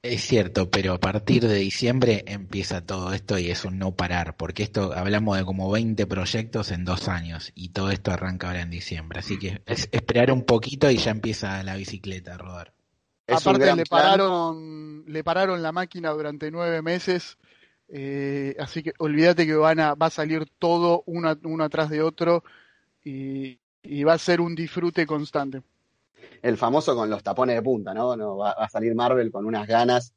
Es 0.00 0.22
cierto, 0.22 0.70
pero 0.70 0.92
a 0.92 1.00
partir 1.00 1.48
de 1.48 1.56
diciembre 1.56 2.22
empieza 2.28 2.86
todo 2.86 3.12
esto 3.12 3.40
y 3.40 3.50
es 3.50 3.64
un 3.64 3.80
no 3.80 3.96
parar, 3.96 4.36
porque 4.36 4.62
esto 4.62 4.92
hablamos 4.92 5.38
de 5.38 5.44
como 5.44 5.72
20 5.72 6.06
proyectos 6.06 6.70
en 6.70 6.84
dos 6.84 7.08
años 7.08 7.50
y 7.56 7.70
todo 7.70 7.90
esto 7.90 8.12
arranca 8.12 8.46
ahora 8.46 8.62
en 8.62 8.70
diciembre. 8.70 9.18
Así 9.18 9.40
que 9.40 9.60
es 9.66 9.88
esperar 9.90 10.30
un 10.30 10.44
poquito 10.44 10.88
y 10.88 10.98
ya 10.98 11.10
empieza 11.10 11.60
la 11.64 11.74
bicicleta 11.74 12.36
a 12.36 12.38
rodar. 12.38 12.75
Aparte 13.28 13.74
le 13.74 13.84
pararon, 13.84 15.04
le 15.06 15.24
pararon 15.24 15.62
la 15.62 15.72
máquina 15.72 16.10
durante 16.10 16.50
nueve 16.50 16.80
meses, 16.82 17.38
eh, 17.88 18.54
así 18.58 18.82
que 18.82 18.92
olvídate 18.98 19.46
que 19.46 19.54
van 19.54 19.80
a, 19.80 19.94
va 19.94 20.06
a 20.06 20.10
salir 20.10 20.46
todo 20.58 21.02
uno, 21.06 21.36
uno 21.44 21.64
atrás 21.64 21.90
de 21.90 22.02
otro 22.02 22.44
y, 23.02 23.58
va 24.04 24.14
a 24.14 24.18
ser 24.18 24.40
un 24.40 24.54
disfrute 24.54 25.06
constante. 25.06 25.62
El 26.42 26.56
famoso 26.56 26.94
con 26.94 27.08
los 27.08 27.22
tapones 27.22 27.56
de 27.56 27.62
punta, 27.62 27.94
¿no? 27.94 28.16
no 28.16 28.36
va, 28.36 28.50
a 28.50 28.68
salir 28.68 28.94
Marvel 28.94 29.30
con 29.30 29.46
unas 29.46 29.66
ganas 29.66 30.12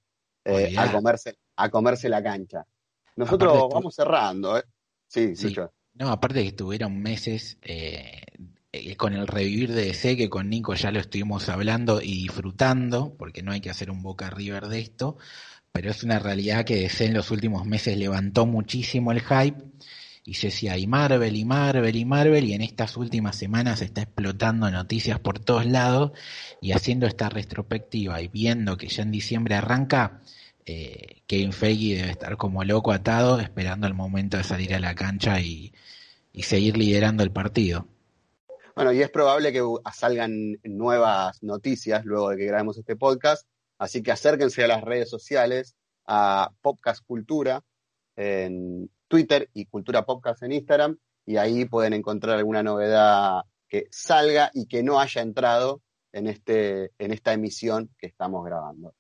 eh, 0.46 0.76
a, 0.78 0.92
comerse, 0.92 1.38
a 1.56 1.70
comerse 1.70 2.10
la 2.10 2.24
cancha. 2.24 2.66
Nosotros 3.16 3.68
vamos 3.72 3.96
cerrando, 3.96 4.58
¿eh? 4.58 4.64
Sí, 5.08 5.36
Sí. 5.36 5.56
No, 5.96 6.10
aparte 6.10 6.42
que 6.42 6.50
estuvieron 6.50 7.02
meses 7.02 7.58
eh, 7.62 8.22
eh, 8.72 8.96
con 8.96 9.14
el 9.14 9.28
revivir 9.28 9.74
de 9.74 9.86
DC, 9.86 10.16
que 10.16 10.30
con 10.30 10.50
Nico 10.50 10.76
ya 10.76 10.92
lo 10.92 11.00
estuvimos 11.00 11.50
hablando 11.50 12.02
y 12.02 12.24
disfrutando, 12.24 13.16
porque 13.18 13.42
no 13.42 13.52
hay 13.52 13.62
que 13.62 13.72
hacer 13.72 13.90
un 13.90 14.04
Boca 14.04 14.30
River 14.30 14.68
de 14.68 14.80
esto, 14.80 15.18
pero 15.72 15.92
es 15.92 16.04
una 16.04 16.20
realidad 16.20 16.66
que 16.66 16.76
DC 16.76 17.06
en 17.06 17.14
los 17.16 17.32
últimos 17.32 17.66
meses 17.66 17.98
levantó 17.98 18.46
muchísimo 18.46 19.12
el 19.12 19.22
hype 19.22 19.64
y 20.24 20.36
se 20.36 20.48
decía 20.48 20.78
y 20.78 20.86
Marvel 20.86 21.36
y 21.36 21.46
Marvel 21.46 21.96
y 21.96 22.06
Marvel 22.06 22.46
y 22.46 22.54
en 22.54 22.62
estas 22.62 22.98
últimas 22.98 23.36
semanas 23.36 23.82
está 23.82 24.04
explotando 24.04 24.70
noticias 24.70 25.20
por 25.20 25.40
todos 25.40 25.66
lados 25.66 26.12
y 26.62 26.74
haciendo 26.74 27.08
esta 27.08 27.30
retrospectiva 27.30 28.22
y 28.22 28.28
viendo 28.28 28.78
que 28.78 28.88
ya 28.88 29.02
en 29.02 29.12
diciembre 29.12 29.56
arranca, 29.56 30.22
eh, 30.66 31.24
Kevin 31.26 31.54
Feige 31.54 31.96
debe 31.96 32.12
estar 32.12 32.38
como 32.38 32.64
loco 32.64 32.92
atado 32.92 33.40
esperando 33.40 33.88
el 33.88 33.96
momento 33.96 34.38
de 34.38 34.44
salir 34.44 34.76
a 34.76 34.80
la 34.80 34.94
cancha 34.94 35.42
y, 35.42 35.74
y 36.34 36.44
seguir 36.44 36.78
liderando 36.78 37.24
el 37.24 37.32
partido. 37.32 37.88
Bueno, 38.80 38.94
y 38.94 39.02
es 39.02 39.10
probable 39.10 39.52
que 39.52 39.62
salgan 39.94 40.58
nuevas 40.64 41.44
noticias 41.44 42.06
luego 42.06 42.30
de 42.30 42.38
que 42.38 42.46
grabemos 42.46 42.78
este 42.78 42.96
podcast, 42.96 43.46
así 43.78 44.02
que 44.02 44.14
acérquense 44.14 44.64
a 44.64 44.68
las 44.70 44.82
redes 44.82 45.10
sociales, 45.10 45.76
a 46.08 46.50
Podcast 46.62 47.06
Cultura 47.06 47.62
en 48.16 48.90
Twitter 49.10 49.50
y 49.54 49.66
Cultura 49.66 50.06
Podcast 50.06 50.44
en 50.44 50.54
Instagram, 50.54 50.98
y 51.26 51.36
ahí 51.36 51.66
pueden 51.66 51.92
encontrar 51.92 52.38
alguna 52.38 52.64
novedad 52.64 53.42
que 53.68 53.90
salga 53.92 54.50
y 54.54 54.66
que 54.66 54.82
no 54.82 55.02
haya 55.02 55.24
entrado 55.24 55.82
en, 56.14 56.28
este, 56.28 56.92
en 57.00 57.12
esta 57.12 57.34
emisión 57.34 57.94
que 57.98 58.08
estamos 58.08 58.46
grabando. 58.46 58.96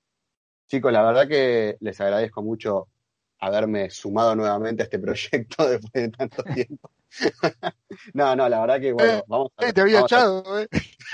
Chicos, 0.68 0.92
la 0.92 1.04
verdad 1.04 1.26
que 1.26 1.78
les 1.80 2.02
agradezco 2.02 2.44
mucho 2.44 2.90
haberme 3.40 3.90
sumado 3.90 4.36
nuevamente 4.36 4.84
a 4.84 4.88
este 4.88 5.00
proyecto 5.00 5.70
después 5.70 5.94
de 5.94 6.10
tanto 6.10 6.44
tiempo. 6.44 6.92
no, 8.14 8.36
no, 8.36 8.48
la 8.50 8.62
verdad 8.62 8.80
que 8.80 8.94
bueno, 8.94 9.14
Eh, 9.20 9.24
vamos 9.28 9.52
a, 9.58 9.68
Eh, 9.68 9.74
te 9.74 9.82
había 9.82 10.00
a- 10.00 10.02
echado, 10.02 10.60
eh. 10.60 10.68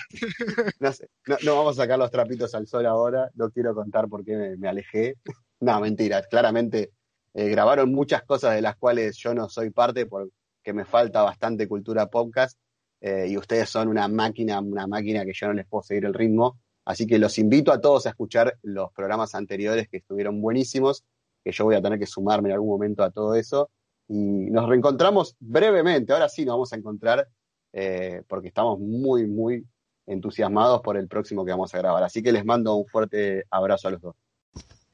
no, 0.79 0.91
sé, 0.91 1.07
no, 1.27 1.37
no 1.43 1.55
vamos 1.55 1.77
a 1.79 1.83
sacar 1.83 1.97
los 1.99 2.11
trapitos 2.11 2.53
al 2.55 2.67
sol 2.67 2.85
ahora, 2.85 3.29
no 3.35 3.49
quiero 3.49 3.73
contar 3.73 4.07
por 4.07 4.23
qué 4.23 4.35
me, 4.35 4.57
me 4.57 4.67
alejé. 4.67 5.15
No, 5.61 5.79
mentiras, 5.79 6.27
claramente 6.27 6.91
grabaron 7.33 7.91
muchas 7.91 8.23
cosas 8.23 8.55
de 8.55 8.61
las 8.61 8.75
cuales 8.75 9.15
yo 9.17 9.33
no 9.33 9.47
soy 9.49 9.69
parte 9.71 10.05
porque 10.05 10.31
me 10.73 10.83
falta 10.83 11.21
bastante 11.23 11.67
cultura 11.67 12.07
podcast 12.07 12.59
y 13.01 13.35
ustedes 13.37 13.69
son 13.69 13.87
una 13.87 14.07
máquina, 14.09 14.59
una 14.59 14.85
máquina 14.85 15.23
que 15.25 15.31
yo 15.33 15.47
no 15.47 15.53
les 15.53 15.65
puedo 15.65 15.81
seguir 15.83 16.05
el 16.05 16.13
ritmo. 16.13 16.59
Así 16.83 17.07
que 17.07 17.17
los 17.17 17.39
invito 17.39 17.71
a 17.71 17.79
todos 17.79 18.05
a 18.05 18.09
escuchar 18.09 18.57
los 18.63 18.91
programas 18.91 19.33
anteriores 19.33 19.87
que 19.89 19.97
estuvieron 19.97 20.41
buenísimos, 20.41 21.03
que 21.43 21.51
yo 21.53 21.63
voy 21.63 21.75
a 21.75 21.81
tener 21.81 21.97
que 21.99 22.05
sumarme 22.05 22.49
en 22.49 22.53
algún 22.55 22.69
momento 22.69 23.03
a 23.03 23.09
todo 23.11 23.33
eso. 23.35 23.69
Y 24.07 24.51
nos 24.51 24.69
reencontramos 24.69 25.35
brevemente, 25.39 26.13
ahora 26.13 26.29
sí 26.29 26.45
nos 26.45 26.53
vamos 26.53 26.73
a 26.73 26.75
encontrar 26.75 27.27
eh, 27.73 28.21
porque 28.27 28.47
estamos 28.47 28.79
muy, 28.79 29.27
muy 29.27 29.65
entusiasmados 30.05 30.81
por 30.81 30.97
el 30.97 31.07
próximo 31.07 31.43
que 31.43 31.51
vamos 31.51 31.73
a 31.73 31.77
grabar. 31.77 32.03
Así 32.03 32.21
que 32.21 32.31
les 32.31 32.45
mando 32.45 32.75
un 32.75 32.87
fuerte 32.87 33.45
abrazo 33.49 33.87
a 33.87 33.91
los 33.91 34.01
dos. 34.01 34.15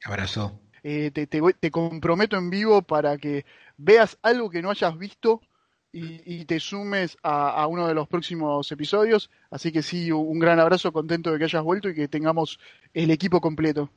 Abrazo. 0.04 0.58
Eh, 0.82 1.10
te, 1.12 1.26
te 1.26 1.70
comprometo 1.70 2.36
en 2.36 2.50
vivo 2.50 2.82
para 2.82 3.16
que 3.18 3.44
veas 3.76 4.18
algo 4.22 4.50
que 4.50 4.62
no 4.62 4.70
hayas 4.70 4.98
visto 4.98 5.40
y, 5.92 6.22
y 6.24 6.44
te 6.44 6.58
sumes 6.58 7.16
a, 7.22 7.50
a 7.50 7.66
uno 7.68 7.86
de 7.86 7.94
los 7.94 8.08
próximos 8.08 8.72
episodios. 8.72 9.30
Así 9.50 9.70
que 9.70 9.82
sí, 9.82 10.10
un 10.10 10.38
gran 10.40 10.58
abrazo, 10.58 10.92
contento 10.92 11.30
de 11.30 11.38
que 11.38 11.44
hayas 11.44 11.62
vuelto 11.62 11.88
y 11.88 11.94
que 11.94 12.08
tengamos 12.08 12.58
el 12.94 13.10
equipo 13.10 13.40
completo. 13.40 13.90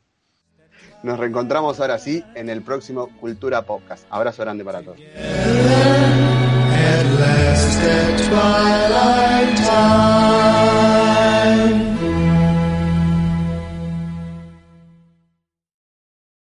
Nos 1.03 1.19
reencontramos 1.19 1.79
ahora 1.79 1.99
sí 1.99 2.23
en 2.35 2.49
el 2.49 2.61
próximo 2.61 3.09
Cultura 3.19 3.61
Podcast. 3.61 4.05
Abrazo 4.09 4.41
grande 4.43 4.65
para 4.65 4.81
todos. 4.81 4.99